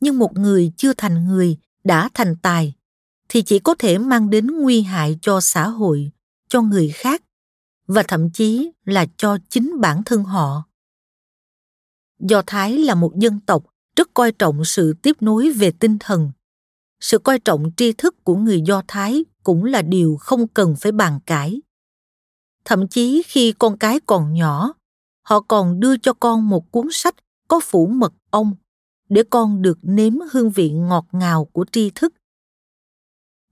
Nhưng 0.00 0.18
một 0.18 0.38
người 0.38 0.72
chưa 0.76 0.92
thành 0.92 1.24
người, 1.24 1.58
đã 1.84 2.08
thành 2.14 2.36
tài, 2.42 2.74
thì 3.28 3.42
chỉ 3.42 3.58
có 3.58 3.74
thể 3.74 3.98
mang 3.98 4.30
đến 4.30 4.46
nguy 4.46 4.82
hại 4.82 5.18
cho 5.22 5.40
xã 5.40 5.68
hội, 5.68 6.10
cho 6.48 6.62
người 6.62 6.88
khác, 6.88 7.22
và 7.86 8.02
thậm 8.08 8.30
chí 8.30 8.70
là 8.84 9.06
cho 9.16 9.38
chính 9.48 9.80
bản 9.80 10.02
thân 10.04 10.24
họ. 10.24 10.62
Do 12.18 12.42
thái 12.46 12.78
là 12.78 12.94
một 12.94 13.12
dân 13.16 13.40
tộc 13.40 13.64
rất 13.96 14.14
coi 14.14 14.32
trọng 14.32 14.64
sự 14.64 14.94
tiếp 15.02 15.16
nối 15.20 15.52
về 15.52 15.70
tinh 15.70 15.96
thần 16.00 16.32
sự 17.02 17.18
coi 17.18 17.38
trọng 17.38 17.70
tri 17.76 17.92
thức 17.92 18.24
của 18.24 18.36
người 18.36 18.62
do 18.66 18.82
thái 18.88 19.24
cũng 19.42 19.64
là 19.64 19.82
điều 19.82 20.16
không 20.20 20.48
cần 20.48 20.74
phải 20.80 20.92
bàn 20.92 21.20
cãi. 21.26 21.60
Thậm 22.64 22.88
chí 22.88 23.22
khi 23.26 23.52
con 23.58 23.78
cái 23.78 24.00
còn 24.06 24.32
nhỏ, 24.32 24.72
họ 25.22 25.40
còn 25.40 25.80
đưa 25.80 25.96
cho 25.96 26.12
con 26.12 26.48
một 26.48 26.72
cuốn 26.72 26.88
sách 26.90 27.14
có 27.48 27.60
phủ 27.60 27.86
mật 27.86 28.12
ong 28.30 28.54
để 29.08 29.22
con 29.30 29.62
được 29.62 29.78
nếm 29.82 30.12
hương 30.32 30.50
vị 30.50 30.70
ngọt 30.70 31.06
ngào 31.12 31.44
của 31.44 31.64
tri 31.72 31.90
thức. 31.94 32.14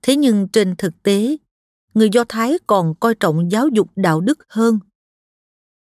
Thế 0.02 0.16
nhưng 0.16 0.48
trên 0.48 0.76
thực 0.76 1.02
tế, 1.02 1.36
người 1.94 2.08
do 2.12 2.24
thái 2.28 2.58
còn 2.66 2.94
coi 2.94 3.14
trọng 3.14 3.50
giáo 3.50 3.68
dục 3.68 3.88
đạo 3.96 4.20
đức 4.20 4.38
hơn. 4.48 4.78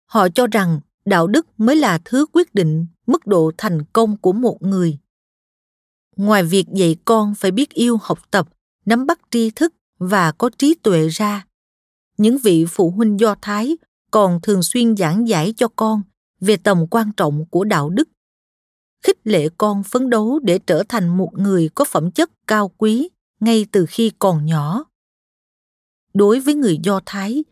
Họ 0.06 0.28
cho 0.30 0.48
rằng 0.48 0.80
đạo 1.06 1.28
đức 1.28 1.48
mới 1.58 1.76
là 1.76 2.00
thứ 2.06 2.26
quyết 2.34 2.56
định 2.56 2.86
mức 3.08 3.28
độ 3.28 3.52
thành 3.58 3.84
công 3.94 4.18
của 4.18 4.34
một 4.34 4.62
người 4.62 4.98
ngoài 6.16 6.44
việc 6.44 6.66
dạy 6.74 6.96
con 7.06 7.36
phải 7.36 7.52
biết 7.52 7.70
yêu 7.74 7.98
học 8.02 8.20
tập, 8.32 8.50
nắm 8.86 9.06
bắt 9.06 9.20
tri 9.32 9.50
thức 9.50 9.74
và 10.00 10.32
có 10.32 10.50
trí 10.58 10.76
tuệ 10.84 11.08
ra. 11.08 11.46
Những 12.18 12.38
vị 12.38 12.66
phụ 12.70 12.92
huynh 12.92 13.20
do 13.20 13.36
thái 13.42 13.78
còn 14.12 14.42
thường 14.42 14.64
xuyên 14.64 14.98
giảng 14.98 15.28
giải 15.28 15.54
cho 15.58 15.68
con 15.76 16.02
về 16.40 16.58
tầm 16.58 16.88
quan 16.88 17.12
trọng 17.18 17.46
của 17.46 17.64
đạo 17.64 17.90
đức. 17.90 18.10
Khích 19.04 19.18
lệ 19.24 19.50
con 19.58 19.84
phấn 19.84 20.10
đấu 20.10 20.40
để 20.44 20.60
trở 20.60 20.84
thành 20.90 21.18
một 21.18 21.30
người 21.34 21.70
có 21.76 21.86
phẩm 21.86 22.12
chất 22.12 22.30
cao 22.48 22.72
quý 22.78 23.10
ngay 23.40 23.66
từ 23.72 23.86
khi 23.90 24.12
còn 24.20 24.46
nhỏ. 24.46 24.86
Đối 26.14 26.40
với 26.40 26.56
người 26.56 26.80
do 26.84 27.00
thái, 27.06 27.44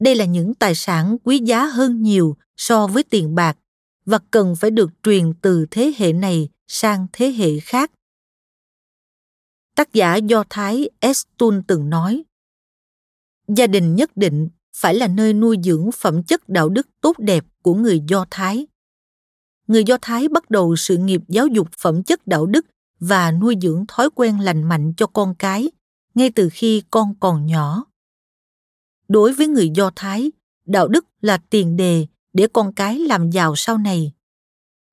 đây 0.00 0.14
là 0.14 0.24
những 0.24 0.54
tài 0.54 0.74
sản 0.74 1.16
quý 1.24 1.38
giá 1.38 1.66
hơn 1.66 2.02
nhiều 2.02 2.36
so 2.56 2.86
với 2.86 3.02
tiền 3.02 3.34
bạc 3.34 3.58
và 4.06 4.18
cần 4.30 4.56
phải 4.56 4.70
được 4.70 4.90
truyền 5.02 5.32
từ 5.42 5.66
thế 5.70 5.92
hệ 5.96 6.12
này 6.12 6.48
sang 6.68 7.06
thế 7.12 7.30
hệ 7.32 7.58
khác. 7.58 7.90
Tác 9.78 9.92
giả 9.92 10.16
Do 10.16 10.44
Thái 10.50 10.90
Estun 11.00 11.62
từng 11.66 11.90
nói, 11.90 12.22
gia 13.48 13.66
đình 13.66 13.94
nhất 13.94 14.10
định 14.16 14.48
phải 14.76 14.94
là 14.94 15.08
nơi 15.08 15.32
nuôi 15.32 15.56
dưỡng 15.64 15.90
phẩm 15.92 16.22
chất 16.22 16.48
đạo 16.48 16.68
đức 16.68 16.88
tốt 17.00 17.18
đẹp 17.18 17.44
của 17.62 17.74
người 17.74 18.00
Do 18.08 18.24
Thái. 18.30 18.66
Người 19.66 19.84
Do 19.84 19.96
Thái 20.02 20.28
bắt 20.28 20.50
đầu 20.50 20.76
sự 20.76 20.96
nghiệp 20.96 21.20
giáo 21.28 21.46
dục 21.46 21.68
phẩm 21.78 22.02
chất 22.02 22.26
đạo 22.26 22.46
đức 22.46 22.66
và 23.00 23.32
nuôi 23.32 23.56
dưỡng 23.62 23.84
thói 23.88 24.10
quen 24.14 24.40
lành 24.40 24.62
mạnh 24.62 24.92
cho 24.96 25.06
con 25.06 25.34
cái 25.34 25.70
ngay 26.14 26.30
từ 26.30 26.48
khi 26.52 26.82
con 26.90 27.14
còn 27.20 27.46
nhỏ. 27.46 27.84
Đối 29.08 29.32
với 29.32 29.46
người 29.46 29.70
Do 29.74 29.90
Thái, 29.96 30.30
đạo 30.66 30.88
đức 30.88 31.06
là 31.20 31.38
tiền 31.50 31.76
đề 31.76 32.06
để 32.32 32.46
con 32.52 32.72
cái 32.72 32.98
làm 32.98 33.30
giàu 33.30 33.56
sau 33.56 33.78
này, 33.78 34.12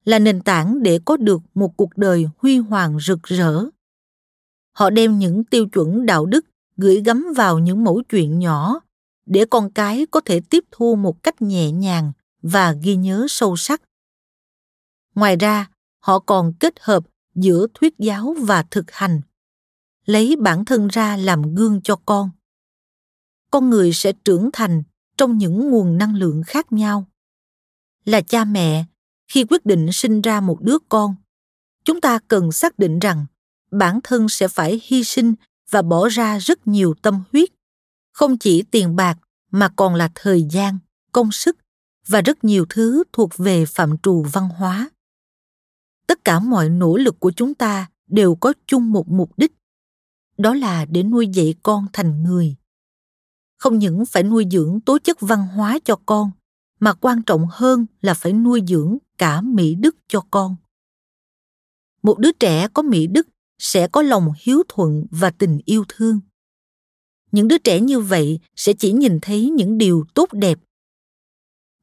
là 0.04 0.20
nền 0.20 0.42
tảng 0.42 0.84
để 0.84 1.00
có 1.06 1.18
được 1.18 1.42
một 1.54 1.78
cuộc 1.78 1.98
đời 1.98 2.28
huy 2.38 2.58
hoàng 2.58 3.00
rực 3.00 3.24
rỡ. 3.24 3.66
Họ 4.76 4.90
đem 4.90 5.20
những 5.20 5.44
tiêu 5.44 5.68
chuẩn 5.70 6.06
đạo 6.06 6.26
đức 6.26 6.46
gửi 6.78 7.02
gắm 7.06 7.28
vào 7.36 7.60
những 7.60 7.84
mẫu 7.84 8.02
chuyện 8.10 8.40
nhỏ 8.40 8.80
để 9.26 9.46
con 9.46 9.72
cái 9.72 10.06
có 10.12 10.22
thể 10.26 10.40
tiếp 10.50 10.64
thu 10.72 10.96
một 10.96 11.24
cách 11.24 11.42
nhẹ 11.42 11.72
nhàng 11.72 12.12
và 12.42 12.72
ghi 12.72 12.96
nhớ 12.96 13.26
sâu 13.30 13.56
sắc. 13.56 13.82
Ngoài 15.16 15.36
ra, 15.36 15.70
họ 16.00 16.20
còn 16.20 16.54
kết 16.60 16.74
hợp 16.80 17.04
giữa 17.36 17.68
thuyết 17.74 17.94
giáo 17.98 18.36
và 18.40 18.64
thực 18.72 18.92
hành, 18.92 19.22
lấy 20.06 20.36
bản 20.40 20.66
thân 20.66 20.88
ra 20.88 21.18
làm 21.18 21.56
gương 21.56 21.82
cho 21.82 21.96
con. 22.06 22.30
Con 23.52 23.70
người 23.70 23.94
sẽ 23.94 24.14
trưởng 24.26 24.50
thành 24.54 24.84
trong 25.18 25.38
những 25.38 25.70
nguồn 25.72 25.98
năng 25.98 26.16
lượng 26.16 26.42
khác 26.48 26.72
nhau. 26.72 27.08
Là 28.06 28.22
cha 28.22 28.46
mẹ, 28.46 28.86
khi 29.28 29.46
quyết 29.50 29.66
định 29.66 29.90
sinh 29.92 30.22
ra 30.22 30.42
một 30.42 30.62
đứa 30.62 30.78
con, 30.90 31.16
chúng 31.84 32.02
ta 32.02 32.20
cần 32.28 32.52
xác 32.52 32.80
định 32.80 33.00
rằng 33.00 33.26
bản 33.72 34.00
thân 34.04 34.30
sẽ 34.30 34.48
phải 34.48 34.82
hy 34.84 35.04
sinh 35.04 35.34
và 35.70 35.82
bỏ 35.82 36.10
ra 36.10 36.38
rất 36.38 36.68
nhiều 36.68 36.94
tâm 37.02 37.24
huyết. 37.32 37.50
Không 38.12 38.38
chỉ 38.38 38.64
tiền 38.72 38.96
bạc 38.96 39.18
mà 39.52 39.70
còn 39.76 39.96
là 39.96 40.10
thời 40.16 40.48
gian, 40.52 40.78
công 41.12 41.32
sức 41.32 41.58
và 42.08 42.22
rất 42.22 42.44
nhiều 42.44 42.66
thứ 42.70 43.04
thuộc 43.14 43.30
về 43.38 43.66
phạm 43.66 43.98
trù 43.98 44.26
văn 44.34 44.50
hóa. 44.50 44.90
Tất 46.08 46.24
cả 46.24 46.40
mọi 46.40 46.70
nỗ 46.70 46.98
lực 46.98 47.20
của 47.20 47.32
chúng 47.32 47.54
ta 47.54 47.90
đều 48.08 48.36
có 48.36 48.54
chung 48.68 48.92
một 48.92 49.08
mục 49.08 49.38
đích, 49.38 49.52
đó 50.38 50.54
là 50.54 50.86
để 50.86 51.04
nuôi 51.04 51.28
dạy 51.28 51.56
con 51.64 51.86
thành 51.94 52.24
người. 52.24 52.56
Không 53.58 53.80
những 53.80 54.06
phải 54.06 54.24
nuôi 54.24 54.46
dưỡng 54.52 54.80
tố 54.82 54.98
chất 55.00 55.18
văn 55.22 55.48
hóa 55.48 55.80
cho 55.86 56.00
con, 56.06 56.32
mà 56.80 56.94
quan 56.94 57.24
trọng 57.24 57.48
hơn 57.52 57.86
là 58.02 58.14
phải 58.14 58.34
nuôi 58.34 58.62
dưỡng 58.68 58.98
cả 59.18 59.42
mỹ 59.42 59.76
đức 59.76 59.96
cho 60.08 60.22
con. 60.32 60.56
Một 62.04 62.20
đứa 62.20 62.32
trẻ 62.32 62.68
có 62.68 62.82
mỹ 62.82 63.08
đức 63.08 63.28
sẽ 63.60 63.88
có 63.88 64.02
lòng 64.02 64.32
hiếu 64.40 64.64
thuận 64.68 65.06
và 65.12 65.32
tình 65.32 65.60
yêu 65.66 65.84
thương. 65.90 66.20
Những 67.32 67.48
đứa 67.48 67.58
trẻ 67.58 67.80
như 67.82 68.00
vậy 68.00 68.40
sẽ 68.56 68.74
chỉ 68.74 68.92
nhìn 68.92 69.20
thấy 69.22 69.50
những 69.50 69.78
điều 69.78 70.06
tốt 70.14 70.30
đẹp. 70.34 70.60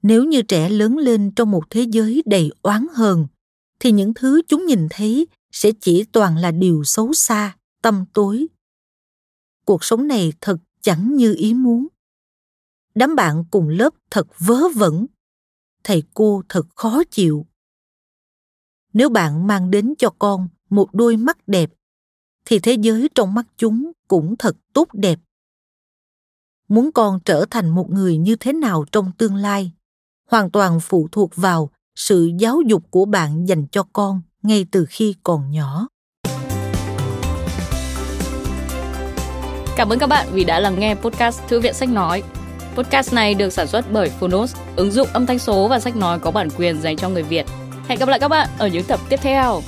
Nếu 0.03 0.25
như 0.25 0.43
trẻ 0.43 0.69
lớn 0.69 0.99
lên 0.99 1.33
trong 1.37 1.51
một 1.51 1.71
thế 1.71 1.87
giới 1.93 2.23
đầy 2.27 2.51
oán 2.63 2.87
hờn, 2.95 3.27
thì 3.81 3.93
những 3.93 4.15
thứ 4.15 4.43
chúng 4.49 4.67
nhìn 4.67 4.87
thấy 4.91 5.27
sẽ 5.53 5.71
chỉ 5.81 6.05
toàn 6.05 6.37
là 6.37 6.51
điều 6.51 6.85
xấu 6.85 7.13
xa, 7.13 7.57
tâm 7.83 8.05
tối. 8.13 8.47
Cuộc 9.65 9.85
sống 9.85 10.09
này 10.09 10.33
thật 10.41 10.57
chẳng 10.81 11.17
như 11.17 11.35
ý 11.35 11.55
muốn. 11.55 11.87
Đám 12.95 13.17
bạn 13.17 13.45
cùng 13.51 13.69
lớp 13.69 13.95
thật 14.11 14.27
vớ 14.39 14.69
vẩn. 14.75 15.07
Thầy 15.85 16.03
cô 16.15 16.43
thật 16.49 16.67
khó 16.75 17.03
chịu. 17.11 17.47
Nếu 18.93 19.09
bạn 19.09 19.47
mang 19.47 19.71
đến 19.71 19.95
cho 19.99 20.11
con 20.19 20.49
một 20.73 20.95
đôi 20.95 21.17
mắt 21.17 21.39
đẹp 21.47 21.71
thì 22.45 22.59
thế 22.59 22.77
giới 22.81 23.09
trong 23.15 23.35
mắt 23.35 23.47
chúng 23.57 23.93
cũng 24.09 24.37
thật 24.37 24.57
tốt 24.73 24.89
đẹp 24.93 25.19
muốn 26.69 26.93
con 26.93 27.21
trở 27.25 27.45
thành 27.51 27.69
một 27.69 27.91
người 27.91 28.17
như 28.17 28.37
thế 28.37 28.53
nào 28.53 28.85
trong 28.93 29.13
tương 29.19 29.37
lai 29.37 29.73
hoàn 30.31 30.51
toàn 30.51 30.81
phụ 30.81 31.09
thuộc 31.13 31.37
vào 31.37 31.71
sự 31.97 32.31
giáo 32.39 32.61
dục 32.67 32.83
của 32.91 33.05
bạn 33.05 33.49
dành 33.49 33.67
cho 33.67 33.83
con 33.93 34.21
ngay 34.43 34.67
từ 34.71 34.87
khi 34.89 35.15
còn 35.23 35.51
nhỏ 35.51 35.89
Cảm 39.77 39.89
ơn 39.89 39.99
các 39.99 40.07
bạn 40.07 40.27
vì 40.33 40.45
đã 40.45 40.61
lắng 40.61 40.81
nghe 40.81 40.95
podcast 40.95 41.41
Thư 41.49 41.61
viện 41.61 41.75
Sách 41.75 41.89
Nói. 41.89 42.23
Podcast 42.75 43.13
này 43.13 43.35
được 43.35 43.51
sản 43.51 43.67
xuất 43.67 43.93
bởi 43.93 44.09
Phonos, 44.09 44.57
ứng 44.77 44.91
dụng 44.91 45.09
âm 45.13 45.27
thanh 45.27 45.39
số 45.39 45.69
và 45.69 45.81
sách 45.81 45.97
nói 45.97 46.19
có 46.19 46.31
bản 46.31 46.49
quyền 46.59 46.81
dành 46.81 46.97
cho 46.97 47.09
người 47.09 47.23
Việt. 47.23 47.47
Hẹn 47.89 47.99
gặp 47.99 48.09
lại 48.09 48.21
các 48.21 48.29
bạn 48.29 48.49
ở 48.59 48.69
những 48.69 48.85
tập 48.85 49.01
tiếp 49.09 49.17
theo. 49.23 49.63